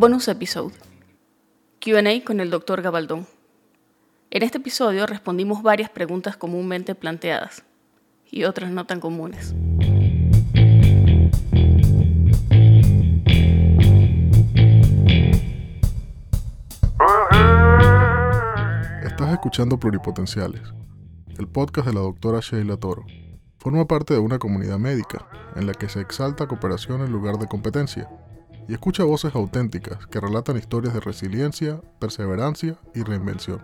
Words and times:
Bonus 0.00 0.28
episode. 0.28 0.72
QA 1.78 2.24
con 2.24 2.40
el 2.40 2.48
Dr. 2.48 2.80
Gabaldón. 2.80 3.26
En 4.30 4.42
este 4.42 4.56
episodio 4.56 5.06
respondimos 5.06 5.62
varias 5.62 5.90
preguntas 5.90 6.38
comúnmente 6.38 6.94
planteadas 6.94 7.64
y 8.30 8.44
otras 8.44 8.70
no 8.70 8.86
tan 8.86 8.98
comunes. 8.98 9.54
Estás 19.04 19.32
escuchando 19.32 19.78
Pluripotenciales, 19.78 20.62
el 21.38 21.46
podcast 21.46 21.88
de 21.88 21.92
la 21.92 22.00
doctora 22.00 22.40
Sheila 22.40 22.78
Toro. 22.78 23.04
Forma 23.58 23.86
parte 23.86 24.14
de 24.14 24.20
una 24.20 24.38
comunidad 24.38 24.78
médica 24.78 25.28
en 25.56 25.66
la 25.66 25.74
que 25.74 25.90
se 25.90 26.00
exalta 26.00 26.48
cooperación 26.48 27.02
en 27.02 27.12
lugar 27.12 27.36
de 27.36 27.46
competencia 27.48 28.08
y 28.70 28.74
escucha 28.74 29.02
voces 29.02 29.34
auténticas 29.34 30.06
que 30.06 30.20
relatan 30.20 30.56
historias 30.56 30.94
de 30.94 31.00
resiliencia, 31.00 31.80
perseverancia 31.98 32.76
y 32.94 33.02
reinvención. 33.02 33.60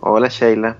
Hola 0.00 0.28
Sheila, 0.30 0.78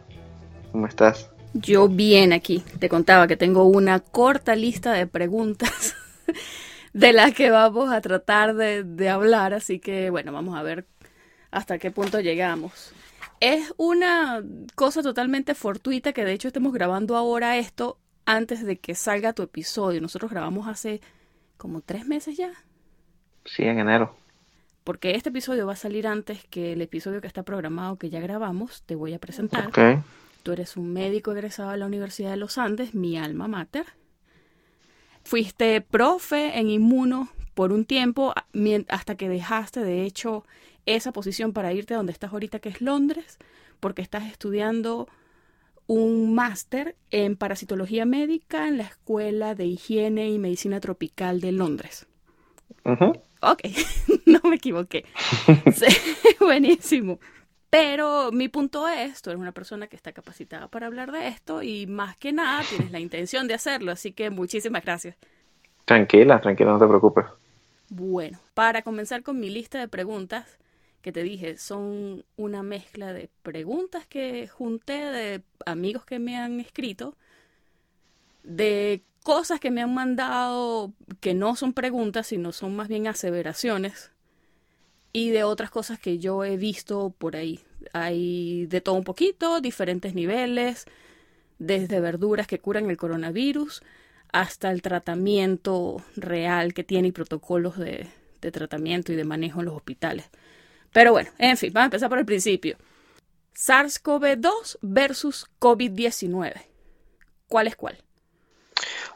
¿cómo 0.73 0.87
estás? 0.87 1.31
Yo 1.53 1.89
bien 1.89 2.33
aquí. 2.33 2.65
Te 2.79 2.89
contaba 2.89 3.29
que 3.29 3.37
tengo 3.37 3.65
una 3.65 4.01
corta 4.01 4.57
lista 4.57 4.95
de 4.95 5.07
preguntas 5.07 5.95
de 6.95 7.13
las 7.13 7.35
que 7.35 7.51
vamos 7.51 7.93
a 7.93 8.01
tratar 8.01 8.55
de, 8.55 8.83
de, 8.83 9.11
hablar, 9.11 9.53
así 9.53 9.79
que 9.79 10.09
bueno, 10.09 10.33
vamos 10.33 10.59
a 10.59 10.63
ver 10.63 10.87
hasta 11.51 11.77
qué 11.77 11.91
punto 11.91 12.19
llegamos. 12.19 12.95
Es 13.43 13.75
una 13.77 14.41
cosa 14.77 15.03
totalmente 15.03 15.57
fortuita 15.57 16.13
que 16.13 16.25
de 16.25 16.33
hecho 16.33 16.47
estemos 16.47 16.73
grabando 16.73 17.17
ahora 17.17 17.59
esto 17.59 17.99
antes 18.25 18.65
de 18.65 18.79
que 18.79 18.95
salga 18.95 19.33
tu 19.33 19.43
episodio. 19.43 20.01
Nosotros 20.01 20.31
grabamos 20.31 20.69
hace 20.69 21.01
como 21.57 21.81
tres 21.81 22.07
meses 22.07 22.37
ya. 22.37 22.53
Sí, 23.45 23.65
en 23.65 23.81
enero. 23.81 24.15
Porque 24.85 25.17
este 25.17 25.31
episodio 25.31 25.67
va 25.67 25.73
a 25.73 25.77
salir 25.77 26.07
antes 26.07 26.45
que 26.51 26.75
el 26.75 26.83
episodio 26.83 27.21
que 27.21 27.27
está 27.27 27.43
programado 27.43 27.97
que 27.97 28.11
ya 28.11 28.21
grabamos. 28.21 28.85
Te 28.85 28.95
voy 28.95 29.13
a 29.13 29.19
presentar. 29.19 29.67
Ok. 29.67 30.05
Tú 30.45 30.53
eres 30.53 30.77
un 30.77 30.93
médico 30.93 31.33
egresado 31.33 31.73
de 31.73 31.79
la 31.79 31.87
Universidad 31.87 32.31
de 32.31 32.37
los 32.37 32.59
Andes, 32.59 32.95
mi 32.95 33.19
alma 33.19 33.49
mater. 33.49 33.87
Fuiste 35.25 35.81
profe 35.81 36.61
en 36.61 36.71
inmuno 36.71 37.29
por 37.55 37.73
un 37.73 37.87
tiempo 37.87 38.35
hasta 38.89 39.17
que 39.17 39.29
dejaste, 39.29 39.81
de 39.81 40.05
hecho, 40.05 40.45
esa 40.87 41.13
posición 41.13 41.53
para 41.53 41.73
irte 41.73 41.95
a 41.95 41.99
donde 41.99 42.13
estás 42.13 42.33
ahorita, 42.33 42.59
que 42.59 42.69
es 42.69 42.81
Londres, 42.81 43.39
porque 43.81 44.03
estás 44.03 44.25
estudiando 44.25 45.09
un 45.87 46.35
máster 46.35 46.97
en 47.11 47.37
parasitología 47.37 48.07
médica 48.07 48.69
en 48.69 48.79
la 48.79 48.85
Escuela 48.85 49.55
de 49.55 49.67
Higiene 49.67 50.31
y 50.31 50.39
Medicina 50.39 50.81
Tropical 50.81 51.41
de 51.41 51.53
Londres. 51.53 52.07
Ok, 52.85 53.63
no 54.27 54.41
me 54.45 54.57
equivoqué. 54.57 55.05
sí, 55.75 55.87
buenísimo. 56.41 57.19
Pero 57.71 58.31
mi 58.33 58.49
punto 58.49 58.87
es, 58.87 59.23
tú 59.23 59.31
eres 59.31 59.41
una 59.41 59.53
persona 59.53 59.87
que 59.87 59.97
está 59.97 60.13
capacitada 60.13 60.69
para 60.69 60.87
hablar 60.87 61.11
de 61.11 61.29
esto 61.29 61.63
y 61.63 61.87
más 61.87 62.17
que 62.19 62.33
nada 62.33 62.63
tienes 62.69 62.93
la 62.93 63.01
intención 63.01 63.49
de 63.49 63.55
hacerlo, 63.55 63.93
así 63.93 64.13
que 64.13 64.29
muchísimas 64.29 64.85
gracias. 64.85 65.17
Tranquila, 65.87 66.41
tranquila, 66.41 66.73
no 66.73 66.79
te 66.79 66.87
preocupes. 66.87 67.25
Bueno, 67.89 68.39
para 68.55 68.83
comenzar 68.83 69.23
con 69.23 69.41
mi 69.41 69.49
lista 69.49 69.79
de 69.79 69.89
preguntas, 69.89 70.59
que 71.03 71.13
te 71.13 71.23
dije, 71.23 71.59
son 71.59 72.25
una 72.37 72.63
mezcla 72.63 73.13
de 73.13 73.29
preguntas 73.43 74.07
que 74.07 74.49
junté 74.49 74.93
de 74.93 75.43
amigos 75.67 76.05
que 76.05 76.19
me 76.19 76.39
han 76.39 76.61
escrito, 76.61 77.17
de 78.45 79.03
cosas 79.23 79.61
que 79.61 79.71
me 79.71 79.83
han 79.83 79.95
mandado 79.95 80.93
que 81.21 81.35
no 81.35 81.57
son 81.57 81.73
preguntas, 81.73 82.29
sino 82.29 82.53
son 82.53 82.75
más 82.77 82.89
bien 82.89 83.07
aseveraciones, 83.09 84.11
y 85.13 85.31
de 85.31 85.45
otras 85.45 85.71
cosas 85.71 85.99
que 85.99 86.19
yo 86.19 86.45
he 86.45 86.57
visto 86.57 87.15
por 87.19 87.37
ahí. 87.37 87.61
Hay 87.93 88.67
de 88.67 88.81
todo 88.81 88.95
un 88.95 89.05
poquito, 89.05 89.61
diferentes 89.61 90.15
niveles, 90.15 90.87
desde 91.59 92.01
verduras 92.01 92.47
que 92.47 92.61
curan 92.61 92.89
el 92.91 92.97
coronavirus 92.97 93.83
hasta 94.33 94.71
el 94.71 94.83
tratamiento 94.83 96.03
real 96.17 96.73
que 96.75 96.85
tiene 96.85 97.09
y 97.09 97.13
protocolos 97.13 97.77
de, 97.77 98.09
de 98.41 98.53
tratamiento 98.53 99.13
y 99.13 99.17
de 99.17 99.25
manejo 99.25 99.61
en 99.61 99.67
los 99.67 99.77
hospitales. 99.77 100.31
Pero 100.93 101.13
bueno, 101.13 101.31
en 101.39 101.57
fin, 101.57 101.73
vamos 101.73 101.85
a 101.85 101.87
empezar 101.87 102.09
por 102.09 102.19
el 102.19 102.27
principio. 102.27 102.77
SARS-CoV-2 103.55 104.79
versus 104.83 105.47
COVID-19. 105.59 106.53
¿Cuál 107.49 107.67
es 107.67 107.77
cuál? 107.77 107.99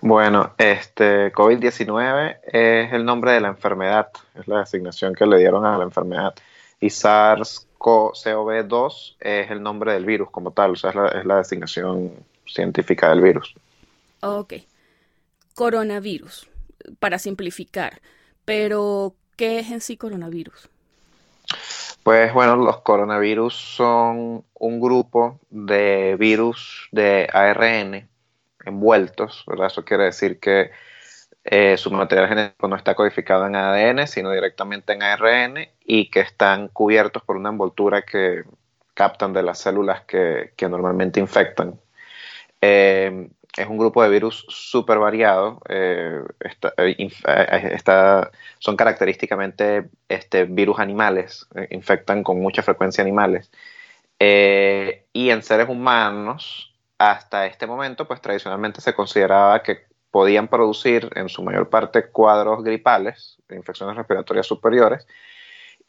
Bueno, 0.01 0.55
este 0.59 1.33
COVID-19 1.33 2.39
es 2.45 2.93
el 2.93 3.05
nombre 3.05 3.33
de 3.33 3.41
la 3.41 3.49
enfermedad, 3.49 4.09
es 4.35 4.47
la 4.47 4.61
designación 4.61 5.13
que 5.15 5.27
le 5.27 5.39
dieron 5.39 5.65
a 5.65 5.79
la 5.79 5.85
enfermedad. 5.85 6.35
Y 6.81 6.89
SARS-CoV-2 6.89 9.17
es 9.21 9.51
el 9.51 9.63
nombre 9.63 9.95
del 9.95 10.05
virus 10.05 10.31
como 10.31 10.51
tal, 10.51 10.73
o 10.73 10.77
sea, 10.77 10.91
es 10.91 10.97
la, 10.97 11.09
es 11.09 11.25
la 11.25 11.39
designación 11.39 12.13
científica 12.47 13.09
del 13.11 13.23
virus. 13.23 13.55
Ok. 14.21 14.53
Coronavirus, 15.55 16.47
para 16.99 17.19
simplificar. 17.19 18.03
Pero, 18.45 19.15
¿qué 19.37 19.59
es 19.59 19.71
en 19.71 19.81
sí 19.81 19.97
coronavirus? 19.97 20.69
Pues 22.03 22.33
bueno, 22.33 22.57
los 22.57 22.83
coronavirus 22.83 23.55
son 23.55 24.45
un 24.55 24.81
grupo 24.81 25.41
de 25.51 26.17
virus 26.19 26.89
de 26.93 27.29
ARN 27.33 28.09
envueltos, 28.65 29.45
¿verdad? 29.47 29.67
Eso 29.67 29.85
quiere 29.85 30.05
decir 30.05 30.39
que 30.39 30.71
eh, 31.45 31.77
su 31.77 31.91
material 31.91 32.29
genético 32.29 32.69
no 32.69 32.77
está 32.77 32.95
codificado 32.95 33.47
en 33.47 33.55
ADN, 33.57 34.07
sino 34.07 34.33
directamente 34.33 34.93
en 34.93 35.03
ARN 35.03 35.69
y 35.85 36.11
que 36.11 36.21
están 36.21 36.69
cubiertos 36.69 37.23
por 37.23 37.37
una 37.37 37.51
envoltura 37.51 38.03
que 38.03 38.43
captan 38.95 39.33
de 39.33 39.43
las 39.43 39.59
células 39.59 40.03
que, 40.03 40.53
normalmente 40.69 41.21
infectan. 41.21 41.79
Eh, 42.61 43.29
es 43.57 43.67
un 43.69 43.79
grupo 43.79 44.03
de 44.03 44.11
virus 44.11 44.45
súper 44.49 44.99
variado. 44.99 45.61
Eh, 45.69 46.21
está, 46.41 46.75
está, 47.73 48.31
son 48.59 48.77
característicamente 48.77 49.89
este, 50.09 50.45
virus 50.45 50.79
animales, 50.79 51.47
eh, 51.55 51.69
infectan 51.71 52.23
con 52.23 52.41
mucha 52.41 52.63
frecuencia 52.63 53.03
animales. 53.03 53.51
Eh, 54.19 55.07
y 55.13 55.31
en 55.31 55.43
seres 55.43 55.69
humanos, 55.69 56.75
hasta 56.99 57.47
este 57.47 57.67
momento, 57.67 58.07
pues 58.07 58.21
tradicionalmente 58.21 58.81
se 58.81 58.95
consideraba 58.95 59.63
que 59.63 59.87
podían 60.11 60.49
producir 60.49 61.11
en 61.15 61.29
su 61.29 61.43
mayor 61.43 61.69
parte 61.69 62.09
cuadros 62.11 62.65
gripales, 62.65 63.39
infecciones 63.51 63.97
respiratorias 63.97 64.47
superiores, 64.47 65.07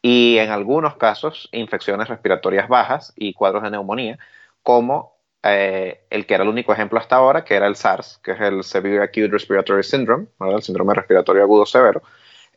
y 0.01 0.38
en 0.38 0.51
algunos 0.51 0.97
casos 0.97 1.50
infecciones 1.51 2.07
respiratorias 2.07 2.67
bajas 2.67 3.13
y 3.16 3.33
cuadros 3.33 3.63
de 3.63 3.72
neumonía, 3.72 4.19
como 4.63 5.16
eh, 5.44 6.02
el 6.09 6.25
que 6.25 6.34
era 6.34 6.44
el 6.44 6.50
único 6.50 6.74
ejemplo 6.74 7.00
hasta 7.00 7.16
ahora, 7.16 7.44
que 7.44 7.56
era 7.56 7.68
el 7.68 7.75
SARS, 7.75 8.20
que 8.24 8.31
es 8.31 8.42
el 8.42 8.64
Severe 8.64 9.03
Acute 9.03 9.28
Respiratory 9.28 9.84
Syndrome, 9.84 10.28
el 10.40 10.62
síndrome 10.62 10.94
respiratorio 10.94 11.44
agudo 11.44 11.66
severo, 11.66 12.02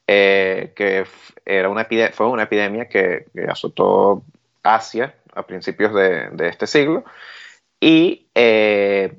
eh, 0.06 0.72
que 0.74 1.04
era 1.44 1.68
una 1.68 1.86
fue 2.12 2.28
una 2.28 2.44
epidemia 2.44 2.88
que, 2.88 3.26
que, 3.34 3.44
azotó 3.44 4.24
Asia 4.62 5.14
a 5.34 5.46
principios 5.46 5.94
de, 5.94 6.48
este 6.48 6.66
siglo 6.66 7.04
y 7.78 8.28
eh, 8.34 9.18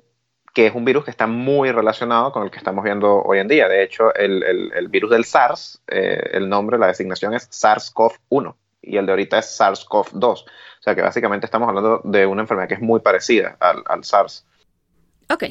que 0.53 0.67
es 0.67 0.75
un 0.75 0.83
virus 0.83 1.05
que 1.05 1.11
está 1.11 1.27
muy 1.27 1.71
relacionado 1.71 2.31
con 2.33 2.43
el 2.43 2.51
que 2.51 2.57
estamos 2.57 2.83
viendo 2.83 3.21
hoy 3.21 3.39
en 3.39 3.47
día. 3.47 3.69
De 3.69 3.83
hecho, 3.83 4.13
el, 4.15 4.43
el, 4.43 4.73
el 4.73 4.87
virus 4.89 5.11
del 5.11 5.23
SARS, 5.23 5.81
el 5.87 6.49
nombre, 6.49 6.77
la 6.77 6.87
designación 6.87 7.33
es 7.33 7.49
SARS-CoV-1 7.49 8.55
y 8.81 8.97
el 8.97 9.05
de 9.05 9.11
ahorita 9.13 9.39
es 9.39 9.59
SARS-CoV-2. 9.59 10.45
O 10.81 10.83
sea 10.83 10.95
que 10.95 11.01
básicamente 11.03 11.45
estamos 11.45 11.69
hablando 11.69 12.01
de 12.03 12.25
una 12.25 12.41
enfermedad 12.41 12.67
que 12.67 12.73
es 12.73 12.81
muy 12.81 13.01
parecida 13.01 13.55
al, 13.59 13.83
al, 13.85 14.03
SARS. 14.03 14.47
Ok. 15.29 15.43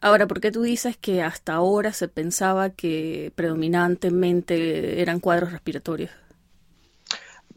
Ahora, 0.00 0.26
¿por 0.26 0.40
qué 0.40 0.50
tú 0.50 0.62
dices 0.62 0.96
que 0.96 1.22
hasta 1.22 1.54
ahora 1.54 1.92
se 1.92 2.08
pensaba 2.08 2.70
que 2.70 3.30
predominantemente 3.36 5.00
eran 5.00 5.20
cuadros 5.20 5.52
respiratorios? 5.52 6.10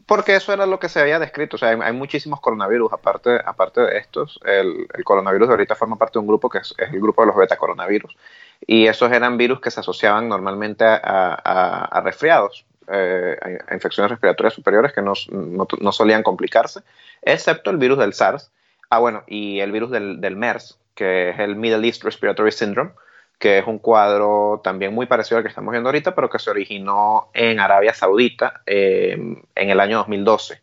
Porque 0.06 0.36
eso 0.36 0.52
era 0.52 0.64
lo 0.64 0.78
que 0.78 0.88
se 0.88 1.00
había 1.00 1.18
descrito. 1.18 1.56
O 1.56 1.58
sea, 1.58 1.70
hay, 1.70 1.78
hay 1.82 1.92
muchísimos 1.92 2.40
coronavirus 2.40 2.92
aparte, 2.92 3.36
aparte 3.44 3.80
de 3.80 3.98
estos. 3.98 4.38
El, 4.44 4.86
el, 4.94 5.02
coronavirus 5.02 5.48
de 5.48 5.54
ahorita 5.54 5.74
forma 5.74 5.96
parte 5.96 6.14
de 6.14 6.20
un 6.20 6.28
grupo 6.28 6.48
que 6.48 6.58
es, 6.58 6.72
es 6.78 6.92
el 6.92 7.00
grupo 7.00 7.22
de 7.22 7.26
los 7.26 7.36
beta 7.36 7.56
coronavirus. 7.56 8.16
Y 8.64 8.86
esos 8.86 9.10
eran 9.10 9.36
virus 9.36 9.60
que 9.60 9.72
se 9.72 9.80
asociaban 9.80 10.28
normalmente 10.28 10.84
a, 10.84 11.00
a, 11.02 11.84
a 11.84 12.00
resfriados, 12.00 12.64
eh, 12.90 13.36
infecciones 13.72 14.10
respiratorias 14.10 14.54
superiores 14.54 14.92
que 14.92 15.02
no, 15.02 15.12
no, 15.30 15.66
no, 15.80 15.92
solían 15.92 16.22
complicarse, 16.22 16.80
excepto 17.22 17.70
el 17.70 17.76
virus 17.76 17.98
del 17.98 18.14
SARS. 18.14 18.50
Ah, 18.90 18.98
bueno, 18.98 19.24
y 19.26 19.60
el 19.60 19.72
virus 19.72 19.90
del, 19.90 20.20
del, 20.20 20.36
MERS, 20.36 20.78
que 20.94 21.30
es 21.30 21.38
el 21.38 21.56
Middle 21.56 21.86
East 21.86 22.04
Respiratory 22.04 22.52
Syndrome, 22.52 22.92
que 23.38 23.58
es 23.58 23.66
un 23.66 23.78
cuadro 23.78 24.60
también 24.64 24.94
muy 24.94 25.06
parecido 25.06 25.38
al 25.38 25.44
que 25.44 25.48
estamos 25.48 25.72
viendo 25.72 25.88
ahorita, 25.88 26.14
pero 26.14 26.28
que 26.28 26.38
se 26.38 26.50
originó 26.50 27.30
en 27.34 27.60
Arabia 27.60 27.94
Saudita 27.94 28.62
eh, 28.66 29.12
en 29.54 29.70
el 29.70 29.80
año 29.80 29.98
2012. 29.98 30.60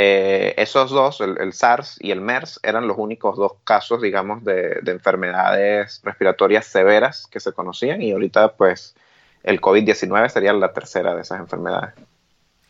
Eh, 0.00 0.54
esos 0.56 0.92
dos, 0.92 1.20
el, 1.20 1.52
SARS 1.52 1.96
y 2.00 2.12
el 2.12 2.20
MERS, 2.20 2.60
eran 2.62 2.86
los 2.86 2.98
únicos 2.98 3.36
dos 3.36 3.54
casos, 3.64 4.00
digamos, 4.00 4.44
de, 4.44 4.80
enfermedades 4.86 6.00
respiratorias 6.04 6.66
severas 6.66 7.26
que 7.26 7.40
se 7.40 7.52
conocían 7.52 8.00
y 8.00 8.12
ahorita 8.12 8.52
pues 8.52 8.94
el 9.42 9.60
COVID-19 9.60 10.28
sería 10.28 10.52
la 10.52 10.72
tercera 10.72 11.14
de 11.14 11.22
esas 11.22 11.40
enfermedades. 11.40 11.94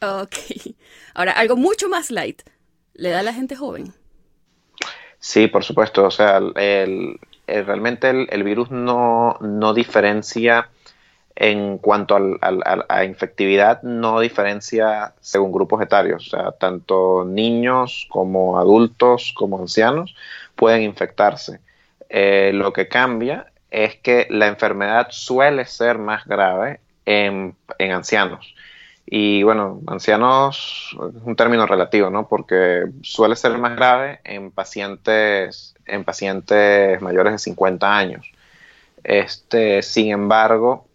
Ok. 0.01 0.35
Ahora, 1.15 1.33
algo 1.33 1.57
mucho 1.57 1.89
más 1.89 2.11
light. 2.11 2.43
¿Le 2.95 3.11
da 3.11 3.21
a 3.21 3.23
la 3.23 3.33
gente 3.33 3.57
joven? 3.57 3.93
Sí, 5.19 5.49
por 5.49 5.65
supuesto. 5.65 6.05
O 6.05 6.11
sea, 6.11 6.39
el, 6.57 7.19
realmente 7.47 8.11
el, 8.11 8.43
virus 8.45 8.71
no, 8.71 9.37
no 9.41 9.75
diferencia 9.75 10.69
en 11.35 11.79
cuanto 11.79 12.17
a 12.17 13.05
infectividad, 13.05 13.81
no 13.83 14.19
diferencia 14.19 15.15
según 15.21 15.53
grupos 15.53 15.81
etarios. 15.83 16.27
O 16.27 16.31
sea, 16.31 16.53
tanto 16.53 17.25
niños 17.25 18.07
como 18.11 18.59
adultos 18.59 19.33
como 19.37 19.61
ancianos 19.61 20.17
pueden 20.57 20.83
infectarse. 20.83 21.61
Eh, 22.09 22.51
lo 22.55 22.73
que 22.73 22.89
cambia 22.89 23.53
es 23.71 23.97
que 23.97 24.27
la 24.31 24.47
enfermedad 24.47 25.09
suele 25.11 25.65
ser 25.67 25.99
más 25.99 26.25
grave 26.27 26.81
en, 27.07 27.57
en 27.79 27.93
ancianos. 27.93 28.55
Y 29.11 29.43
bueno, 29.43 29.81
ancianos 29.87 30.91
es 30.93 31.23
un 31.23 31.35
término 31.35 31.67
relativo, 31.67 32.11
¿no? 32.11 32.29
Porque 32.29 32.85
suele 33.03 33.37
ser 33.37 33.57
más 33.57 33.75
grave 33.75 34.21
en 34.25 34.51
pacientes, 34.51 35.75
en 35.87 36.05
pacientes 36.05 37.01
mayores 37.01 37.33
de 37.33 37.39
50 37.39 37.97
años. 37.97 38.31
Este, 39.05 39.83
sin 39.83 40.11
embargo, 40.11 40.87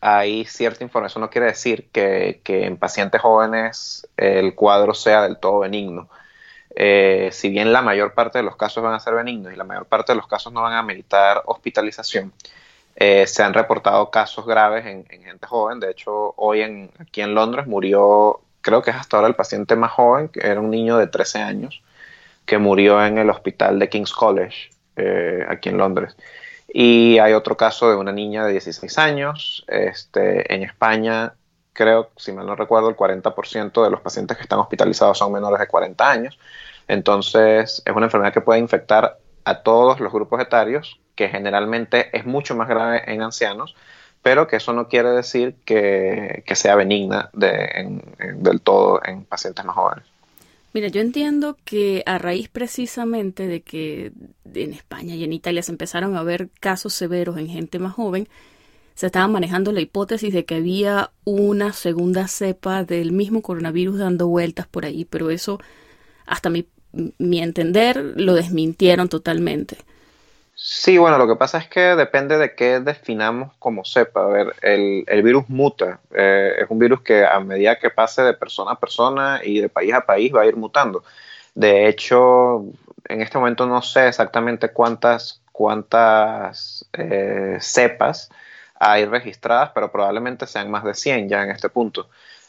hay 0.00 0.44
cierta 0.44 0.84
información, 0.84 1.22
no 1.22 1.30
quiere 1.30 1.48
decir 1.48 1.88
que, 1.90 2.40
en 2.44 2.76
pacientes 2.76 3.20
jóvenes 3.20 4.06
el 4.16 4.54
cuadro 4.54 4.94
sea 4.94 5.22
del 5.22 5.38
todo 5.38 5.60
benigno. 5.60 6.08
Eh, 6.74 7.30
si 7.32 7.48
bien 7.48 7.72
la 7.72 7.82
mayor 7.82 8.14
parte 8.14 8.38
de 8.38 8.44
los 8.44 8.56
casos 8.56 8.82
van 8.82 8.94
a 8.94 9.00
ser 9.00 9.14
benignos 9.14 9.52
y 9.52 9.56
la 9.56 9.64
mayor 9.64 9.86
parte 9.86 10.12
de 10.12 10.16
los 10.16 10.26
casos 10.26 10.52
no 10.52 10.62
van 10.62 10.74
a 10.74 10.82
meritar 10.82 11.42
hospitalización, 11.46 12.32
eh, 12.96 13.26
se 13.26 13.42
han 13.42 13.54
reportado 13.54 14.10
casos 14.10 14.46
graves 14.46 14.86
en, 14.86 15.04
gente 15.06 15.46
joven. 15.46 15.80
De 15.80 15.90
hecho, 15.90 16.34
hoy 16.36 16.62
en, 16.62 16.90
aquí 16.98 17.22
en 17.22 17.34
Londres 17.34 17.66
murió, 17.66 18.40
creo 18.60 18.82
que 18.82 18.90
es 18.90 18.96
hasta 18.96 19.16
ahora 19.16 19.28
el 19.28 19.34
paciente 19.34 19.76
más 19.76 19.92
joven, 19.92 20.28
que 20.28 20.40
era 20.46 20.60
un 20.60 20.70
niño 20.70 20.98
de 20.98 21.06
13 21.06 21.38
años, 21.40 21.82
que 22.46 22.58
murió 22.58 23.04
en 23.04 23.18
el 23.18 23.30
hospital 23.30 23.78
de 23.78 23.88
King's 23.88 24.12
College, 24.12 24.70
eh, 24.96 25.44
aquí 25.48 25.70
en 25.70 25.78
Londres. 25.78 26.16
Y 26.72 27.18
hay 27.18 27.32
otro 27.32 27.56
caso 27.56 27.90
de 27.90 27.96
una 27.96 28.12
niña 28.12 28.44
de 28.44 28.52
16 28.52 28.98
años. 28.98 29.64
Este, 29.66 30.52
en 30.54 30.62
España, 30.62 31.34
creo, 31.72 32.10
si 32.16 32.32
mal 32.32 32.46
no 32.46 32.56
recuerdo, 32.56 32.88
el 32.88 32.96
40% 32.96 33.82
de 33.82 33.90
los 33.90 34.00
pacientes 34.00 34.36
que 34.36 34.42
están 34.42 34.58
hospitalizados 34.58 35.18
son 35.18 35.32
menores 35.32 35.58
de 35.58 35.66
40 35.66 36.10
años. 36.10 36.38
Entonces, 36.88 37.82
es 37.84 37.96
una 37.96 38.06
enfermedad 38.06 38.32
que 38.32 38.40
puede 38.40 38.60
infectar 38.60 39.18
a 39.44 39.62
todos 39.62 40.00
los 40.00 40.12
grupos 40.12 40.40
etarios, 40.40 41.00
que 41.14 41.28
generalmente 41.28 42.16
es 42.16 42.26
mucho 42.26 42.54
más 42.54 42.68
grave 42.68 43.02
en 43.06 43.22
ancianos, 43.22 43.74
pero 44.22 44.46
que 44.46 44.56
eso 44.56 44.72
no 44.72 44.88
quiere 44.88 45.10
decir 45.10 45.56
que, 45.64 46.42
sea 46.54 46.74
benigna 46.74 47.30
del 47.32 48.60
todo 48.62 49.00
en 49.04 49.24
pacientes 49.24 49.64
más 49.64 49.76
jóvenes. 49.76 50.04
Mira, 50.72 50.88
yo 50.88 51.00
entiendo 51.00 51.56
que 51.64 52.04
a 52.06 52.18
raíz 52.18 52.48
precisamente 52.48 53.48
de 53.48 53.62
que 53.62 54.12
en 54.54 54.72
España 54.72 55.16
y 55.16 55.24
en 55.24 55.32
Italia 55.32 55.62
se 55.62 55.72
empezaron 55.72 56.16
a 56.16 56.22
ver 56.22 56.48
casos 56.60 56.94
severos 56.94 57.38
en 57.38 57.48
gente 57.48 57.78
más 57.80 57.94
joven, 57.94 58.28
se 58.94 59.06
estaba 59.06 59.28
manejando 59.28 59.72
la 59.72 59.80
hipótesis 59.80 60.32
de 60.32 60.44
que 60.44 60.56
había 60.56 61.10
una 61.24 61.72
segunda 61.72 62.28
cepa 62.28 62.84
del 62.84 63.12
mismo 63.12 63.42
coronavirus 63.42 63.98
dando 63.98 64.28
vueltas 64.28 64.66
por 64.66 64.84
ahí, 64.84 65.04
pero 65.04 65.30
eso, 65.30 65.58
hasta 66.26 66.50
mi, 66.50 66.66
entender, 67.40 67.96
lo 68.16 68.34
desmintieron 68.34 69.08
totalmente. 69.08 69.78
Sí, 70.54 70.98
bueno, 70.98 71.16
lo 71.16 71.26
que 71.26 71.36
pasa 71.36 71.56
es 71.56 71.68
que 71.68 71.80
depende 71.80 72.36
de 72.36 72.54
qué 72.54 72.80
definamos 72.80 73.54
como 73.58 73.84
cepa. 73.86 74.24
A 74.24 74.28
ver, 74.28 74.54
el, 74.60 75.22
virus 75.22 75.48
muta. 75.48 76.00
Eh, 76.14 76.56
es 76.60 76.66
un 76.68 76.78
virus 76.78 77.00
que 77.00 77.24
a 77.24 77.40
medida 77.40 77.78
que 77.78 77.88
pase 77.88 78.20
de 78.20 78.34
persona 78.34 78.72
a 78.72 78.78
persona 78.78 79.40
y 79.42 79.60
de 79.60 79.70
país 79.70 79.94
a 79.94 80.02
país 80.02 80.30
va 80.34 80.42
a 80.42 80.46
ir 80.46 80.56
mutando. 80.56 81.02
De 81.54 81.88
hecho, 81.88 82.66
en 83.08 83.22
este 83.22 83.38
momento 83.38 83.66
no 83.66 83.80
sé 83.80 84.08
exactamente 84.08 84.68
cuántas, 84.68 85.40
cuántas 85.52 86.86
eh, 86.92 87.56
cepas 87.60 88.30
hay 88.80 89.04
registradas, 89.04 89.70
pero 89.72 89.92
probablemente 89.92 90.46
sean 90.48 90.70
más 90.70 90.82
de 90.84 90.94
100 90.94 91.28
ya 91.28 91.44
en 91.44 91.50
este 91.50 91.68
punto. 91.68 92.08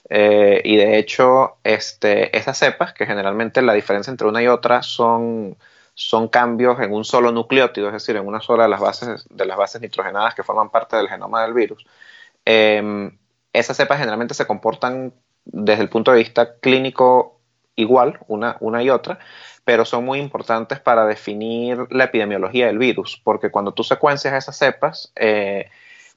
Eh, 0.10 0.62
y 0.64 0.78
de 0.78 0.98
hecho, 0.98 1.58
este, 1.64 2.36
esas 2.36 2.58
cepas, 2.58 2.94
que 2.94 3.06
generalmente 3.06 3.62
la 3.62 3.74
diferencia 3.74 4.10
entre 4.10 4.28
una 4.28 4.42
y 4.42 4.48
otra 4.48 4.82
son 4.82 5.58
son 5.94 6.28
cambios 6.30 6.80
en 6.80 6.94
un 6.94 7.06
solo 7.06 7.32
nucleótido, 7.32 7.88
es 7.88 7.94
decir, 7.94 8.16
en 8.16 8.26
una 8.26 8.42
sola 8.42 8.64
de 8.64 8.70
las 8.70 8.80
bases, 8.80 9.28
de 9.30 9.46
las 9.46 9.58
bases 9.58 9.82
nitrogenadas 9.82 10.36
que 10.36 10.44
forman 10.44 10.70
parte 10.70 10.96
del 10.98 11.08
genoma 11.10 11.44
del 11.44 11.54
virus. 11.54 11.86
Em, 12.46 13.18
esas 13.54 13.78
cepas 13.78 14.00
generalmente 14.00 14.34
se 14.34 14.48
comportan 14.48 15.14
desde 15.46 15.84
el 15.84 15.90
punto 15.90 16.12
de 16.12 16.20
vista 16.20 16.56
clínico 16.60 17.40
igual, 17.76 18.20
una, 18.28 18.58
una 18.62 18.84
y 18.84 18.90
otra, 18.90 19.20
pero 19.64 19.86
son 19.86 20.06
muy 20.06 20.20
importantes 20.20 20.80
para 20.80 21.06
definir 21.06 21.88
la 21.92 22.06
epidemiología 22.06 22.68
del 22.68 22.78
virus, 22.78 23.22
porque 23.24 23.52
cuando 23.52 23.74
tú 23.74 23.84
secuencias 23.84 24.34
esas 24.34 24.58
cepas, 24.58 25.12
eh, 25.16 25.70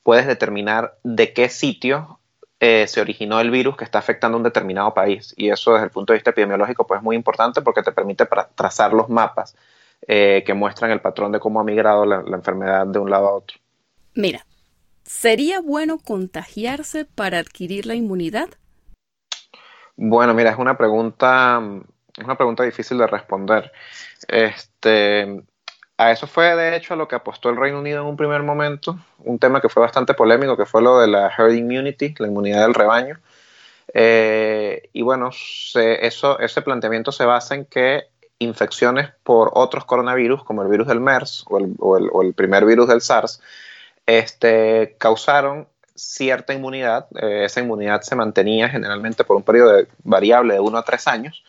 puedes 0.04 0.26
determinar 0.28 0.96
de 1.02 1.32
qué 1.32 1.48
sitio 1.48 2.20
eh, 2.60 2.86
se 2.86 3.00
originó 3.00 3.40
el 3.40 3.50
virus 3.50 3.76
que 3.76 3.84
está 3.84 3.98
afectando 3.98 4.36
a 4.36 4.38
un 4.38 4.44
determinado 4.44 4.94
país. 4.94 5.34
Y 5.36 5.50
eso 5.50 5.72
desde 5.72 5.86
el 5.86 5.90
punto 5.90 6.12
de 6.12 6.18
vista 6.18 6.30
epidemiológico 6.30 6.86
pues, 6.86 6.98
es 6.98 7.04
muy 7.04 7.16
importante 7.16 7.62
porque 7.62 7.82
te 7.82 7.90
permite 7.90 8.26
trazar 8.54 8.92
los 8.92 9.08
mapas 9.08 9.56
eh, 10.06 10.44
que 10.46 10.54
muestran 10.54 10.90
el 10.90 11.00
patrón 11.00 11.32
de 11.32 11.40
cómo 11.40 11.58
ha 11.58 11.64
migrado 11.64 12.06
la, 12.06 12.22
enfermedad 12.36 12.86
de 12.86 12.98
un 12.98 13.10
lado 13.10 13.28
a 13.28 13.32
otro. 13.32 13.58
Mira, 14.14 14.46
¿sería 15.02 15.60
bueno 15.60 15.98
contagiarse 15.98 17.06
para 17.06 17.38
adquirir 17.38 17.86
la 17.86 17.94
inmunidad? 17.94 18.48
Bueno, 19.96 20.34
mira, 20.34 20.50
es 20.50 20.58
una 20.58 20.76
pregunta, 20.76 21.60
es 22.16 22.24
una 22.24 22.36
pregunta 22.36 22.62
difícil 22.62 22.98
de 22.98 23.06
responder. 23.06 23.72
Este, 24.28 25.42
a 25.96 26.10
eso 26.10 26.26
fue 26.26 26.56
de 26.56 26.76
hecho 26.76 26.94
a 26.94 26.96
lo 26.96 27.06
que 27.06 27.14
apostó 27.14 27.50
el 27.50 27.56
Reino 27.56 27.78
Unido 27.78 28.00
en 28.00 28.06
un 28.06 28.16
primer 28.16 28.42
momento, 28.42 28.98
un 29.20 29.38
tema 29.38 29.60
que 29.60 29.68
fue 29.68 29.82
bastante 29.82 30.14
polémico, 30.14 30.56
que 30.56 30.66
fue 30.66 30.82
lo 30.82 30.98
de 30.98 31.06
la 31.06 31.28
herd 31.28 31.52
immunity, 31.52 32.14
la 32.18 32.26
inmunidad 32.26 32.62
del 32.62 32.74
rebaño. 32.74 33.20
Eh, 33.92 34.88
y 34.92 35.02
bueno, 35.02 35.30
eso, 35.74 36.38
ese 36.40 36.62
planteamiento 36.62 37.12
se 37.12 37.24
basa 37.24 37.54
en 37.54 37.64
que 37.66 38.08
infecciones 38.40 39.10
por 39.22 39.52
otros 39.54 39.84
coronavirus, 39.84 40.42
como 40.42 40.62
el 40.62 40.68
virus 40.68 40.88
del 40.88 41.00
MERS 41.00 41.44
o 41.48 42.22
el, 42.22 42.34
primer 42.34 42.64
virus 42.64 42.88
del 42.88 43.00
SARS, 43.00 43.40
este, 44.06 44.96
causaron 44.98 45.68
cierta 45.94 46.52
inmunidad. 46.52 47.06
Eh, 47.14 47.44
esa 47.44 47.60
inmunidad 47.60 48.00
se 48.02 48.16
mantenía 48.16 48.68
generalmente 48.68 49.22
por 49.22 49.36
un 49.36 49.44
periodo 49.44 49.86
variable 50.02 50.54
de 50.54 50.60
1 50.60 50.78
a 50.78 50.84
3 50.84 51.06
años. 51.08 51.44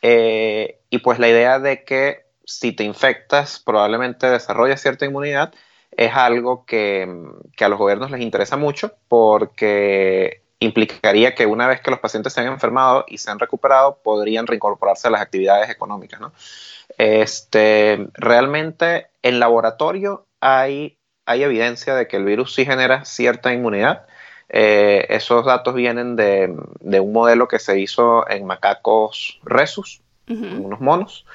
Eh, 0.00 0.78
y 0.90 0.98
pues 0.98 1.18
la 1.18 1.28
idea 1.28 1.58
de 1.58 1.84
que 1.84 2.23
si 2.44 2.72
te 2.72 2.84
infectas 2.84 3.60
probablemente 3.64 4.28
desarrollas 4.28 4.80
cierta 4.80 5.06
inmunidad 5.06 5.54
es 5.96 6.12
algo 6.14 6.64
que, 6.66 7.08
que 7.56 7.64
a 7.64 7.68
los 7.68 7.78
gobiernos 7.78 8.10
les 8.10 8.20
interesa 8.20 8.56
mucho 8.56 8.94
porque 9.08 10.42
implicaría 10.58 11.34
que 11.34 11.46
una 11.46 11.66
vez 11.66 11.80
que 11.80 11.90
los 11.90 12.00
pacientes 12.00 12.32
se 12.32 12.40
han 12.40 12.46
enfermado 12.46 13.04
y 13.06 13.18
se 13.18 13.30
han 13.30 13.38
recuperado, 13.38 13.98
podrían 14.02 14.46
reincorporarse 14.46 15.08
a 15.08 15.10
las 15.10 15.20
actividades 15.20 15.70
económicas. 15.70 16.20
¿no? 16.20 16.32
Este, 16.98 18.08
realmente 18.14 19.08
en 19.22 19.40
laboratorio 19.40 20.26
hay, 20.40 20.98
hay 21.26 21.42
evidencia 21.42 21.94
de 21.94 22.08
que 22.08 22.16
el 22.16 22.24
virus 22.24 22.54
sí 22.54 22.64
genera 22.64 23.04
cierta 23.04 23.52
inmunidad. 23.52 24.06
Eh, 24.48 25.06
esos 25.08 25.44
datos 25.44 25.74
vienen 25.74 26.16
de, 26.16 26.54
de, 26.80 27.00
un 27.00 27.12
modelo 27.12 27.48
que 27.48 27.58
se 27.58 27.80
hizo 27.80 28.28
en 28.28 28.46
macacos 28.46 29.40
resus, 29.42 30.02
unos 30.28 30.80
monos. 30.80 31.26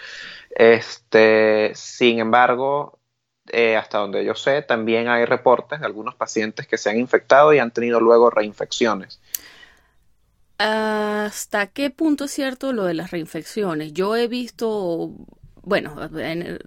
Este, 0.60 1.72
sin 1.74 2.20
embargo, 2.20 3.00
eh, 3.48 3.78
hasta 3.78 4.00
donde 4.00 4.26
yo 4.26 4.36
sé, 4.36 4.62
también 4.62 5.08
hay 5.08 5.24
reportes 5.24 5.80
de 5.80 5.86
algunos 5.86 6.16
pacientes 6.16 6.68
que 6.68 6.78
se 6.78 6.90
han 6.90 7.00
infectado 7.00 7.54
y 7.54 7.60
han 7.60 7.72
tenido 7.72 8.02
luego 8.02 8.30
reinfecciones. 8.30 9.22
¿Hasta 10.58 11.68
qué 11.68 11.90
punto 11.92 12.26
es 12.26 12.32
cierto 12.32 12.74
lo 12.74 12.84
de 12.84 12.94
las 12.94 13.12
reinfecciones? 13.12 13.94
Yo 13.94 14.18
he 14.18 14.28
visto, 14.28 15.14
bueno, 15.62 15.96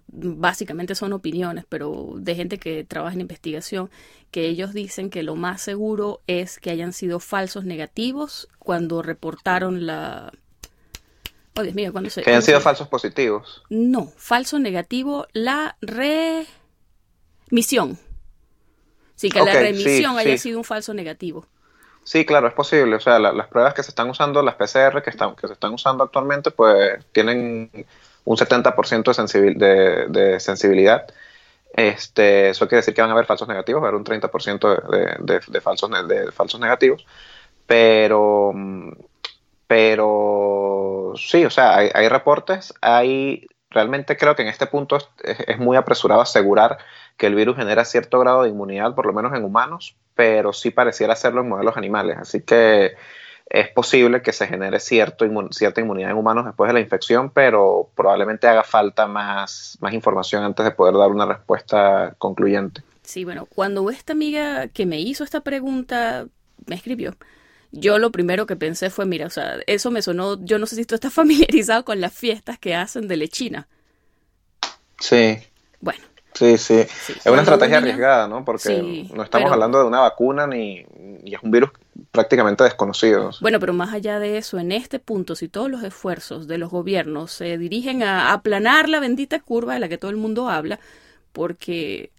básicamente 0.08 0.94
son 0.94 1.12
opiniones, 1.12 1.66
pero 1.68 2.14
de 2.16 2.34
gente 2.34 2.56
que 2.56 2.84
trabaja 2.84 3.12
en 3.12 3.20
investigación, 3.20 3.90
que 4.30 4.46
ellos 4.46 4.72
dicen 4.72 5.10
que 5.10 5.22
lo 5.22 5.36
más 5.36 5.60
seguro 5.60 6.22
es 6.26 6.58
que 6.58 6.70
hayan 6.70 6.94
sido 6.94 7.20
falsos 7.20 7.66
negativos 7.66 8.48
cuando 8.58 9.02
reportaron 9.02 9.84
la... 9.84 10.32
Oh, 11.54 11.62
Dios 11.62 11.74
mío, 11.74 11.92
cuando 11.92 12.08
se... 12.08 12.22
Que 12.22 12.30
hayan 12.30 12.42
sido 12.42 12.60
falsos 12.60 12.88
positivos. 12.88 13.62
No, 13.68 14.10
falso 14.16 14.58
negativo, 14.58 15.26
la 15.32 15.76
re 15.82 16.46
misión. 17.50 17.98
Sí, 19.14 19.30
que 19.30 19.40
la 19.40 19.52
remisión 19.52 20.18
haya 20.18 20.36
sido 20.38 20.58
un 20.58 20.64
falso 20.64 20.94
negativo. 20.94 21.46
Sí, 22.04 22.24
claro, 22.24 22.48
es 22.48 22.54
posible. 22.54 22.96
O 22.96 23.00
sea, 23.00 23.18
las 23.18 23.46
pruebas 23.48 23.74
que 23.74 23.82
se 23.82 23.90
están 23.90 24.10
usando, 24.10 24.42
las 24.42 24.56
PCR 24.56 25.02
que, 25.02 25.10
están, 25.10 25.36
que 25.36 25.46
se 25.46 25.52
están 25.52 25.72
usando 25.72 26.02
actualmente, 26.04 26.50
pues 26.50 27.04
tienen 27.12 27.70
un 28.24 28.36
70% 28.36 29.56
de, 29.56 30.06
de, 30.08 30.40
sensibilidad. 30.40 31.06
Este, 31.74 32.50
eso 32.50 32.66
quiere 32.66 32.80
decir 32.80 32.94
que 32.94 33.00
van 33.00 33.10
a 33.10 33.14
haber 33.14 33.26
falsos 33.26 33.48
negativos, 33.48 33.82
va 33.82 33.86
a 33.86 33.88
haber 33.90 34.00
un 34.00 34.04
30% 34.04 35.20
de, 35.20 35.40
de, 35.46 35.60
falsos, 35.60 35.90
de 36.08 36.32
falsos 36.32 36.60
negativos. 36.60 37.06
Pero, 37.66 38.52
pero 39.72 41.14
sí, 41.16 41.46
o 41.46 41.50
sea, 41.50 41.78
hay, 41.78 42.08
reportes, 42.08 42.74
hay, 42.82 43.46
realmente 43.70 44.18
creo 44.18 44.36
que 44.36 44.42
en 44.42 44.48
este 44.48 44.66
punto 44.66 44.98
es, 45.24 45.58
muy 45.58 45.78
apresurado 45.78 46.20
asegurar 46.20 46.76
que 47.16 47.28
el 47.28 47.34
virus 47.34 47.56
genera 47.56 47.86
cierto 47.86 48.18
grado 48.18 48.42
de 48.42 48.50
inmunidad, 48.50 48.94
por 48.94 49.06
lo 49.06 49.14
menos 49.14 49.32
en 49.32 49.44
humanos, 49.44 49.96
pero 50.14 50.52
sí 50.52 50.72
pareciera 50.72 51.14
hacerlo 51.14 51.40
en 51.40 51.48
modelos 51.48 51.78
animales. 51.78 52.18
Así 52.18 52.42
que 52.42 52.96
es 53.46 53.68
posible 53.70 54.20
que 54.20 54.34
se 54.34 54.46
genere 54.46 54.78
cierto 54.78 55.24
cierta 55.52 55.80
inmunidad 55.80 56.10
en 56.10 56.18
humanos 56.18 56.44
después 56.44 56.68
de 56.68 56.74
la 56.74 56.80
infección, 56.80 57.30
pero 57.30 57.88
probablemente 57.94 58.48
haga 58.48 58.64
falta 58.64 59.06
más, 59.06 59.78
más 59.80 59.94
información 59.94 60.44
antes 60.44 60.66
de 60.66 60.72
poder 60.72 60.98
dar 60.98 61.08
una 61.08 61.24
respuesta 61.24 62.14
concluyente. 62.18 62.82
Sí, 63.04 63.24
bueno, 63.24 63.46
cuando 63.46 63.88
esta 63.88 64.12
amiga 64.12 64.68
que 64.68 64.84
me 64.84 65.00
hizo 65.00 65.24
esta 65.24 65.40
pregunta 65.40 66.26
me 66.66 66.74
escribió, 66.74 67.14
yo 67.72 67.98
lo 67.98 68.12
primero 68.12 68.46
que 68.46 68.54
pensé 68.54 68.90
fue, 68.90 69.06
mira, 69.06 69.26
o 69.26 69.30
sea, 69.30 69.56
eso 69.66 69.90
me 69.90 70.02
sonó, 70.02 70.42
yo 70.44 70.58
no 70.58 70.66
sé 70.66 70.76
si 70.76 70.84
tú 70.84 70.94
estás 70.94 71.12
familiarizado 71.14 71.84
con 71.84 72.00
las 72.00 72.12
fiestas 72.12 72.58
que 72.58 72.74
hacen 72.74 73.08
de 73.08 73.16
lechina. 73.16 73.66
Sí. 75.00 75.38
Bueno. 75.80 76.00
Sí, 76.34 76.56
sí. 76.56 76.74
Es 76.78 77.26
una 77.26 77.42
estrategia 77.42 77.78
arriesgada, 77.78 78.26
¿no? 78.26 78.44
Porque 78.44 79.06
no 79.12 79.22
estamos 79.22 79.52
hablando 79.52 79.78
de 79.78 79.84
una 79.84 80.00
vacuna 80.00 80.46
ni, 80.46 80.82
ni, 80.98 81.34
es 81.34 81.42
un 81.42 81.50
virus 81.50 81.70
prácticamente 82.10 82.64
desconocido. 82.64 83.32
Bueno, 83.42 83.60
pero 83.60 83.74
más 83.74 83.92
allá 83.92 84.18
de 84.18 84.38
eso, 84.38 84.58
en 84.58 84.72
este 84.72 84.98
punto, 84.98 85.36
si 85.36 85.48
todos 85.48 85.70
los 85.70 85.82
esfuerzos 85.82 86.46
de 86.48 86.56
los 86.56 86.70
gobiernos 86.70 87.32
se 87.32 87.58
dirigen 87.58 88.02
a 88.02 88.32
aplanar 88.32 88.88
la 88.88 89.00
bendita 89.00 89.40
curva 89.40 89.74
de 89.74 89.80
la 89.80 89.88
que 89.90 89.98
todo 89.98 90.10
el 90.10 90.16
mundo 90.16 90.48
habla, 90.48 90.80
porque 91.32 92.11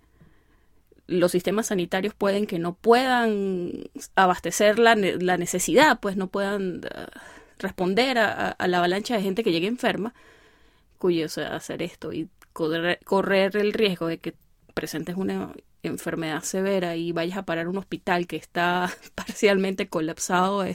los 1.07 1.31
sistemas 1.31 1.67
sanitarios 1.67 2.13
pueden 2.13 2.47
que 2.47 2.59
no 2.59 2.75
puedan 2.75 3.89
abastecer 4.15 4.79
la, 4.79 4.95
la 4.95 5.37
necesidad, 5.37 5.99
pues 5.99 6.15
no 6.15 6.27
puedan 6.27 6.77
uh, 6.77 7.19
responder 7.59 8.17
a, 8.17 8.55
la 8.67 8.77
avalancha 8.77 9.15
de 9.15 9.23
gente 9.23 9.43
que 9.43 9.51
llegue 9.51 9.67
enferma, 9.67 10.13
cuyo, 10.97 11.29
sea, 11.29 11.55
hacer 11.55 11.81
esto 11.81 12.13
y 12.13 12.29
correr, 12.53 12.99
correr 13.03 13.57
el 13.57 13.73
riesgo 13.73 14.07
de 14.07 14.19
que 14.19 14.35
presentes 14.73 15.15
una 15.15 15.53
enfermedad 15.83 16.43
severa 16.43 16.95
y 16.95 17.11
vayas 17.11 17.37
a 17.37 17.45
parar 17.45 17.67
un 17.67 17.77
hospital 17.77 18.27
que 18.27 18.37
está 18.37 18.89
parcialmente 19.15 19.89
colapsado 19.89 20.65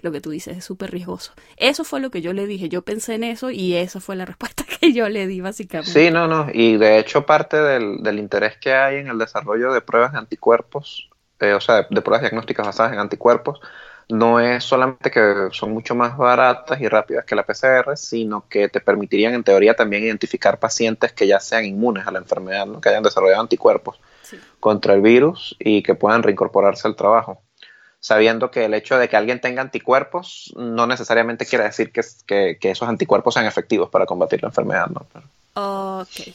lo 0.00 0.12
que 0.12 0.20
tú 0.20 0.30
dices 0.30 0.56
es 0.56 0.64
súper 0.64 0.90
riesgoso. 0.90 1.32
Eso 1.56 1.84
fue 1.84 2.00
lo 2.00 2.10
que 2.10 2.20
yo 2.20 2.32
le 2.32 2.46
dije, 2.46 2.68
yo 2.68 2.82
pensé 2.82 3.14
en 3.14 3.24
eso 3.24 3.50
y 3.50 3.74
esa 3.74 4.00
fue 4.00 4.16
la 4.16 4.24
respuesta 4.24 4.64
que 4.80 4.92
yo 4.92 5.08
le 5.08 5.26
di 5.26 5.40
básicamente. 5.40 5.90
Sí, 5.90 6.10
no, 6.10 6.26
no, 6.26 6.46
y 6.52 6.76
de 6.76 6.98
hecho 6.98 7.26
parte 7.26 7.56
del, 7.56 8.02
del 8.02 8.18
interés 8.18 8.56
que 8.58 8.72
hay 8.72 8.96
en 8.96 9.08
el 9.08 9.18
desarrollo 9.18 9.72
de 9.72 9.80
pruebas 9.80 10.12
de 10.12 10.18
anticuerpos, 10.18 11.08
eh, 11.40 11.52
o 11.52 11.60
sea, 11.60 11.86
de, 11.88 12.02
pruebas 12.02 12.22
diagnósticas 12.22 12.66
basadas 12.66 12.92
en 12.92 12.98
anticuerpos, 12.98 13.60
no 14.08 14.40
es 14.40 14.64
solamente 14.64 15.10
que 15.10 15.48
son 15.52 15.72
mucho 15.72 15.94
más 15.94 16.16
baratas 16.16 16.80
y 16.80 16.88
rápidas 16.88 17.24
que 17.26 17.34
la 17.34 17.44
PCR, 17.44 17.96
sino 17.96 18.48
que 18.48 18.68
te 18.68 18.80
permitirían 18.80 19.34
en 19.34 19.44
teoría 19.44 19.74
también 19.74 20.02
identificar 20.02 20.58
pacientes 20.58 21.12
que 21.12 21.26
ya 21.26 21.40
sean 21.40 21.66
inmunes 21.66 22.06
a 22.06 22.10
la 22.10 22.18
enfermedad, 22.18 22.66
¿no? 22.66 22.80
que 22.80 22.88
hayan 22.88 23.02
desarrollado 23.02 23.42
anticuerpos 23.42 24.00
contra 24.60 24.94
el 24.94 25.02
virus 25.02 25.56
y 25.58 25.82
que 25.82 25.94
puedan 25.94 26.22
reincorporarse 26.22 26.88
al 26.88 26.96
trabajo 26.96 27.42
sabiendo 28.00 28.50
que 28.50 28.64
el 28.64 28.74
hecho 28.74 28.96
de 28.96 29.08
que 29.08 29.16
alguien 29.16 29.40
tenga 29.40 29.62
anticuerpos 29.62 30.52
no 30.56 30.86
necesariamente 30.86 31.46
quiere 31.46 31.64
decir 31.64 31.90
que, 31.92 32.58
esos 32.60 32.88
anticuerpos 32.88 33.34
sean 33.34 33.46
efectivos 33.46 33.90
para 33.90 34.06
combatir 34.06 34.42
la 34.42 34.48
enfermedad, 34.48 34.88
¿no? 34.88 35.06
Ok. 36.00 36.34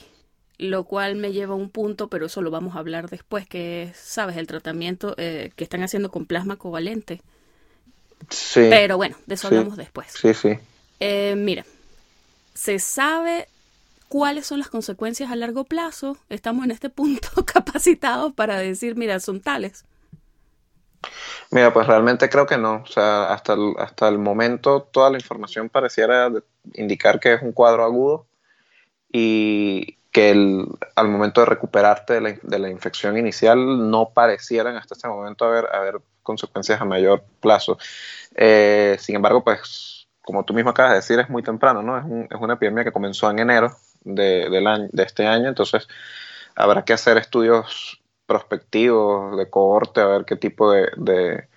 Lo 0.60 0.84
cual 0.84 1.15
me 1.15 1.32
lleva 1.32 1.53
a 1.53 1.58
un 1.58 1.70
punto, 1.70 2.10
pero 2.10 2.27
eso 2.27 2.41
lo 2.41 2.51
vamos 2.51 2.75
a 2.75 2.79
hablar 2.79 3.10
después, 3.10 3.48
que 3.48 3.84
es, 3.84 3.98
¿sabes? 3.98 4.38
El 4.38 4.48
tratamiento 4.48 5.15
eh, 5.17 5.51
que 5.55 5.63
están 5.63 5.84
haciendo 5.84 6.12
con 6.12 6.25
plasma 6.25 6.58
covalente. 6.58 7.22
Sí. 8.29 8.67
Pero 8.70 8.98
bueno, 8.98 9.15
de 9.25 9.36
eso 9.36 9.48
hablamos 9.48 9.77
después. 9.77 10.08
Sí, 10.12 10.34
sí. 10.34 10.60
Eh, 11.00 11.36
mira, 11.36 11.65
se 12.53 12.79
sabe 12.79 13.48
cuáles 14.10 14.46
son 14.46 14.60
las 14.60 14.70
consecuencias 14.70 15.32
a 15.32 15.36
largo 15.36 15.63
plazo. 15.63 16.17
Estamos 16.29 16.65
en 16.65 16.72
este 16.72 16.89
punto 16.89 17.29
capacitados 17.46 18.34
para 18.34 18.58
decir, 18.58 18.96
mira, 18.96 19.20
son 19.20 19.41
tales. 19.41 19.86
Mira, 21.51 21.74
pues 21.74 21.88
realmente 21.88 22.29
creo 22.29 22.45
que 22.45 22.57
no. 22.57 22.81
O 22.83 22.88
sea, 22.88 23.31
hasta 23.33 23.53
el, 23.53 23.74
hasta 23.77 24.07
el 24.07 24.17
momento 24.17 24.81
toda 24.81 25.10
la 25.10 25.17
información 25.17 25.69
pareciera 25.69 26.31
indicar 26.74 27.19
que 27.19 27.33
es 27.33 27.41
un 27.41 27.51
cuadro 27.51 27.83
agudo 27.83 28.25
y 29.12 29.98
que 30.12 30.31
el, 30.31 30.67
al 30.95 31.10
momento 31.10 31.41
de 31.41 31.48
recuperarte 31.48 32.13
de 32.13 32.22
la, 32.22 32.36
de 32.41 32.60
la, 32.60 32.69
infección 32.69 33.17
inicial 33.17 33.89
no 33.89 34.12
parecieran 34.13 34.77
hasta 34.77 34.93
este 34.93 35.07
momento 35.07 35.45
haber, 35.45 35.67
haber 35.74 36.01
consecuencias 36.22 36.79
a 36.79 36.86
mayor 36.86 37.24
plazo. 37.41 37.77
Eh, 38.36 38.95
sin 39.00 39.15
embargo, 39.15 39.43
pues 39.43 40.07
como 40.22 40.45
tú 40.45 40.53
mismo 40.53 40.69
acabas 40.69 40.91
de 40.93 40.98
decir, 40.98 41.19
es 41.19 41.29
muy 41.29 41.43
temprano, 41.43 41.81
¿no? 41.81 41.98
Es, 41.98 42.05
un, 42.05 42.27
es 42.29 42.39
una 42.39 42.53
epidemia 42.53 42.83
que 42.83 42.91
comenzó 42.91 43.29
en 43.29 43.39
enero 43.39 43.75
de, 44.03 44.50
del 44.50 44.67
año, 44.67 44.88
de 44.91 45.03
este 45.03 45.27
año, 45.27 45.50
entonces 45.50 45.88
habrá 46.55 46.86
que 46.86 46.93
hacer 46.93 47.17
estudios 47.17 48.02
prospectivos 48.34 49.38
de 49.38 49.48
cohorte 49.48 50.02
a 50.02 50.08
ver 50.08 50.25
qué 50.25 50.36
tipo 50.36 50.72
de, 50.72 50.90
de, 50.98 51.48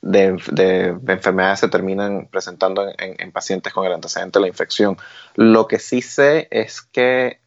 de, 0.00 0.96
enfermedades 1.06 1.60
se 1.60 1.68
terminan 1.68 2.28
presentando 2.30 2.86
en, 2.96 3.30
pacientes 3.30 3.74
con 3.74 3.84
el 3.84 3.92
antecedente 3.92 4.38
de 4.38 4.42
la 4.42 4.48
infección. 4.48 4.96
Lo 5.34 5.66
que 5.66 5.78
sí 5.78 6.00
sé 6.00 6.48
es 6.50 6.80
que 6.80 7.40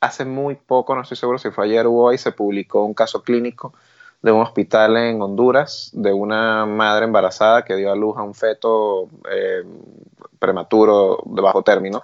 hace 0.00 0.26
muy 0.26 0.56
poco, 0.56 0.94
no 0.94 1.00
estoy 1.00 1.16
seguro 1.16 1.38
si 1.38 1.50
fue 1.50 1.64
ayer 1.64 1.86
o 1.86 1.94
hoy, 1.94 2.18
se 2.18 2.32
publicó 2.32 2.84
un 2.84 2.92
caso 2.92 3.22
clínico 3.22 3.72
de 4.20 4.32
un 4.32 4.42
hospital 4.42 4.98
en 4.98 5.22
Honduras 5.22 5.90
de 5.94 6.12
una 6.12 6.66
madre 6.66 7.06
embarazada 7.06 7.64
que 7.64 7.76
dio 7.76 7.90
a 7.90 7.96
luz 7.96 8.18
a 8.18 8.22
un 8.22 8.34
feto 8.34 9.08
eh, 9.30 9.62
prematuro 10.38 11.22
de 11.24 11.40
bajo 11.40 11.62
término 11.62 12.02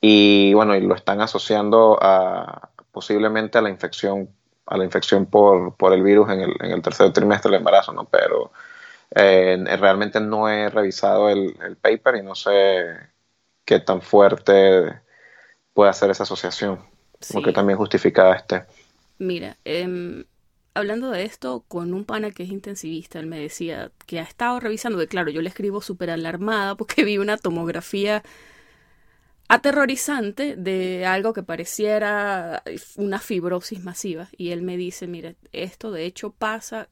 y 0.00 0.54
bueno, 0.54 0.74
y 0.76 0.80
lo 0.80 0.94
están 0.94 1.20
asociando 1.20 1.98
a, 2.00 2.70
posiblemente 2.98 3.56
a 3.58 3.62
la 3.62 3.70
infección 3.70 4.28
a 4.66 4.76
la 4.76 4.84
infección 4.84 5.24
por, 5.24 5.76
por 5.76 5.92
el 5.92 6.02
virus 6.02 6.30
en 6.30 6.40
el, 6.40 6.52
en 6.58 6.72
el, 6.72 6.82
tercer 6.82 7.12
trimestre 7.12 7.48
del 7.48 7.60
embarazo, 7.60 7.92
¿no? 7.92 8.06
Pero 8.06 8.50
eh, 9.14 9.56
realmente 9.78 10.20
no 10.20 10.48
he 10.48 10.68
revisado 10.68 11.28
el, 11.28 11.54
paper 11.80 12.16
y 12.16 12.22
no 12.24 12.34
sé 12.34 12.96
qué 13.64 13.78
tan 13.78 14.02
fuerte 14.02 15.00
puede 15.72 15.92
ser 15.92 16.10
esa 16.10 16.24
asociación, 16.24 16.80
porque 17.32 17.52
también 17.52 17.78
justificada 17.78 18.34
esté. 18.34 18.64
Mira, 19.18 19.56
em, 19.64 20.24
hablando 20.74 21.12
de 21.12 21.22
esto 21.22 21.64
con 21.68 21.94
un 21.94 22.04
pana 22.04 22.32
que 22.32 22.42
es 22.42 22.50
intensivista, 22.50 23.20
él 23.20 23.26
me 23.26 23.38
decía 23.38 23.92
que 24.06 24.18
ha 24.18 24.24
estado 24.24 24.58
revisando, 24.58 24.98
que 24.98 25.06
claro, 25.06 25.30
yo 25.30 25.40
le 25.40 25.50
escribo 25.50 25.80
súper 25.82 26.10
alarmada 26.10 26.74
porque 26.76 27.04
vi 27.04 27.16
una 27.16 27.36
tomografía 27.36 28.24
aterrorizante 29.48 30.56
de 30.56 31.06
algo 31.06 31.32
que 31.32 31.42
pareciera 31.42 32.62
una 32.96 33.18
fibrosis 33.18 33.82
masiva. 33.82 34.28
Y 34.36 34.50
él 34.50 34.62
me 34.62 34.76
dice, 34.76 35.06
mire, 35.06 35.36
esto 35.52 35.90
de 35.90 36.04
hecho 36.04 36.30
pasa 36.30 36.88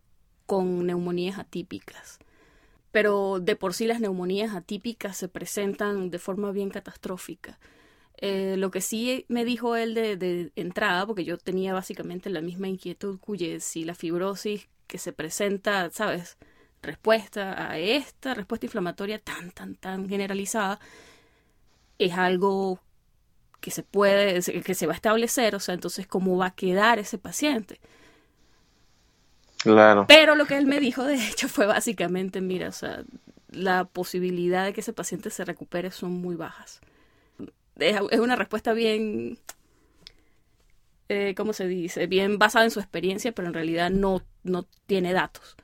con 0.47 0.87
neumonías 0.87 1.39
atípicas. 1.39 2.19
Pero 2.93 3.41
de 3.41 3.57
por 3.57 3.75
sí 3.75 3.87
las 3.87 4.01
neumonías 4.01 4.55
atípicas 4.55 5.17
se 5.19 5.29
presentan 5.29 6.11
de 6.11 6.19
forma 6.19 6.51
bien 6.51 6.71
catastrófica. 6.71 7.59
Eh, 8.19 8.57
lo 8.57 8.71
que 8.71 8.81
sí 8.81 9.27
me 9.29 9.45
dijo 9.45 9.77
él 9.77 9.93
de, 9.93 10.17
de, 10.17 10.51
entrada, 10.57 11.07
porque 11.07 11.25
yo 11.25 11.37
tenía 11.37 11.75
básicamente 11.75 12.31
la 12.31 12.41
misma 12.41 12.69
inquietud, 12.69 13.19
cuya 13.21 13.61
si 13.61 13.85
la 13.85 13.95
fibrosis 13.95 14.69
que 14.87 14.97
se 14.97 15.13
presenta, 15.13 15.91
¿sabes? 15.91 16.39
Respuesta 16.81 17.71
a 17.71 17.79
esta 17.79 18.33
respuesta 18.33 18.65
inflamatoria 18.65 19.19
tan, 19.19 19.51
tan, 19.51 19.75
tan 19.75 20.09
generalizada, 20.09 20.81
es 21.99 22.13
algo 22.15 22.81
que 23.61 23.71
se 23.71 23.83
puede, 23.83 24.41
que 24.63 24.75
se 24.75 24.87
va 24.87 24.93
a 24.93 24.97
establecer, 24.97 25.55
o 25.55 25.61
sea, 25.61 25.75
entonces 25.75 26.07
cómo 26.07 26.37
va 26.37 26.47
a 26.47 26.55
quedar 26.55 26.99
ese 26.99 27.19
paciente. 27.19 27.81
Claro. 29.59 30.05
Pero 30.07 30.35
lo 30.35 30.47
que 30.47 30.57
él 30.57 30.67
me 30.67 30.79
dijo, 30.79 31.03
de 31.05 31.15
hecho, 31.15 31.49
fue 31.49 31.67
básicamente, 31.67 32.41
mira, 32.41 32.69
o 32.69 32.73
sea, 32.73 33.03
la 33.51 33.85
posibilidad 33.85 34.65
de 34.65 34.73
que 34.73 34.81
ese 34.81 34.93
paciente 34.93 35.31
se 35.31 35.45
recupere 35.45 35.91
son 35.91 36.13
muy 36.13 36.37
bajas. 36.37 36.81
Es, 37.77 38.01
una 38.21 38.37
respuesta 38.37 38.73
bien, 38.73 39.39
eh, 41.09 41.35
¿cómo 41.37 41.53
se 41.53 41.67
dice? 41.67 42.07
Bien 42.07 42.39
basada 42.39 42.65
en 42.65 42.71
su 42.71 42.81
experiencia, 42.81 43.33
pero 43.33 43.49
en 43.49 43.55
realidad 43.55 43.91
no, 43.91 44.23
no 44.45 44.65
tiene 44.87 45.13
datos. 45.13 45.57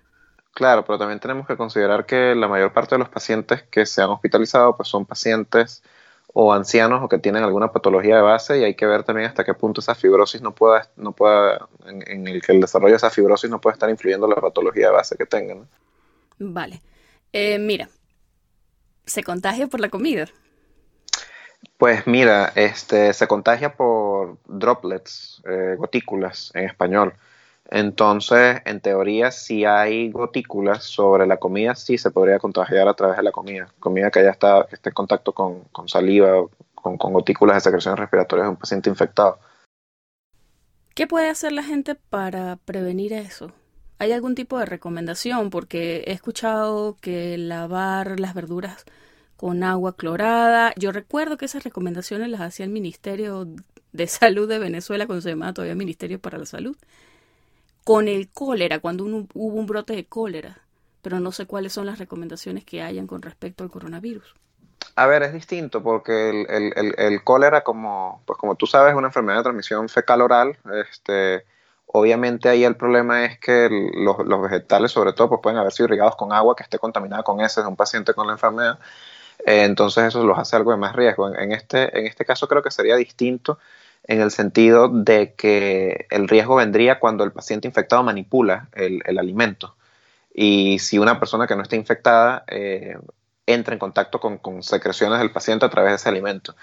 Claro, 0.55 0.85
pero 0.85 0.99
también 0.99 1.21
tenemos 1.21 1.47
que 1.47 1.57
considerar 1.57 2.05
que 2.05 2.35
la 2.35 2.49
mayor 2.49 2.73
parte 2.73 2.95
de 2.95 2.99
los 2.99 3.09
pacientes 3.09 3.63
que 3.63 3.87
se 3.87 4.03
han 4.03 4.11
hospitalizado 4.11 4.77
pues 4.77 4.89
son 4.89 5.07
pacientes 5.07 5.83
o 6.35 6.53
ancianos 6.53 7.03
o 7.03 7.09
que 7.09 7.19
tienen 7.19 7.43
alguna 7.43 7.73
patología 7.73 8.17
de 8.17 8.23
base 8.23 8.59
y 8.59 8.65
hay 8.65 8.75
que 8.75 8.87
ver 8.87 9.05
también 9.05 9.29
hasta 9.29 9.45
qué 9.45 9.55
punto 9.55 9.81
esa 9.81 9.95
fibrosis 9.95 10.41
no 10.41 10.55
pueda, 10.55 10.89
no 10.97 11.13
pueda 11.13 11.69
en, 11.87 12.27
el 12.27 12.41
que 12.41 12.53
el 12.53 12.61
desarrollo 12.61 12.93
de 12.93 12.97
esa 12.97 13.11
fibrosis 13.11 13.51
no 13.51 13.61
puede 13.61 13.75
estar 13.75 13.91
influyendo 13.91 14.27
la 14.27 14.37
patología 14.37 14.87
de 14.87 14.93
base 14.93 15.17
que 15.17 15.27
tengan. 15.27 15.69
Vale. 16.39 16.81
Eh, 17.33 17.59
mira, 17.59 17.89
¿se 19.05 19.23
contagia 19.23 19.67
por 19.67 19.81
la 19.81 19.91
comida? 19.91 20.27
Pues 21.77 22.07
mira, 22.07 22.53
este, 22.55 23.13
se 23.13 23.27
contagia 23.27 23.75
por 23.75 24.39
droplets, 24.47 25.43
eh, 25.45 25.75
gotículas 25.77 26.51
en 26.55 26.65
español. 26.65 27.15
Entonces, 27.75 28.61
en 28.67 28.81
teoría, 28.81 29.31
si 29.31 29.65
hay 29.65 30.11
gotículas 30.11 30.85
sobre 30.85 31.27
la 31.27 31.39
comida, 31.39 31.75
sí 31.75 31.97
se 31.97 32.11
podría 32.11 32.39
contagiar 32.39 32.87
a 32.87 32.93
través 32.93 33.17
de 33.17 33.23
la 33.23 33.33
comida. 33.33 33.73
Comida 33.81 34.11
que 34.11 34.19
haya 34.19 34.33
está, 34.33 34.67
que 34.69 34.91
en 34.91 34.95
contacto 34.95 35.33
con, 35.33 35.65
saliva 35.87 36.47
con, 36.75 36.99
con, 36.99 37.15
gotículas 37.15 37.57
de 37.57 37.61
secreciones 37.63 37.99
respiratorias 37.99 38.45
de 38.45 38.51
un 38.51 38.57
paciente 38.59 38.91
infectado. 38.91 39.39
¿Qué 40.95 41.07
puede 41.07 41.31
hacer 41.31 41.53
la 41.53 41.63
gente 41.63 41.95
para 41.95 42.57
prevenir 42.57 43.15
eso? 43.15 43.53
¿Hay 43.99 44.13
algún 44.13 44.35
tipo 44.35 44.59
de 44.59 44.67
recomendación? 44.67 45.49
Porque 45.49 46.05
he 46.07 46.13
escuchado 46.13 46.99
que 47.01 47.39
lavar 47.39 48.21
las 48.21 48.35
verduras 48.35 48.85
con 49.39 49.63
agua 49.63 49.97
clorada. 49.97 50.75
Yo 50.77 50.93
recuerdo 50.93 51.39
que 51.39 51.47
esas 51.47 51.65
recomendaciones 51.65 52.29
las 52.29 52.43
hacía 52.43 52.67
el 52.67 52.71
Ministerio 52.71 53.47
de 53.93 54.07
Salud 54.09 54.47
de 54.47 54.59
Venezuela 54.59 55.07
cuando 55.07 55.23
se 55.23 55.31
llamaba 55.31 55.55
todavía 55.55 55.75
Ministerio 55.75 56.21
para 56.21 56.37
la 56.37 56.45
Salud. 56.45 56.77
Con 57.85 58.09
el 58.09 58.29
cólera, 58.31 58.79
cuando 58.79 59.05
hubo 59.05 59.27
un 59.35 59.67
brote 59.67 59.95
de 59.95 60.05
cólera. 60.07 60.59
Pero 61.03 61.19
no 61.19 61.33
sé 61.33 61.47
cuáles 61.47 61.73
son 61.73 61.87
las 61.87 61.99
recomendaciones 61.99 62.65
que 62.65 62.83
hayan 62.83 63.07
con 63.07 63.23
respecto 63.23 63.65
al 63.65 63.71
coronavirus. 63.71 64.35
A 64.95 65.07
ver, 65.07 65.23
es 65.23 65.33
distinto 65.33 65.83
porque 65.83 66.45
el, 66.49 67.25
cólera, 67.25 67.63
como, 67.63 68.23
pues 68.27 68.39
como 68.39 68.57
tú 68.57 68.67
sabes, 68.67 68.93
es 68.93 68.97
una 68.97 69.09
enfermedad 69.09 69.39
de 69.39 69.45
transmisión 69.45 69.89
fecal 69.89 70.21
oral. 70.21 70.59
Este, 70.89 71.45
obviamente 71.87 72.49
ahí 72.49 72.65
el 72.65 72.77
problema 72.77 73.25
es 73.25 73.39
que 73.39 73.69
los, 73.95 74.43
vegetales, 74.43 74.93
sobre 74.93 75.13
todo, 75.13 75.31
pues 75.31 75.41
pueden 75.43 75.59
haber 75.59 75.73
sido 75.73 75.87
irrigados 75.87 76.17
con 76.17 76.33
agua 76.33 76.55
que 76.55 76.63
esté 76.63 76.79
contaminada 76.79 77.23
con 77.23 77.41
heces 77.41 77.65
de 77.65 77.69
un 77.69 77.77
paciente 77.77 78.13
con 78.15 78.27
la 78.27 78.35
enfermedad. 78.35 78.79
Eh, 79.47 79.65
entonces 79.65 80.05
eso 80.05 80.25
los 80.25 80.39
hace 80.39 80.57
algo 80.57 80.73
de 80.73 80.77
más 80.77 80.95
riesgo. 80.95 81.35
En, 81.35 81.53
este, 81.53 81.99
en 81.99 82.07
este 82.07 82.25
caso 82.25 82.47
creo 82.47 82.63
que 82.63 82.71
sería 82.71 82.97
distinto 82.97 83.59
en 84.05 84.21
el 84.21 84.31
sentido 84.31 84.89
de 84.89 85.35
que 85.35 86.07
el 86.11 86.29
riesgo 86.29 86.57
vendría 86.57 86.99
cuando 86.99 87.25
el 87.25 87.33
paciente 87.33 87.69
infectado 87.69 88.03
manipula 88.03 88.69
el, 88.73 89.19
alimento. 89.19 89.77
Y 90.35 90.79
si 90.79 90.99
una 90.99 91.19
persona 91.19 91.47
que 91.47 91.57
no 91.57 91.63
está 91.63 91.77
infectada 91.77 92.45
eh, 92.49 92.97
entra 93.47 93.75
en 93.75 93.79
contacto 93.79 94.21
con, 94.21 94.63
secreciones 94.63 95.19
del 95.19 95.33
paciente 95.33 95.67
a 95.67 95.71
través 95.71 95.93
de 95.93 95.97
ese 95.97 96.09
alimento. 96.09 96.55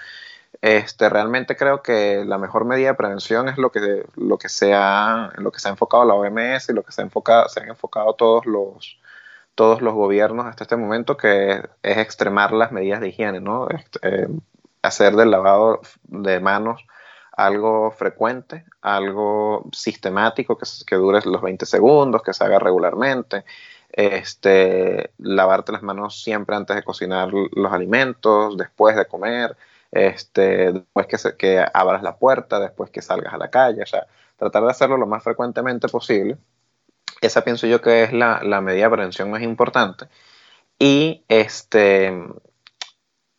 Este, 0.62 1.08
realmente 1.08 1.56
creo 1.56 1.82
que 1.82 2.24
la 2.26 2.38
mejor 2.38 2.64
medida 2.64 2.88
de 2.88 2.94
prevención 2.94 3.48
es 3.48 3.56
lo 3.56 3.70
que, 3.70 4.04
lo 4.16 4.38
que, 4.38 4.48
se, 4.48 4.74
ha, 4.74 5.32
lo 5.36 5.52
que 5.52 5.60
se 5.60 5.68
ha 5.68 5.70
enfocado 5.70 6.04
la 6.04 6.14
OMS 6.14 6.68
y 6.68 6.72
lo 6.72 6.82
que 6.82 6.92
se, 6.92 7.02
ha 7.02 7.04
enfocado, 7.04 7.48
se 7.48 7.60
han 7.60 7.68
enfocado 7.68 8.14
todos 8.14 8.46
los, 8.46 8.98
todos 9.54 9.80
los 9.82 9.94
gobiernos 9.94 10.46
hasta 10.46 10.64
este 10.64 10.76
momento, 10.76 11.16
que 11.16 11.62
es, 11.82 11.98
extremar 11.98 12.52
las 12.52 12.72
medidas 12.72 13.00
de 13.00 13.08
higiene, 13.08 13.40
¿no? 13.40 13.68
Este, 13.70 14.28
hacer 14.82 15.14
del 15.16 15.30
lavado 15.30 15.80
de 16.04 16.40
manos 16.40 16.84
algo 17.46 17.90
frecuente, 17.90 18.64
algo 18.82 19.68
sistemático, 19.72 20.58
que, 20.58 20.96
dure 20.96 21.20
los 21.24 21.42
20 21.42 21.66
segundos, 21.66 22.22
que 22.22 22.32
se 22.34 22.44
haga 22.44 22.58
regularmente, 22.58 23.44
este, 23.92 25.12
lavarte 25.18 25.72
las 25.72 25.82
manos 25.82 26.22
siempre 26.22 26.56
antes 26.56 26.76
de 26.76 26.82
cocinar 26.82 27.30
los 27.32 27.72
alimentos, 27.72 28.56
después 28.56 28.96
de 28.96 29.06
comer, 29.06 29.56
este, 29.90 30.72
después 30.72 31.06
que, 31.06 31.36
que 31.36 31.64
abras 31.72 32.02
la 32.02 32.16
puerta, 32.16 32.60
después 32.60 32.90
que 32.90 33.02
salgas 33.02 33.34
a 33.34 33.38
la 33.38 33.50
calle, 33.50 33.82
o 33.82 33.86
sea, 33.86 34.06
tratar 34.40 34.64
de 34.64 34.70
hacerlo 34.70 34.96
lo 34.96 35.06
más 35.06 35.22
frecuentemente 35.22 35.88
posible. 35.88 36.38
Esa 37.20 37.44
pienso 37.44 37.66
yo 37.66 37.82
que 37.82 38.04
es 38.04 38.12
la, 38.12 38.40
medida 38.62 38.84
de 38.84 38.90
prevención 38.90 39.30
más 39.30 39.42
importante. 39.42 40.06
Y 40.78 41.24
este, 41.28 42.12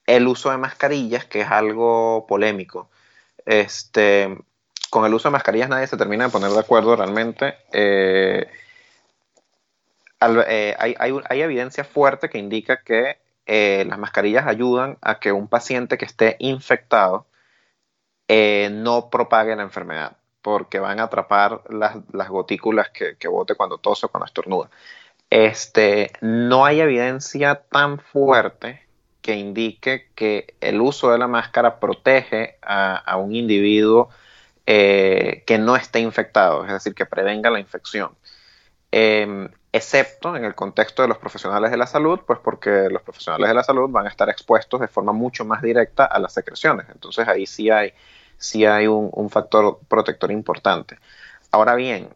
el 0.05 0.27
uso 0.27 0.51
de 0.51 0.57
mascarillas, 0.57 1.25
que 1.25 1.41
es 1.41 1.49
algo 1.49 2.27
polémico. 2.27 2.90
Este, 3.45 4.37
con 4.91 5.05
el 5.05 5.13
uso 5.13 5.29
de 5.29 5.33
mascarillas 5.33 5.69
nadie 5.69 5.87
se 5.87 5.97
termina 5.97 6.25
de 6.25 6.31
poner 6.31 6.51
de 6.51 6.59
acuerdo 6.59 6.95
realmente. 6.95 7.55
Eh, 7.71 8.45
eh, 10.47 10.75
hay, 10.77 11.41
evidencia 11.41 11.83
fuerte 11.83 12.29
que 12.29 12.37
indica 12.37 12.83
que 12.83 13.17
eh, 13.45 13.85
las 13.87 13.97
mascarillas 13.97 14.45
ayudan 14.45 14.97
a 15.01 15.19
que 15.19 15.31
un 15.31 15.47
paciente 15.47 15.97
que 15.97 16.05
esté 16.05 16.35
infectado 16.39 17.25
no 18.27 19.09
propague 19.09 19.53
la 19.57 19.63
enfermedad, 19.63 20.15
porque 20.41 20.79
van 20.79 21.01
a 21.01 21.03
atrapar 21.03 21.63
las, 21.69 22.29
gotículas 22.29 22.89
que, 22.89 23.27
bote 23.27 23.55
cuando 23.55 23.77
tose 23.77 24.05
o 24.05 24.09
cuando 24.09 24.25
estornuda. 24.25 24.69
Este, 25.29 26.11
no 26.21 26.65
hay 26.65 26.79
evidencia 26.79 27.55
tan 27.55 27.99
fuerte 27.99 28.85
que 29.21 29.35
indique 29.35 30.09
que 30.15 30.55
el 30.61 30.81
uso 30.81 31.11
de 31.11 31.17
la 31.19 31.27
máscara 31.27 31.79
protege 31.79 32.57
a, 32.61 33.17
un 33.17 33.35
individuo 33.35 34.09
que 34.65 35.57
no 35.59 35.75
esté 35.75 35.99
infectado, 35.99 36.65
es 36.65 36.71
decir, 36.71 36.95
que 36.95 37.05
prevenga 37.05 37.49
la 37.49 37.59
infección. 37.59 38.15
Em, 38.91 39.49
excepto 39.71 40.35
en 40.35 40.43
el 40.43 40.53
contexto 40.53 41.01
de 41.01 41.07
los 41.07 41.17
profesionales 41.17 41.71
de 41.71 41.77
la 41.77 41.87
salud, 41.87 42.19
pues 42.27 42.39
porque 42.39 42.89
los 42.89 43.01
profesionales 43.03 43.47
de 43.47 43.53
la 43.53 43.63
salud 43.63 43.89
van 43.89 44.05
a 44.05 44.09
estar 44.09 44.29
expuestos 44.29 44.81
de 44.81 44.87
forma 44.87 45.13
mucho 45.13 45.45
más 45.45 45.61
directa 45.61 46.05
a 46.05 46.19
las 46.19 46.33
secreciones. 46.33 46.87
Entonces 46.89 47.27
ahí 47.27 47.45
sí 47.45 47.69
hay, 47.69 47.93
sí 48.37 48.65
hay 48.65 48.87
un, 48.87 49.29
factor 49.29 49.79
protector 49.87 50.31
importante. 50.31 50.99
Ahora 51.51 51.75
bien, 51.75 52.09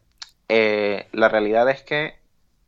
eh, 0.50 1.08
la 1.14 1.30
realidad 1.30 1.70
es 1.70 1.82
que 1.84 2.16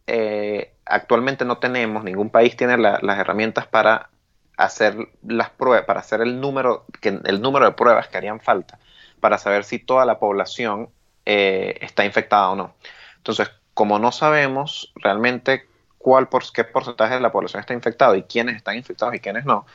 eh, 0.08 0.74
actualmente 0.86 1.44
no 1.44 1.58
tenemos, 1.58 2.04
ningún 2.04 2.30
país 2.30 2.56
tiene 2.56 2.78
las 2.78 3.20
herramientas 3.20 3.68
para 3.68 4.10
hacer 4.58 4.98
las 5.26 5.52
pruebas, 5.52 5.86
para 5.86 6.02
hacer 6.02 6.22
el 6.22 6.42
número, 6.42 6.86
que, 7.00 7.20
el 7.24 7.42
número 7.42 7.66
de 7.66 7.72
pruebas 7.72 8.08
que 8.08 8.18
harían 8.18 8.42
falta 8.42 8.80
para 9.20 9.38
saber 9.38 9.64
si 9.64 9.80
toda 9.80 10.06
la 10.06 10.20
población 10.20 10.90
eh, 11.26 11.78
está 11.82 12.06
infectada 12.06 12.50
o 12.50 12.56
no. 12.56 12.76
Entonces, 13.18 13.52
como 13.74 14.00
no 14.00 14.12
sabemos 14.12 14.92
realmente 14.96 15.68
cuál 15.98 16.30
por, 16.30 16.44
qué 16.52 16.64
porcentaje 16.64 17.16
de 17.16 17.20
la 17.20 17.32
población 17.32 17.60
está 17.60 17.74
infectado 17.74 18.16
y 18.16 18.24
quiénes 18.24 18.56
están 18.56 18.76
infectados 18.76 19.14
y 19.16 19.20
quiénes 19.20 19.46
no, 19.46 19.66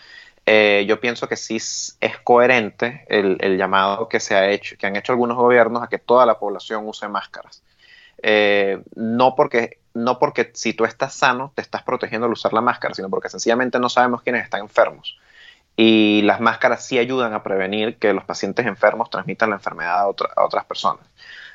eh, 0.45 0.85
yo 0.89 0.99
pienso 0.99 1.29
que 1.29 1.37
sí 1.37 1.57
es 1.57 2.19
coherente 2.25 3.05
el, 3.09 3.57
llamado 3.57 4.09
que 4.09 4.19
se 4.19 4.35
ha 4.35 4.51
hecho, 4.51 4.77
que 4.77 4.87
han 4.87 4.97
hecho 4.97 5.13
algunos 5.13 5.37
gobiernos 5.37 5.83
a 5.83 5.89
que 5.89 5.99
toda 5.99 6.27
la 6.27 6.39
población 6.39 6.87
use 6.87 7.07
máscaras. 7.09 7.63
Eh, 8.25 8.81
no 8.95 9.35
porque 9.35 9.79
no 9.95 10.19
porque 10.19 10.51
si 10.55 10.75
tú 10.75 10.85
estás 10.85 11.15
sano 11.15 11.53
te 11.55 11.63
estás 11.63 11.83
protegiendo 11.83 12.27
al 12.27 12.33
usar 12.33 12.53
la 12.53 12.61
máscara, 12.61 12.95
sino 12.95 13.11
porque 13.11 13.29
sencillamente 13.29 13.79
no 13.79 13.89
sabemos 13.89 14.23
quiénes 14.23 14.45
están 14.45 14.61
enfermos. 14.61 15.19
Y 15.77 16.23
las 16.23 16.41
máscaras 16.41 16.85
sí 16.85 16.99
ayudan 16.99 17.33
a 17.33 17.43
prevenir 17.43 17.97
que 17.99 18.13
los 18.13 18.25
pacientes 18.25 18.67
enfermos 18.67 19.11
transmitan 19.11 19.51
la 19.51 19.57
enfermedad 19.57 20.01
a 20.01 20.45
otras 20.45 20.65
personas. 20.67 21.07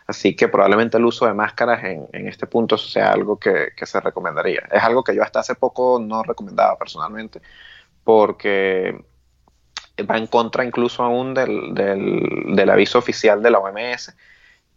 Así 0.07 0.37
que 0.37 0.47
probablemente 0.47 0.97
el 0.97 1.05
uso 1.05 1.25
de 1.25 1.33
máscaras 1.33 1.83
en, 1.83 2.07
este 2.27 2.47
punto 2.47 2.77
sea 2.77 3.11
algo 3.11 3.37
que, 3.37 3.73
se 3.81 3.99
recomendaría. 3.99 4.61
Es 4.71 4.81
algo 4.81 5.03
que 5.03 5.13
yo 5.13 5.21
hasta 5.21 5.41
hace 5.41 5.55
poco 5.55 5.99
no 5.99 6.23
recomendaba 6.23 6.77
personalmente, 6.77 7.41
porque 8.05 9.03
va 10.09 10.17
en 10.17 10.27
contra 10.27 10.63
incluso 10.63 11.03
aún 11.03 11.33
del, 11.33 12.69
aviso 12.69 12.97
oficial 12.97 13.43
de 13.43 13.51
la 13.51 13.59
OMS, 13.59 14.15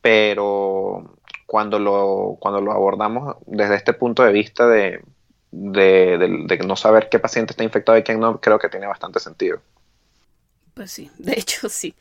pero 0.01 1.17
cuando 1.47 1.79
lo, 1.79 2.37
cuando 2.41 2.61
lo 2.61 2.73
abordamos 2.73 3.37
desde 3.47 3.77
este 3.77 3.93
punto 3.93 4.23
de 4.23 4.33
vista 4.33 4.67
de, 4.67 5.03
no 5.51 6.77
saber 6.77 7.09
qué 7.11 7.19
paciente 7.19 7.53
está 7.53 7.65
infectado 7.65 7.99
y 7.99 8.03
quién 8.03 8.21
no, 8.21 8.41
creo 8.41 8.59
que 8.59 8.69
tiene 8.69 8.87
bastante 8.87 9.21
sentido. 9.21 9.61
Pues 10.75 10.93
sí, 10.93 11.11
de 11.19 11.33
hecho 11.33 11.69
sí. 11.69 11.95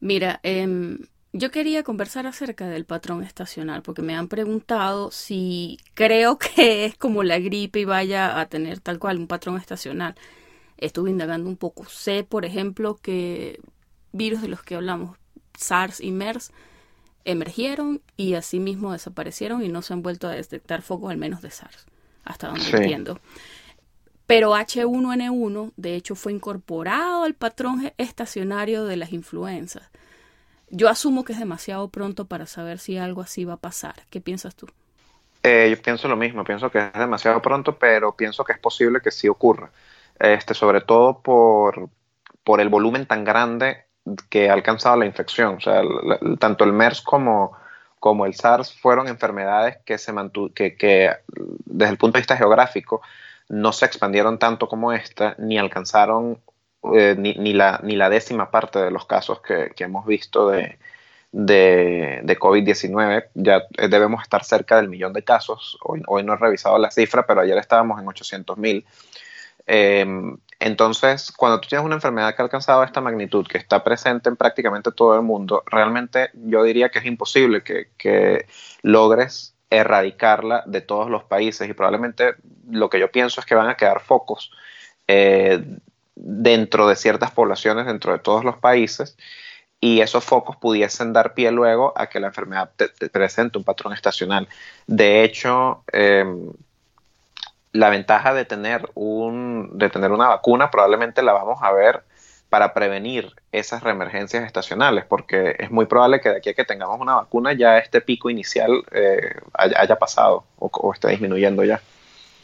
Mira, 0.00 0.40
eh, 0.42 0.98
yo 1.38 1.50
quería 1.50 1.82
conversar 1.82 2.26
acerca 2.26 2.66
del 2.66 2.86
patrón 2.86 3.22
estacional 3.22 3.82
porque 3.82 4.00
me 4.00 4.16
han 4.16 4.28
preguntado 4.28 5.10
si 5.10 5.78
creo 5.92 6.38
que 6.38 6.86
es 6.86 6.96
como 6.96 7.22
la 7.22 7.38
gripe 7.38 7.80
y 7.80 7.84
vaya 7.84 8.40
a 8.40 8.46
tener 8.46 8.80
tal 8.80 8.98
cual 8.98 9.18
un 9.18 9.26
patrón 9.26 9.58
estacional. 9.58 10.14
Estuve 10.78 11.10
indagando 11.10 11.50
un 11.50 11.58
poco. 11.58 11.84
Sé, 11.84 12.24
por 12.24 12.46
ejemplo, 12.46 12.96
que 12.96 13.60
virus 14.12 14.40
de 14.40 14.48
los 14.48 14.62
que 14.62 14.76
hablamos, 14.76 15.18
SARS 15.58 16.00
y 16.00 16.10
MERS, 16.10 16.52
emergieron 17.26 18.00
y 18.16 18.34
asimismo 18.34 18.92
desaparecieron 18.92 19.62
y 19.62 19.68
no 19.68 19.82
se 19.82 19.92
han 19.92 20.02
vuelto 20.02 20.28
a 20.28 20.32
detectar 20.32 20.80
focos 20.80 21.10
al 21.10 21.18
menos 21.18 21.42
de 21.42 21.50
SARS, 21.50 21.86
hasta 22.24 22.48
donde 22.48 22.70
entiendo. 22.70 23.20
Pero 24.26 24.54
H1N1, 24.54 25.72
de 25.76 25.94
hecho, 25.94 26.14
fue 26.14 26.32
incorporado 26.32 27.24
al 27.24 27.34
patrón 27.34 27.92
estacionario 27.98 28.84
de 28.84 28.96
las 28.96 29.12
influencias. 29.12 29.88
Yo 30.68 30.88
asumo 30.88 31.24
que 31.24 31.32
es 31.32 31.38
demasiado 31.38 31.88
pronto 31.88 32.24
para 32.24 32.46
saber 32.46 32.78
si 32.78 32.96
algo 32.96 33.20
así 33.20 33.44
va 33.44 33.54
a 33.54 33.58
pasar. 33.58 33.94
¿Qué 34.10 34.20
piensas 34.20 34.56
tú? 34.56 34.66
Eh, 35.42 35.68
yo 35.70 35.80
pienso 35.80 36.08
lo 36.08 36.16
mismo, 36.16 36.42
pienso 36.42 36.70
que 36.70 36.78
es 36.78 36.92
demasiado 36.92 37.40
pronto, 37.40 37.78
pero 37.78 38.16
pienso 38.16 38.42
que 38.44 38.52
es 38.52 38.58
posible 38.58 39.00
que 39.00 39.12
sí 39.12 39.28
ocurra. 39.28 39.70
Este, 40.18 40.54
sobre 40.54 40.80
todo 40.80 41.20
por, 41.20 41.88
por 42.42 42.60
el 42.60 42.68
volumen 42.68 43.06
tan 43.06 43.22
grande 43.22 43.85
que 44.28 44.50
ha 44.50 44.52
alcanzado 44.52 44.96
la 44.96 45.06
infección. 45.06 45.56
O 45.56 45.60
sea, 45.60 45.82
tanto 46.38 46.64
el 46.64 46.72
MERS 46.72 47.00
como, 47.02 47.52
como 47.98 48.26
el 48.26 48.34
SARS 48.34 48.72
fueron 48.72 49.08
enfermedades 49.08 49.78
que 49.84 49.98
se 49.98 50.12
que, 50.54 50.76
que 50.76 51.10
desde 51.64 51.92
el 51.92 51.98
punto 51.98 52.16
de 52.16 52.20
vista 52.20 52.36
geográfico 52.36 53.02
no 53.48 53.72
se 53.72 53.86
expandieron 53.86 54.38
tanto 54.38 54.68
como 54.68 54.92
esta, 54.92 55.34
ni 55.38 55.58
alcanzaron 55.58 56.40
eh, 56.94 57.14
ni, 57.18 57.34
ni, 57.34 57.52
la, 57.52 57.80
ni 57.82 57.96
la 57.96 58.08
décima 58.08 58.50
parte 58.50 58.78
de 58.78 58.90
los 58.90 59.06
casos 59.06 59.40
que, 59.40 59.72
que 59.74 59.84
hemos 59.84 60.06
visto 60.06 60.48
de, 60.50 60.78
de, 61.32 62.20
de 62.22 62.38
COVID-19. 62.38 63.26
Ya 63.34 63.62
eh, 63.76 63.88
debemos 63.88 64.22
estar 64.22 64.44
cerca 64.44 64.76
del 64.76 64.88
millón 64.88 65.12
de 65.12 65.22
casos. 65.22 65.78
Hoy, 65.82 66.02
hoy, 66.06 66.22
no 66.22 66.34
he 66.34 66.36
revisado 66.36 66.78
la 66.78 66.90
cifra, 66.90 67.26
pero 67.26 67.40
ayer 67.40 67.58
estábamos 67.58 68.00
en 68.00 68.08
800 68.08 68.56
mil. 68.58 68.84
Eh, 69.66 70.06
entonces, 70.58 71.32
cuando 71.32 71.60
tú 71.60 71.68
tienes 71.68 71.84
una 71.84 71.96
enfermedad 71.96 72.34
que 72.34 72.42
ha 72.42 72.44
alcanzado 72.44 72.82
esta 72.82 73.00
magnitud, 73.00 73.46
que 73.46 73.58
está 73.58 73.84
presente 73.84 74.28
en 74.28 74.36
prácticamente 74.36 74.90
todo 74.90 75.14
el 75.14 75.22
mundo, 75.22 75.62
realmente 75.66 76.30
yo 76.34 76.62
diría 76.62 76.88
que 76.88 76.98
es 77.00 77.04
imposible 77.04 77.62
que, 77.62 78.46
logres 78.82 79.54
erradicarla 79.68 80.62
de 80.66 80.80
todos 80.80 81.10
los 81.10 81.24
países 81.24 81.68
y 81.68 81.72
probablemente 81.72 82.36
lo 82.70 82.88
que 82.88 83.00
yo 83.00 83.10
pienso 83.10 83.40
es 83.40 83.46
que 83.46 83.56
van 83.56 83.68
a 83.68 83.76
quedar 83.76 84.00
focos 84.00 84.52
eh, 85.08 85.60
dentro 86.14 86.86
de 86.88 86.94
ciertas 86.94 87.32
poblaciones, 87.32 87.84
dentro 87.86 88.12
de 88.12 88.20
todos 88.20 88.44
los 88.44 88.56
países, 88.58 89.16
y 89.80 90.00
esos 90.00 90.24
focos 90.24 90.56
pudiesen 90.56 91.12
dar 91.12 91.34
pie 91.34 91.50
luego 91.50 91.92
a 91.96 92.08
que 92.08 92.20
la 92.20 92.28
enfermedad 92.28 92.70
te 92.76 93.10
presente 93.10 93.58
un 93.58 93.64
patrón 93.64 93.92
estacional. 93.92 94.48
De 94.86 95.22
hecho, 95.22 95.84
eh, 95.92 96.24
la 97.76 97.90
ventaja 97.90 98.34
de 98.34 98.44
tener, 98.44 98.90
un, 98.94 99.70
de 99.78 99.90
tener 99.90 100.12
una 100.12 100.28
vacuna 100.28 100.70
probablemente 100.70 101.22
la 101.22 101.32
vamos 101.32 101.58
a 101.62 101.72
ver 101.72 102.02
para 102.48 102.72
prevenir 102.72 103.32
esas 103.52 103.82
reemergencias 103.82 104.44
estacionales, 104.44 105.04
porque 105.04 105.56
es 105.58 105.70
muy 105.70 105.86
probable 105.86 106.20
que 106.20 106.30
de 106.30 106.36
aquí 106.36 106.50
a 106.50 106.54
que 106.54 106.64
tengamos 106.64 107.00
una 107.00 107.16
vacuna 107.16 107.52
ya 107.52 107.78
este 107.78 108.00
pico 108.00 108.30
inicial 108.30 108.84
eh, 108.92 109.34
haya, 109.52 109.80
haya, 109.80 109.96
pasado 109.96 110.44
o, 110.58 110.70
o, 110.72 110.92
esté 110.92 111.08
disminuyendo 111.08 111.64
ya. 111.64 111.80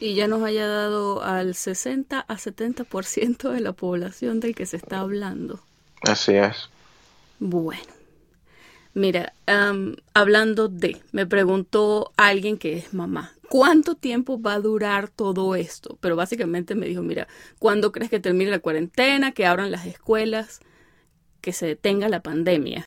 Y 0.01 0.15
ya 0.15 0.27
nos 0.27 0.43
haya 0.43 0.67
dado 0.67 1.23
al 1.23 1.55
60 1.55 2.21
a 2.21 2.35
70% 2.35 3.51
de 3.51 3.61
la 3.61 3.73
población 3.73 4.41
del 4.41 4.55
que 4.57 4.67
se 4.67 4.77
está 4.77 4.99
hablando. 4.99 5.61
Así 6.03 6.35
es. 6.35 6.69
Bueno, 7.39 7.83
mira, 8.95 9.33
um, 9.49 9.95
hablando 10.15 10.69
de, 10.69 11.01
me 11.13 11.27
preguntó 11.27 12.13
alguien 12.17 12.59
que 12.59 12.77
es 12.77 12.93
mamá, 12.93 13.33
¿cuánto 13.53 13.97
tiempo 13.97 14.41
va 14.41 14.55
a 14.55 14.61
durar 14.61 15.09
todo 15.09 15.55
esto? 15.57 15.99
Pero 16.01 16.17
básicamente 16.17 16.75
me 16.75 16.87
dijo, 16.87 17.03
mira, 17.03 17.29
¿cuándo 17.59 17.93
crees 17.93 18.09
que 18.09 18.19
termine 18.19 18.51
la 18.51 18.61
cuarentena, 18.61 19.33
que 19.33 19.45
abran 19.45 19.71
las 19.71 19.85
escuelas, 19.85 20.61
que 21.43 21.53
se 21.53 21.67
detenga 21.67 22.09
la 22.09 22.23
pandemia? 22.23 22.87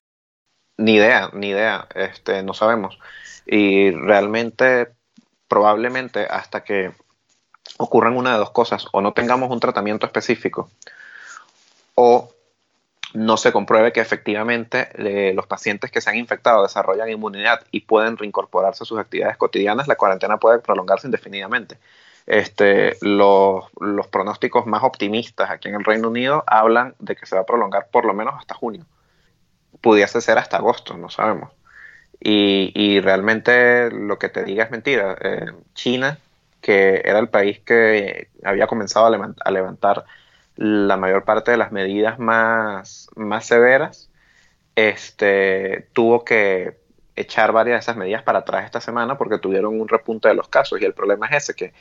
Ni 0.77 0.95
idea, 0.95 1.29
ni 1.33 1.49
idea, 1.49 1.87
este, 1.93 2.41
no 2.41 2.55
sabemos. 2.55 2.97
Y 3.45 3.91
realmente, 3.91 4.87
probablemente 5.47 6.25
hasta 6.25 6.63
que 6.63 6.93
ocurran 7.77 8.17
una 8.17 8.31
de 8.31 8.39
dos 8.39 8.49
cosas, 8.49 8.87
o 8.91 9.01
no 9.01 9.13
tengamos 9.13 9.51
un 9.51 9.59
tratamiento 9.59 10.07
específico, 10.07 10.71
o 11.93 12.33
no 13.15 13.37
se 13.37 13.51
compruebe 13.51 13.91
que 13.91 14.01
efectivamente 14.01 14.89
eh, 14.95 15.33
los 15.33 15.47
pacientes 15.47 15.89
que 15.91 16.01
se 16.01 16.09
han 16.09 16.17
infectado 16.17 16.63
desarrollan 16.63 17.09
inmunidad 17.09 17.61
y 17.71 17.81
pueden 17.81 18.17
reincorporarse 18.17 18.83
a 18.83 18.85
sus 18.85 18.99
actividades 18.99 19.37
cotidianas, 19.37 19.87
la 19.87 19.95
cuarentena 19.95 20.37
puede 20.37 20.59
prolongarse 20.59 21.07
indefinidamente. 21.07 21.77
Este, 22.27 22.97
los, 23.01 23.65
los, 23.79 24.07
pronósticos 24.07 24.65
más 24.65 24.83
optimistas 24.83 25.51
aquí 25.51 25.69
en 25.69 25.75
el 25.75 25.83
Reino 25.83 26.09
Unido 26.09 26.43
hablan 26.47 26.95
de 26.97 27.15
que 27.15 27.27
se 27.27 27.35
va 27.35 27.43
a 27.43 27.45
prolongar 27.45 27.87
por 27.91 28.05
lo 28.05 28.13
menos 28.13 28.35
hasta 28.37 28.55
junio. 28.55 28.85
Pudiese 29.81 30.21
ser 30.21 30.37
hasta 30.37 30.57
agosto, 30.57 30.97
no 30.97 31.09
sabemos. 31.09 31.51
Y, 32.19 32.71
y 32.73 32.99
realmente 33.01 33.91
lo 33.91 34.17
que 34.17 34.29
te 34.29 34.43
diga 34.43 34.63
es 34.63 34.71
mentira. 34.71 35.15
Eh, 35.21 35.51
China, 35.75 36.17
que 36.61 37.01
era 37.05 37.19
el 37.19 37.29
país 37.29 37.59
que 37.59 38.29
había 38.43 38.65
comenzado 38.65 39.05
a, 39.05 39.09
levant 39.11 39.37
a 39.45 39.51
levantar 39.51 40.05
la 40.55 40.97
mayor 40.97 41.25
parte 41.25 41.51
de 41.51 41.57
las 41.57 41.71
medidas 41.71 42.19
más, 42.19 43.09
más 43.15 43.45
severas, 43.45 44.09
este, 44.75 45.89
tuvo 45.93 46.23
que 46.23 46.77
echar 47.15 47.51
varias 47.51 47.75
de 47.75 47.79
esas 47.79 47.97
medidas 47.97 48.23
para 48.23 48.39
atrás 48.39 48.65
esta 48.65 48.81
semana 48.81 49.17
porque 49.17 49.37
tuvieron 49.37 49.79
un 49.79 49.87
repunte 49.87 50.27
de 50.27 50.35
los 50.35 50.49
casos 50.49 50.81
y 50.81 50.85
el 50.85 50.93
problema 50.93 51.27
es 51.27 51.43
ese 51.43 51.53
que 51.55 51.73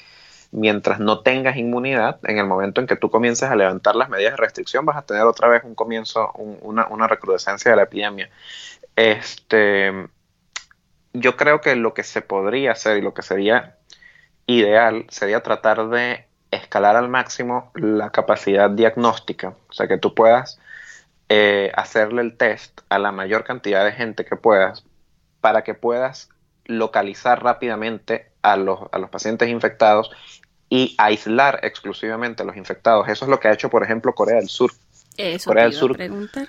mientras 0.53 1.01
no 1.01 1.21
tengas 1.21 1.57
inmunidad, 1.57 2.21
en 2.25 2.39
el 2.39 2.47
momento 2.47 2.81
en 2.81 2.87
que 2.87 2.95
tú 2.95 3.11
comiences 3.11 3.51
a 3.51 3.57
levantar 3.57 3.97
las 3.97 4.09
medidas 4.09 4.35
de 4.35 4.37
restricción 4.37 4.87
vas 4.87 4.97
a 4.97 5.03
tener 5.03 5.25
otra 5.25 5.49
vez 5.49 5.65
un 5.65 5.75
comienzo, 5.75 6.31
un, 6.37 6.59
una, 6.63 6.87
una 6.87 7.09
recrudescencia 7.09 7.73
de 7.73 7.77
la 7.77 7.83
epidemia. 7.85 8.31
Este, 8.95 10.09
yo 11.13 11.37
creo 11.37 11.61
que 11.61 11.75
lo 11.75 11.93
que 11.95 12.05
se 12.05 12.23
podría 12.23 12.73
hacer 12.73 12.99
y 12.99 13.03
lo 13.03 13.15
que 13.15 13.23
sería 13.23 13.79
ideal 14.47 15.07
sería 15.09 15.43
tratar 15.43 15.89
de 15.89 16.27
escalar 16.55 16.97
al 16.97 17.09
máximo 17.09 17.71
la 17.75 18.11
capacidad 18.11 18.71
diagnóstica, 18.71 19.55
o 19.69 19.73
sea, 19.73 19.89
que 19.89 19.99
tú 19.99 20.15
puedas 20.15 20.59
eh, 21.29 21.73
hacerle 21.75 22.23
el 22.23 22.37
test 22.37 22.81
a 22.89 22.99
la 22.99 23.13
mayor 23.13 23.45
cantidad 23.45 23.85
de 23.85 23.93
gente 23.93 24.25
que 24.25 24.37
puedas 24.37 24.85
para 25.41 25.65
que 25.65 25.75
puedas 25.75 26.29
localizar 26.67 27.43
rápidamente 27.43 28.31
a 28.43 28.57
los, 28.57 28.81
a 28.93 28.99
los 28.99 29.11
pacientes 29.11 29.49
infectados 29.49 30.11
y 30.69 30.95
aislar 30.99 31.61
exclusivamente 31.63 32.43
a 32.43 32.47
los 32.47 32.57
infectados. 32.57 33.09
Eso 33.09 33.25
es 33.25 33.31
lo 33.31 33.41
que 33.41 33.49
ha 33.49 33.53
hecho, 33.53 33.71
por 33.71 33.83
ejemplo, 33.83 34.15
Corea 34.15 34.37
del 34.37 34.49
Sur. 34.49 34.73
Eso 35.17 35.51
Corea 35.51 35.65
del 35.65 35.73
Sur. 35.73 35.97
Preguntar. 35.97 36.49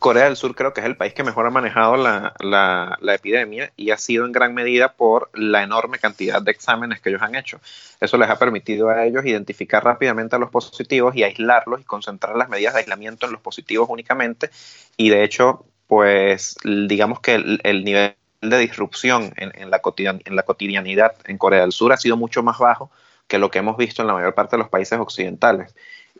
Corea 0.00 0.24
del 0.24 0.36
Sur 0.36 0.56
creo 0.56 0.72
que 0.72 0.80
es 0.80 0.86
el 0.86 0.96
país 0.96 1.12
que 1.12 1.22
mejor 1.22 1.46
ha 1.46 1.50
manejado 1.50 1.96
la, 1.96 2.34
la, 2.40 3.14
epidemia 3.14 3.70
y 3.76 3.90
ha 3.90 3.98
sido 3.98 4.24
en 4.24 4.32
gran 4.32 4.54
medida 4.54 4.94
por 4.94 5.30
la 5.34 5.62
enorme 5.62 5.98
cantidad 5.98 6.40
de 6.40 6.50
exámenes 6.50 7.00
que 7.00 7.10
ellos 7.10 7.22
han 7.22 7.34
hecho. 7.34 7.60
Eso 8.00 8.16
les 8.16 8.30
ha 8.30 8.38
permitido 8.38 8.88
a 8.88 9.04
ellos 9.04 9.26
identificar 9.26 9.84
rápidamente 9.84 10.34
a 10.34 10.38
los 10.38 10.50
positivos 10.50 11.14
y 11.14 11.22
aislarlos 11.22 11.82
y 11.82 11.84
concentrar 11.84 12.34
las 12.34 12.48
medidas 12.48 12.72
de 12.72 12.80
aislamiento 12.80 13.26
en 13.26 13.32
los 13.32 13.42
positivos 13.42 13.88
únicamente. 13.90 14.50
Y 14.96 15.10
de 15.10 15.22
hecho, 15.22 15.66
pues 15.86 16.56
digamos 16.64 17.20
que 17.20 17.34
el, 17.34 17.60
el 17.62 17.84
nivel 17.84 18.16
de 18.40 18.58
disrupción 18.58 19.34
en, 19.36 19.70
la 19.70 19.82
en 20.24 20.36
la 20.36 20.42
cotidianidad 20.44 21.14
en 21.26 21.36
Corea 21.36 21.60
del 21.60 21.72
Sur 21.72 21.92
ha 21.92 21.98
sido 21.98 22.16
mucho 22.16 22.42
más 22.42 22.58
bajo 22.58 22.90
que 23.28 23.38
lo 23.38 23.50
que 23.50 23.58
hemos 23.58 23.76
visto 23.76 24.00
en 24.00 24.08
la 24.08 24.14
mayor 24.14 24.34
parte 24.34 24.56
de 24.56 24.62
los 24.62 24.70
países 24.70 24.98
occidentales. 24.98 25.74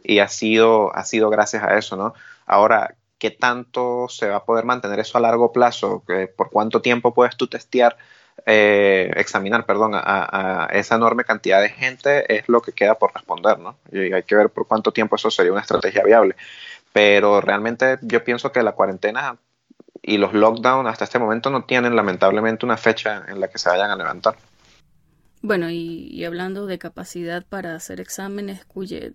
Y 0.05 0.19
ha 0.19 0.29
sido, 0.29 0.95
ha 0.95 1.05
sido 1.05 1.31
gracias 1.31 1.63
a 1.63 1.79
eso, 1.79 1.97
¿no? 1.97 2.15
Ahora, 2.47 2.95
qué 3.21 3.31
tanto 3.31 4.09
se 4.09 4.29
va 4.29 4.37
a 4.37 4.45
poder 4.45 4.65
mantener 4.65 4.99
eso 4.99 5.19
a 5.19 5.21
largo 5.21 5.53
plazo, 5.53 6.03
por 6.37 6.51
cuánto 6.51 6.81
tiempo 6.81 7.13
puedes 7.13 7.37
tú 7.37 7.47
testear, 7.47 7.97
eh, 8.47 9.13
examinar, 9.15 9.67
perdón, 9.67 9.93
a, 9.95 10.69
esa 10.73 10.97
enorme 10.97 11.25
cantidad 11.25 11.61
de 11.61 11.69
gente 11.69 12.35
es 12.35 12.49
lo 12.49 12.63
que 12.63 12.73
queda 12.73 12.95
por 12.95 13.15
responder, 13.15 13.59
¿no? 13.59 13.77
Y 13.93 14.13
hay 14.15 14.23
que 14.23 14.35
ver 14.35 14.49
por 14.49 14.67
cuánto 14.67 14.91
tiempo 14.93 15.17
eso 15.17 15.31
sería 15.31 15.53
una 15.53 15.61
estrategia 15.61 16.03
viable. 16.03 16.35
Pero 16.95 17.43
realmente 17.43 17.99
yo 18.01 18.25
pienso 18.25 18.51
que 18.53 18.63
la 18.63 18.73
cuarentena 18.73 19.37
y 20.03 20.17
los 20.17 20.33
lockdowns 20.33 20.89
hasta 20.89 21.05
este 21.05 21.19
momento 21.19 21.51
no 21.51 21.65
tienen 21.65 21.95
lamentablemente 21.95 22.65
una 22.65 22.79
fecha 22.79 23.27
en 23.29 23.39
la 23.39 23.49
que 23.49 23.59
se 23.59 23.69
vayan 23.69 23.91
a 23.91 23.97
levantar. 23.97 24.37
Bueno, 25.43 25.69
y, 25.69 26.09
y 26.11 26.25
hablando 26.25 26.65
de 26.65 26.79
capacidad 26.79 27.45
para 27.45 27.75
hacer 27.75 28.01
exámenes, 28.01 28.65
cuye 28.65 29.13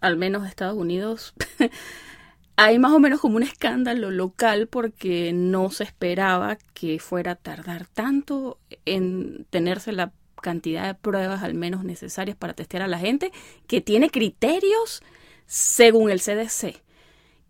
al 0.00 0.16
menos 0.16 0.48
Estados 0.48 0.76
Unidos 0.76 1.34
hay 2.56 2.78
más 2.78 2.92
o 2.92 2.98
menos 2.98 3.20
como 3.20 3.36
un 3.36 3.42
escándalo 3.42 4.10
local 4.10 4.68
porque 4.68 5.32
no 5.32 5.70
se 5.70 5.84
esperaba 5.84 6.58
que 6.74 6.98
fuera 6.98 7.32
a 7.32 7.36
tardar 7.36 7.86
tanto 7.86 8.58
en 8.84 9.46
tenerse 9.50 9.92
la 9.92 10.12
cantidad 10.40 10.86
de 10.86 10.94
pruebas 10.94 11.42
al 11.42 11.54
menos 11.54 11.84
necesarias 11.84 12.36
para 12.36 12.54
testear 12.54 12.82
a 12.82 12.88
la 12.88 12.98
gente 12.98 13.32
que 13.66 13.80
tiene 13.80 14.10
criterios 14.10 15.02
según 15.46 16.10
el 16.10 16.20
CDC 16.20 16.82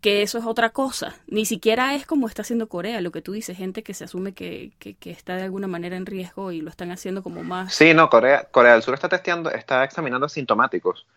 que 0.03 0.21
eso 0.21 0.37
es 0.37 0.45
otra 0.45 0.71
cosa. 0.71 1.15
Ni 1.27 1.45
siquiera 1.45 1.95
es 1.95 2.05
como 2.05 2.27
está 2.27 2.41
haciendo 2.41 2.67
Corea, 2.67 2.99
lo 2.99 3.11
que 3.11 3.21
tú 3.21 3.31
dices, 3.31 3.55
gente 3.55 3.83
que 3.83 3.93
se 3.93 4.03
asume 4.03 4.33
que, 4.33 4.73
que, 4.77 4.95
que, 4.95 5.11
está 5.11 5.37
de 5.37 5.43
alguna 5.43 5.67
manera 5.67 5.95
en 5.95 6.05
riesgo 6.05 6.51
y 6.51 6.59
lo 6.59 6.69
están 6.69 6.91
haciendo 6.91 7.23
como 7.23 7.41
más. 7.41 7.73
Sí, 7.73 7.93
no, 7.93 8.09
Corea, 8.09 8.49
Corea 8.51 8.73
del 8.73 8.83
Sur 8.83 8.95
está 8.95 9.07
testeando, 9.07 9.49
está 9.49 9.85
examinando 9.85 10.25
asintomáticos. 10.25 11.07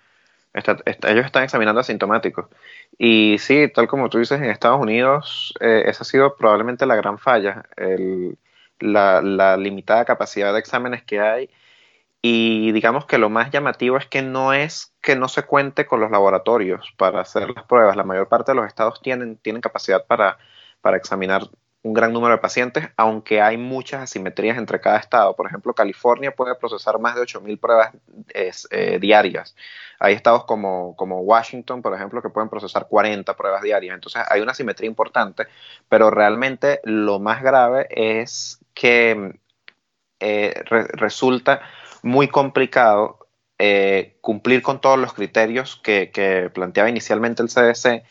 Ellos 0.57 1.27
están 1.27 1.45
examinando 1.45 1.81
asintomáticos. 1.81 2.47
Y 2.99 3.37
sí, 3.39 3.69
tal 3.75 3.87
como 3.89 4.09
tú 4.09 4.19
dices, 4.19 4.39
en 4.41 4.47
Estados 4.47 4.81
Unidos 4.81 5.55
eh, 5.61 5.85
esa 5.87 6.03
ha 6.03 6.07
sido 6.07 6.37
probablemente 6.37 6.87
la 6.87 6.97
gran 6.97 7.19
falla, 7.19 7.65
la, 8.81 9.21
la, 9.23 9.57
limitada 9.57 10.05
capacidad 10.05 10.53
de 10.53 10.59
exámenes 10.61 11.03
que 11.05 11.21
hay. 11.21 11.51
Y 12.23 12.73
digamos 12.73 13.07
que 13.07 13.19
lo 13.19 13.31
más 13.31 13.51
llamativo 13.51 13.99
es 13.99 14.07
que 14.07 14.23
no 14.23 14.53
es 14.53 14.95
que 15.03 15.15
no 15.17 15.29
se 15.29 15.45
cuente 15.45 15.87
con 15.87 16.01
los 16.01 16.11
laboratorios 16.11 16.93
para 16.97 17.21
hacer 17.21 17.51
las 17.51 17.65
pruebas. 17.67 17.97
La 17.97 18.05
mayor 18.05 18.29
parte 18.29 18.53
de 18.53 18.57
los 18.57 18.67
estados 18.67 19.01
tienen, 19.03 19.37
tienen 19.39 19.63
capacidad 19.63 20.07
para, 20.07 20.39
para 20.81 20.97
examinar 20.97 21.43
un 21.87 21.95
gran 21.95 22.13
número 22.13 22.35
de 22.35 22.41
pacientes, 22.41 22.89
aunque 22.97 23.41
hay 23.41 23.57
muchas 23.57 24.03
asimetrías 24.03 24.59
entre 24.59 24.81
cada 24.81 24.99
estado. 24.99 25.37
Por 25.37 25.47
ejemplo, 25.47 25.73
California 25.73 26.33
puede 26.33 26.57
procesar 26.57 26.99
más 26.99 27.15
de 27.15 27.21
8.000 27.21 27.61
pruebas 27.61 27.93
eh, 28.71 28.99
diarias. 29.01 29.55
Hay 30.01 30.15
estados 30.15 30.45
como, 30.45 30.97
como 30.97 31.21
Washington, 31.21 31.83
por 31.83 31.95
ejemplo, 31.95 32.21
que 32.21 32.29
pueden 32.29 32.49
procesar 32.49 32.89
40 32.89 33.37
pruebas 33.37 33.63
diarias. 33.63 33.95
Entonces 33.95 34.21
hay 34.29 34.41
una 34.41 34.51
asimetría 34.51 34.89
importante, 34.89 35.45
pero 35.89 36.11
realmente 36.11 36.81
lo 36.83 37.21
más 37.21 37.41
grave 37.41 37.87
es 37.91 38.59
que 38.75 39.39
eh, 40.19 40.55
resulta 40.67 41.61
muy 42.03 42.27
complicado 42.27 43.29
eh, 43.59 44.17
cumplir 44.23 44.61
con 44.61 44.81
todos 44.81 44.99
los 44.99 45.13
criterios 45.13 45.77
que, 45.77 46.11
que 46.11 46.51
planteaba 46.53 46.91
inicialmente 46.91 47.45
el 47.45 47.49
CDC 47.49 48.03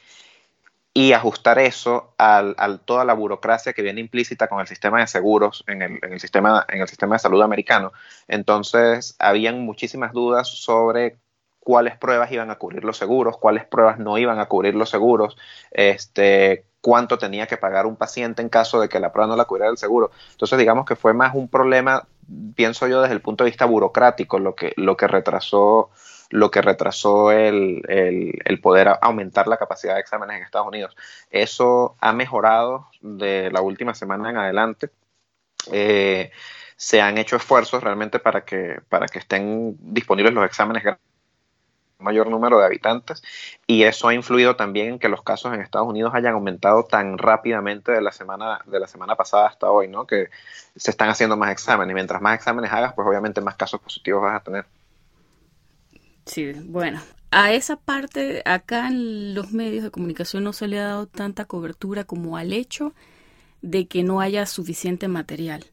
y 0.97 1.11
ajustar 1.11 1.59
eso 1.59 2.13
a 2.17 2.79
toda 2.85 3.03
la 3.03 3.13
burocracia 3.13 3.73
que 3.73 3.81
viene 3.81 3.99
implícita 3.99 4.47
con 4.47 4.61
el 4.61 4.67
sistema 4.67 5.01
de 5.01 5.07
seguros 5.07 5.65
en 5.67 5.81
el, 5.81 6.19
sistema, 6.21 6.65
en 6.69 6.79
el 6.79 6.87
sistema 6.87 7.15
de 7.15 7.19
salud 7.19 7.41
americano. 7.41 7.91
Entonces, 8.29 9.13
habían 9.19 9.59
muchísimas 9.65 10.13
dudas 10.13 10.47
sobre 10.47 11.17
cuáles 11.59 11.97
pruebas 11.97 12.31
iban 12.31 12.49
a 12.49 12.55
cubrir 12.55 12.85
los 12.85 12.95
seguros, 12.95 13.37
cuáles 13.37 13.65
pruebas 13.65 13.99
no 13.99 14.17
iban 14.17 14.39
a 14.39 14.45
cubrir 14.45 14.73
los 14.73 14.89
seguros, 14.89 15.35
este, 15.71 16.63
cuánto 16.79 17.17
tenía 17.17 17.45
que 17.45 17.57
pagar 17.57 17.87
un 17.87 17.97
paciente 17.97 18.41
en 18.41 18.47
caso 18.47 18.79
de 18.79 18.87
que 18.87 19.01
la 19.01 19.11
prueba 19.11 19.27
no 19.27 19.35
la 19.35 19.43
cubriera 19.43 19.71
el 19.71 19.77
seguro. 19.77 20.11
Entonces, 20.31 20.57
digamos 20.57 20.85
que 20.85 20.95
fue 20.95 21.13
más 21.13 21.35
un 21.35 21.49
problema, 21.49 22.07
pienso 22.55 22.87
yo, 22.87 23.01
desde 23.01 23.15
el 23.15 23.21
punto 23.21 23.43
de 23.43 23.49
vista 23.49 23.65
burocrático, 23.65 24.39
lo 24.39 24.55
que, 24.55 24.71
lo 24.77 24.95
que 24.95 25.07
retrasó 25.07 25.89
lo 26.35 26.51
que 26.51 26.61
retrasó 26.61 27.31
el, 27.31 27.81
poder 28.61 28.97
aumentar 29.01 29.47
la 29.47 29.57
capacidad 29.57 29.95
de 29.95 30.01
exámenes 30.01 30.37
en 30.37 30.43
Estados 30.43 30.67
Unidos. 30.67 30.95
Eso 31.29 31.95
ha 31.99 32.13
mejorado 32.13 32.87
de 33.01 33.51
la 33.51 33.61
última 33.61 33.93
semana 33.93 34.29
en 34.29 34.37
adelante. 34.37 34.89
Eh, 35.71 36.31
se 36.75 37.01
han 37.01 37.17
hecho 37.17 37.37
esfuerzos 37.37 37.83
realmente 37.83 38.19
para 38.19 38.43
que, 38.43 38.79
para 38.89 39.07
que 39.07 39.19
estén 39.19 39.77
disponibles 39.79 40.33
los 40.33 40.45
exámenes 40.45 40.83
mayor 41.97 42.29
número 42.29 42.59
de 42.59 42.65
habitantes 42.65 43.23
y 43.67 43.83
eso 43.83 44.07
ha 44.07 44.13
influido 44.13 44.55
también 44.55 44.87
en 44.89 44.99
que 44.99 45.09
los 45.09 45.23
casos 45.23 45.53
en 45.53 45.61
Estados 45.61 45.87
Unidos 45.87 46.13
hayan 46.13 46.33
aumentado 46.33 46.83
tan 46.83 47.17
rápidamente 47.17 47.91
de 47.91 48.01
la 48.01 48.11
semana 48.11 48.59
de 48.65 48.79
la 48.79 48.87
semana 48.87 49.15
pasada 49.15 49.47
hasta 49.47 49.71
hoy, 49.71 49.87
¿no? 49.87 50.05
Que 50.05 50.29
se 50.75 50.91
están 50.91 51.09
haciendo 51.09 51.37
más 51.37 51.51
exámenes 51.51 51.91
y 51.91 51.95
mientras 51.95 52.21
más 52.21 52.35
exámenes 52.35 52.71
hagas, 52.71 52.93
pues 52.93 53.07
obviamente 53.07 53.41
más 53.41 53.55
casos 53.55 53.79
positivos 53.79 54.21
vas 54.21 54.41
a 54.41 54.43
tener. 54.43 54.65
Sí, 56.25 56.53
bueno, 56.53 57.01
a 57.31 57.53
esa 57.53 57.75
parte 57.75 58.41
acá 58.45 58.87
en 58.87 59.35
los 59.35 59.51
medios 59.51 59.83
de 59.83 59.91
comunicación 59.91 60.43
no 60.43 60.53
se 60.53 60.67
le 60.67 60.79
ha 60.79 60.85
dado 60.85 61.07
tanta 61.07 61.45
cobertura 61.45 62.03
como 62.03 62.37
al 62.37 62.53
hecho 62.53 62.93
de 63.61 63.87
que 63.87 64.03
no 64.03 64.21
haya 64.21 64.45
suficiente 64.45 65.07
material. 65.07 65.65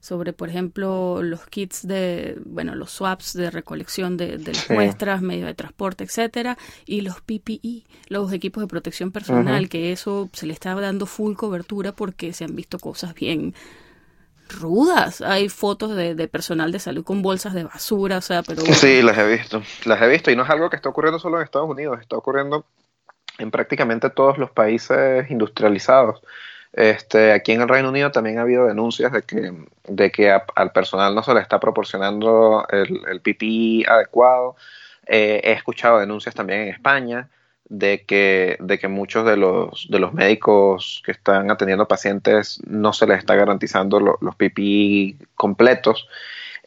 Sobre, 0.00 0.32
por 0.32 0.48
ejemplo, 0.48 1.22
los 1.22 1.46
kits 1.46 1.86
de, 1.86 2.40
bueno, 2.46 2.74
los 2.74 2.90
swaps 2.90 3.34
de 3.34 3.50
recolección 3.50 4.16
de, 4.16 4.38
las 4.38 4.70
muestras, 4.70 5.20
medios 5.20 5.46
de 5.46 5.52
transporte, 5.52 6.04
etcétera, 6.04 6.56
y 6.86 7.02
los 7.02 7.20
PPE, 7.20 7.84
los 8.08 8.32
equipos 8.32 8.62
de 8.62 8.66
protección 8.66 9.12
personal, 9.12 9.68
que 9.68 9.92
eso 9.92 10.30
se 10.32 10.46
le 10.46 10.54
está 10.54 10.74
dando 10.74 11.04
full 11.04 11.34
cobertura 11.34 11.92
porque 11.92 12.32
se 12.32 12.44
han 12.44 12.56
visto 12.56 12.78
cosas 12.78 13.12
bien 13.12 13.54
rudas. 14.52 15.20
Hay 15.20 15.48
fotos 15.48 15.94
de, 15.94 16.28
personal 16.28 16.72
de 16.72 16.78
salud 16.78 17.04
con 17.04 17.22
bolsas 17.22 17.54
de 17.54 17.64
basura, 17.64 18.18
o 18.18 18.20
sea, 18.20 18.42
pero... 18.42 18.62
Sí, 18.62 19.02
las 19.02 19.18
he 19.18 19.26
visto, 19.26 19.62
las 19.84 20.00
he 20.02 20.08
visto 20.08 20.30
y 20.30 20.36
no 20.36 20.44
es 20.44 20.50
algo 20.50 20.70
que 20.70 20.76
está 20.76 20.88
ocurriendo 20.88 21.18
solo 21.18 21.38
en 21.38 21.44
Estados 21.44 21.68
Unidos, 21.68 21.98
está 22.00 22.16
ocurriendo 22.16 22.64
en 23.38 23.50
prácticamente 23.50 24.10
todos 24.10 24.38
los 24.38 24.50
países 24.50 25.30
industrializados. 25.30 26.20
Este, 26.72 27.32
aquí 27.32 27.52
en 27.52 27.62
el 27.62 27.68
Reino 27.68 27.88
Unido 27.88 28.12
también 28.12 28.38
ha 28.38 28.42
habido 28.42 28.66
denuncias 28.66 29.12
de 29.12 29.22
que, 29.22 29.52
de 29.88 30.12
que 30.12 30.30
al 30.30 30.72
personal 30.72 31.14
no 31.14 31.22
se 31.22 31.34
le 31.34 31.40
está 31.40 31.58
proporcionando 31.58 32.66
el, 32.70 33.00
el 33.08 33.20
PPI 33.20 33.84
adecuado. 33.88 34.56
Eh, 35.06 35.40
he 35.42 35.52
escuchado 35.52 35.98
denuncias 35.98 36.34
también 36.34 36.60
en 36.60 36.68
España 36.68 37.28
de 37.70 38.04
que, 38.04 38.56
de 38.60 38.78
que 38.78 38.88
muchos 38.88 39.24
de 39.24 39.36
los, 39.36 39.86
de 39.88 40.00
los 40.00 40.12
médicos 40.12 41.02
que 41.06 41.12
están 41.12 41.50
atendiendo 41.52 41.86
pacientes 41.86 42.60
no 42.66 42.92
se 42.92 43.06
les 43.06 43.18
está 43.18 43.36
garantizando 43.36 44.00
los 44.00 44.34
PPI 44.34 45.16
completos. 45.36 46.08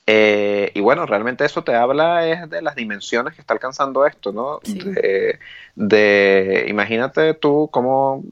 Eh, 0.08 0.72
y 0.74 0.80
bueno, 0.80 1.06
realmente 1.06 1.44
eso 1.44 1.63
te 1.63 1.76
habla 1.76 2.28
es 2.28 2.50
de 2.50 2.62
las 2.62 2.76
dimensiones 2.76 3.34
que 3.36 3.42
está 3.42 3.54
alcanzando 3.54 4.06
esto, 4.06 4.32
¿no? 4.32 4.60
De, 5.76 6.66
imagínate 6.70 7.34
tú 7.34 7.70
cómo 7.72 8.24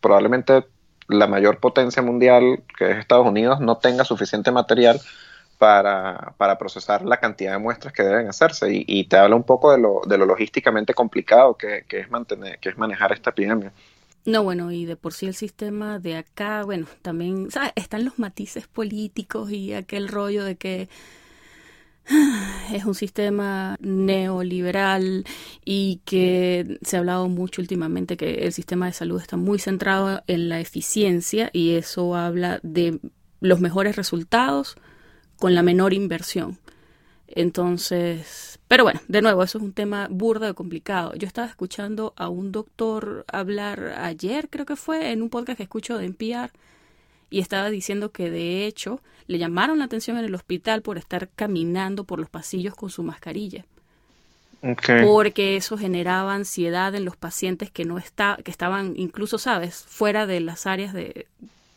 probablemente 0.00 0.64
la 1.08 1.26
mayor 1.26 1.58
potencia 1.58 2.02
mundial, 2.02 2.62
que 2.78 2.92
es 2.92 2.96
Estados 2.96 3.26
Unidos, 3.26 3.60
no 3.60 3.76
tenga 3.76 4.04
suficiente 4.04 4.50
material 4.50 5.00
para, 5.58 6.34
para, 6.36 6.58
procesar 6.58 7.04
la 7.04 7.18
cantidad 7.18 7.52
de 7.52 7.58
muestras 7.58 7.92
que 7.92 8.02
deben 8.02 8.28
hacerse 8.28 8.68
y, 8.70 9.04
te 9.04 9.16
habla 9.16 9.36
un 9.36 9.44
poco 9.44 9.72
de 9.72 9.78
lo, 9.78 10.02
de 10.06 10.18
lo 10.18 10.26
logísticamente 10.26 10.94
complicado 10.94 11.56
que, 11.56 11.84
es 11.88 12.10
mantener, 12.10 12.58
que 12.58 12.68
es 12.68 12.78
manejar 12.78 13.12
esta 13.12 13.30
epidemia. 13.30 13.72
No, 14.24 14.42
bueno, 14.42 14.72
y 14.72 14.86
de 14.86 14.96
por 14.96 15.12
sí 15.12 15.26
el 15.26 15.34
sistema 15.34 15.98
de 15.98 16.16
acá, 16.16 16.64
bueno, 16.64 16.86
también 17.02 17.48
están 17.76 18.04
los 18.04 18.18
matices 18.18 18.66
políticos 18.66 19.50
y 19.52 19.72
aquel 19.72 20.08
rollo 20.08 20.44
de 20.44 20.56
que 20.56 20.88
es 22.72 22.84
un 22.84 22.94
sistema 22.94 23.76
neoliberal 23.80 25.24
y 25.64 26.00
que 26.04 26.78
se 26.82 26.96
ha 26.96 27.00
hablado 27.00 27.28
mucho 27.28 27.62
últimamente 27.62 28.16
que 28.16 28.44
el 28.46 28.52
sistema 28.52 28.86
de 28.86 28.92
salud 28.92 29.20
está 29.20 29.36
muy 29.36 29.58
centrado 29.58 30.22
en 30.26 30.48
la 30.48 30.60
eficiencia 30.60 31.50
y 31.52 31.76
eso 31.76 32.16
habla 32.16 32.60
de 32.62 33.00
los 33.40 33.60
mejores 33.60 33.96
resultados 33.96 34.76
con 35.38 35.54
la 35.54 35.62
menor 35.62 35.92
inversión. 35.92 36.58
Entonces, 37.28 38.58
pero 38.68 38.84
bueno, 38.84 39.00
de 39.08 39.22
nuevo, 39.22 39.42
eso 39.42 39.58
es 39.58 39.64
un 39.64 39.72
tema 39.72 40.08
burdo 40.10 40.48
y 40.48 40.54
complicado. 40.54 41.14
Yo 41.14 41.26
estaba 41.26 41.46
escuchando 41.46 42.14
a 42.16 42.28
un 42.28 42.52
doctor 42.52 43.24
hablar 43.32 43.94
ayer, 43.98 44.48
creo 44.48 44.66
que 44.66 44.76
fue, 44.76 45.12
en 45.12 45.22
un 45.22 45.30
podcast 45.30 45.56
que 45.56 45.64
escucho 45.64 45.98
de 45.98 46.06
NPR, 46.06 46.50
y 47.30 47.40
estaba 47.40 47.70
diciendo 47.70 48.12
que 48.12 48.30
de 48.30 48.66
hecho 48.66 49.00
le 49.26 49.38
llamaron 49.38 49.78
la 49.78 49.86
atención 49.86 50.16
en 50.18 50.24
el 50.24 50.34
hospital 50.34 50.82
por 50.82 50.98
estar 50.98 51.28
caminando 51.28 52.04
por 52.04 52.18
los 52.18 52.30
pasillos 52.30 52.74
con 52.74 52.90
su 52.90 53.02
mascarilla. 53.02 53.64
Porque 55.04 55.56
eso 55.56 55.78
generaba 55.78 56.34
ansiedad 56.34 56.94
en 56.94 57.04
los 57.04 57.16
pacientes 57.16 57.70
que 57.70 57.84
no 57.84 57.98
está, 57.98 58.38
que 58.42 58.50
estaban 58.50 58.94
incluso, 58.96 59.38
sabes, 59.38 59.84
fuera 59.86 60.26
de 60.26 60.40
las 60.40 60.66
áreas 60.66 60.92
de, 60.92 61.26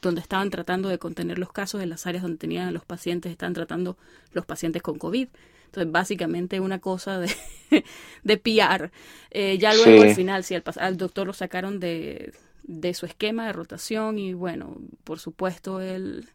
donde 0.01 0.21
estaban 0.21 0.49
tratando 0.49 0.89
de 0.89 0.97
contener 0.97 1.39
los 1.39 1.51
casos, 1.51 1.81
en 1.81 1.89
las 1.89 2.07
áreas 2.07 2.23
donde 2.23 2.37
tenían 2.37 2.73
los 2.73 2.85
pacientes, 2.85 3.31
están 3.31 3.53
tratando 3.53 3.97
los 4.31 4.45
pacientes 4.45 4.81
con 4.81 4.97
COVID. 4.97 5.27
Entonces, 5.65 5.91
básicamente 5.91 6.59
una 6.59 6.79
cosa 6.79 7.19
de, 7.19 7.33
de 8.23 8.37
PR. 8.37 8.91
Eh, 9.29 9.57
ya 9.59 9.73
luego 9.73 10.03
al 10.03 10.15
final, 10.15 10.43
si 10.43 10.55
al, 10.55 10.97
doctor 10.97 11.27
lo 11.27 11.33
sacaron 11.33 11.79
de, 11.79 12.33
de 12.63 12.93
su 12.93 13.05
esquema 13.05 13.45
de 13.45 13.53
rotación 13.53 14.17
y 14.17 14.33
bueno, 14.33 14.77
por 15.03 15.19
supuesto 15.19 15.79
él, 15.79 16.29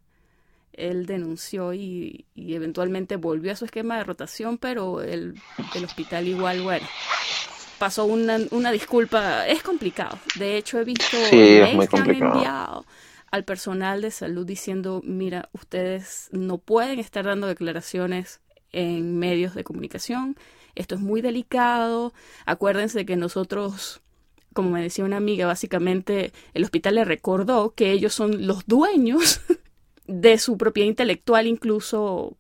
él 0.73 1.07
denunció 1.07 1.75
y, 1.75 2.27
y 2.35 2.55
eventualmente 2.55 3.17
volvió 3.17 3.53
a 3.53 3.57
su 3.57 3.65
esquema 3.65 3.97
de 3.97 4.05
rotación, 4.05 4.59
pero 4.59 5.03
el, 5.03 5.35
el 5.75 5.85
hospital 5.85 6.29
igual, 6.29 6.63
bueno, 6.63 6.87
pasó 7.79 8.05
una, 8.05 8.39
una 8.53 8.71
disculpa. 8.71 9.49
Es 9.49 9.65
complicado. 9.65 10.19
De 10.37 10.57
hecho, 10.57 10.79
he 10.79 10.85
visto 10.85 11.17
sí, 11.29 11.41
es 11.41 11.75
muy 11.75 11.89
complicado 11.89 12.85
al 13.35 13.45
personal 13.45 14.01
de 14.01 14.13
salud 14.13 14.47
diciendo, 14.47 15.01
mira, 15.05 15.49
ustedes 15.51 16.29
no 16.31 16.59
pueden 16.59 17.01
estar 17.01 17.25
dando 17.25 17.49
declaraciones 17.49 18.41
en 18.71 19.19
medios 19.19 19.57
de 19.57 19.65
comunicación, 19.65 20.37
esto 20.77 20.95
es 20.95 21.01
muy 21.01 21.21
delicado, 21.21 22.13
acuérdense 22.47 22.99
de 22.99 23.07
que 23.07 23.17
nosotros, 23.17 24.03
como 24.53 24.71
me 24.71 24.83
decía 24.83 25.05
una 25.05 25.17
amiga, 25.17 25.49
básicamente 25.49 26.33
el 26.53 26.63
hospital 26.63 26.95
le 26.95 27.05
recordó 27.05 27.75
que 27.75 27.91
ellos 27.91 28.15
son 28.15 28.47
los 28.47 28.69
dueños 28.69 29.41
de 30.07 30.39
su 30.39 30.57
propiedad 30.57 30.89
intelectual, 30.89 31.49
incluso 31.49 32.37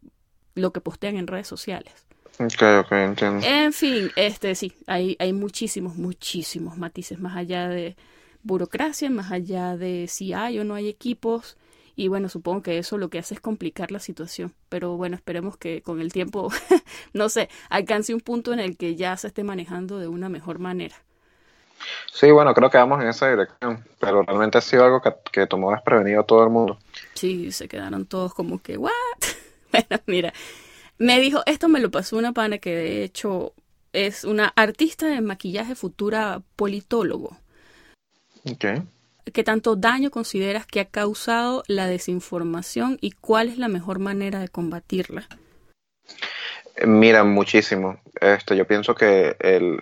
lo 0.54 0.72
que 0.72 0.80
postean 0.80 1.16
en 1.16 1.26
redes 1.26 1.48
sociales. 1.48 1.92
Ok, 2.38 2.62
ok, 2.84 2.92
entiendo. 2.92 3.44
En 3.44 3.72
fin, 3.72 4.12
este 4.14 4.54
sí, 4.54 4.72
hay, 4.86 5.16
hay 5.18 5.32
muchísimos, 5.32 5.96
muchísimos 5.96 6.78
matices 6.78 7.18
más 7.18 7.36
allá 7.36 7.66
de, 7.66 7.96
burocracia, 8.44 9.10
más 9.10 9.32
allá 9.32 9.76
de 9.76 10.06
si 10.08 10.32
hay 10.32 10.60
o 10.60 10.64
no 10.64 10.74
hay 10.74 10.88
equipos. 10.88 11.56
Y 11.96 12.08
bueno, 12.08 12.28
supongo 12.28 12.62
que 12.62 12.78
eso 12.78 12.98
lo 12.98 13.08
que 13.08 13.18
hace 13.18 13.34
es 13.34 13.40
complicar 13.40 13.90
la 13.90 13.98
situación. 13.98 14.54
Pero 14.68 14.96
bueno, 14.96 15.16
esperemos 15.16 15.56
que 15.56 15.82
con 15.82 16.00
el 16.00 16.12
tiempo, 16.12 16.50
no 17.12 17.28
sé, 17.28 17.48
alcance 17.70 18.14
un 18.14 18.20
punto 18.20 18.52
en 18.52 18.60
el 18.60 18.76
que 18.76 18.96
ya 18.96 19.16
se 19.16 19.28
esté 19.28 19.44
manejando 19.44 19.98
de 19.98 20.08
una 20.08 20.28
mejor 20.28 20.58
manera. 20.58 20.94
Sí, 22.12 22.30
bueno, 22.30 22.54
creo 22.54 22.70
que 22.70 22.78
vamos 22.78 23.02
en 23.02 23.08
esa 23.08 23.28
dirección, 23.28 23.84
pero 23.98 24.22
realmente 24.22 24.58
ha 24.58 24.60
sido 24.60 24.84
algo 24.84 25.02
que, 25.32 25.46
tomó 25.46 25.72
desprevenido 25.72 26.20
a 26.20 26.24
todo 26.24 26.44
el 26.44 26.50
mundo. 26.50 26.78
Sí, 27.14 27.52
se 27.52 27.68
quedaron 27.68 28.06
todos 28.06 28.32
como 28.34 28.62
que, 28.62 28.76
¿what? 28.76 28.92
bueno, 29.72 30.02
mira, 30.06 30.32
me 30.98 31.20
dijo, 31.20 31.42
esto 31.46 31.68
me 31.68 31.80
lo 31.80 31.90
pasó 31.90 32.16
una 32.16 32.32
pana 32.32 32.58
que 32.58 32.74
de 32.74 33.04
hecho 33.04 33.52
es 33.92 34.24
una 34.24 34.52
artista 34.56 35.06
de 35.06 35.20
maquillaje 35.20 35.74
futura 35.74 36.42
politólogo. 36.56 37.36
Qué 39.32 39.44
tanto 39.44 39.76
daño 39.76 40.10
consideras 40.10 40.66
que 40.66 40.80
ha 40.80 40.84
causado 40.84 41.62
la 41.66 41.86
desinformación 41.86 42.98
y 43.00 43.12
cuál 43.12 43.48
es 43.48 43.58
la 43.58 43.68
mejor 43.68 43.98
manera 43.98 44.38
de 44.38 44.48
combatirla? 44.48 45.26
Mira, 46.84 47.24
muchísimo. 47.24 47.98
Este, 48.20 48.56
yo 48.56 48.66
pienso 48.66 48.94
que 48.94 49.36
el, 49.38 49.78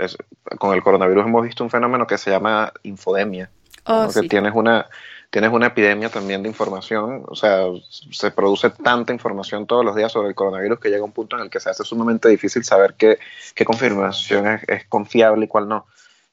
con 0.58 0.74
el 0.74 0.82
coronavirus 0.82 1.26
hemos 1.26 1.42
visto 1.44 1.64
un 1.64 1.70
fenómeno 1.70 2.06
que 2.06 2.18
se 2.18 2.30
llama 2.30 2.72
infodemia. 2.82 3.50
Oh, 3.84 4.08
que 4.12 4.28
tienes 4.28 4.52
una 4.54 4.86
tienes 5.30 5.50
una 5.50 5.68
epidemia 5.68 6.10
también 6.10 6.42
de 6.42 6.50
información, 6.50 7.24
o 7.26 7.34
sea, 7.34 7.64
se 8.10 8.30
produce 8.32 8.68
tanta 8.68 9.14
información 9.14 9.66
todos 9.66 9.82
los 9.82 9.96
días 9.96 10.12
sobre 10.12 10.28
el 10.28 10.34
coronavirus 10.34 10.78
que 10.78 10.90
llega 10.90 11.02
un 11.02 11.12
punto 11.12 11.36
en 11.36 11.42
el 11.42 11.48
que 11.48 11.58
se 11.58 11.70
hace 11.70 11.84
sumamente 11.84 12.28
difícil 12.28 12.62
saber 12.64 12.94
qué, 12.98 13.18
qué 13.54 13.64
confirmación 13.64 14.46
es, 14.46 14.62
es, 14.68 14.84
confiable 14.84 15.46
y 15.46 15.48
cuál 15.48 15.68
no. 15.68 15.86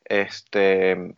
Este, 0.04 1.16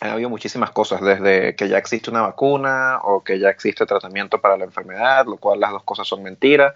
ha 0.00 0.12
habido 0.12 0.28
muchísimas 0.28 0.70
cosas, 0.70 1.00
desde 1.00 1.56
que 1.56 1.68
ya 1.68 1.78
existe 1.78 2.10
una 2.10 2.22
vacuna 2.22 2.98
o 3.02 3.22
que 3.22 3.38
ya 3.38 3.48
existe 3.48 3.86
tratamiento 3.86 4.40
para 4.40 4.56
la 4.56 4.64
enfermedad, 4.64 5.26
lo 5.26 5.36
cual 5.36 5.60
las 5.60 5.70
dos 5.70 5.82
cosas 5.84 6.06
son 6.06 6.22
mentiras, 6.22 6.74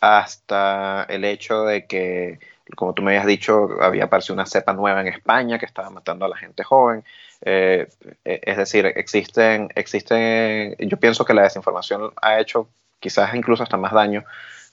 hasta 0.00 1.04
el 1.08 1.24
hecho 1.24 1.64
de 1.64 1.86
que, 1.86 2.38
como 2.76 2.92
tú 2.92 3.02
me 3.02 3.12
habías 3.12 3.26
dicho, 3.26 3.68
había 3.80 4.04
aparecido 4.04 4.34
una 4.34 4.46
cepa 4.46 4.72
nueva 4.72 5.00
en 5.00 5.08
España 5.08 5.58
que 5.58 5.66
estaba 5.66 5.90
matando 5.90 6.24
a 6.24 6.28
la 6.28 6.36
gente 6.36 6.64
joven. 6.64 7.04
Eh, 7.42 7.86
es 8.24 8.56
decir, 8.56 8.86
existen, 8.86 9.68
existen, 9.74 10.76
yo 10.78 10.96
pienso 10.98 11.24
que 11.24 11.34
la 11.34 11.42
desinformación 11.42 12.12
ha 12.20 12.40
hecho 12.40 12.68
quizás 13.00 13.34
incluso 13.34 13.62
hasta 13.62 13.76
más 13.76 13.92
daño 13.92 14.24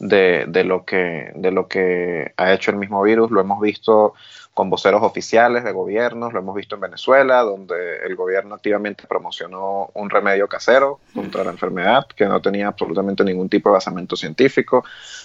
de, 0.04 0.46
de, 0.48 0.64
lo 0.64 0.86
que, 0.86 1.32
de 1.36 1.52
lo 1.52 1.68
que 1.68 2.34
ha 2.38 2.54
hecho 2.54 2.72
el 2.72 2.78
mismo 2.78 3.02
virus. 3.02 3.32
Lo 3.32 3.42
hemos 3.42 3.62
visto 3.62 4.14
con 4.54 4.70
voceros 4.70 5.02
oficiales 5.02 5.64
de 5.64 5.72
gobiernos, 5.72 6.32
lo 6.32 6.40
hemos 6.40 6.56
visto 6.56 6.76
en 6.76 6.82
Venezuela, 6.82 7.42
donde 7.42 8.06
el 8.06 8.16
gobierno 8.16 8.54
activamente 8.54 9.06
promocionó 9.08 9.90
un 9.96 10.10
remedio 10.10 10.48
casero 10.48 11.00
contra 11.14 11.44
la 11.44 11.52
enfermedad 11.52 12.06
que 12.16 12.26
no 12.26 12.40
tenía 12.40 12.68
absolutamente 12.68 13.24
ningún 13.24 13.50
tipo 13.50 13.70
de 13.70 13.74
basamento 13.74 14.16
científico. 14.16 14.84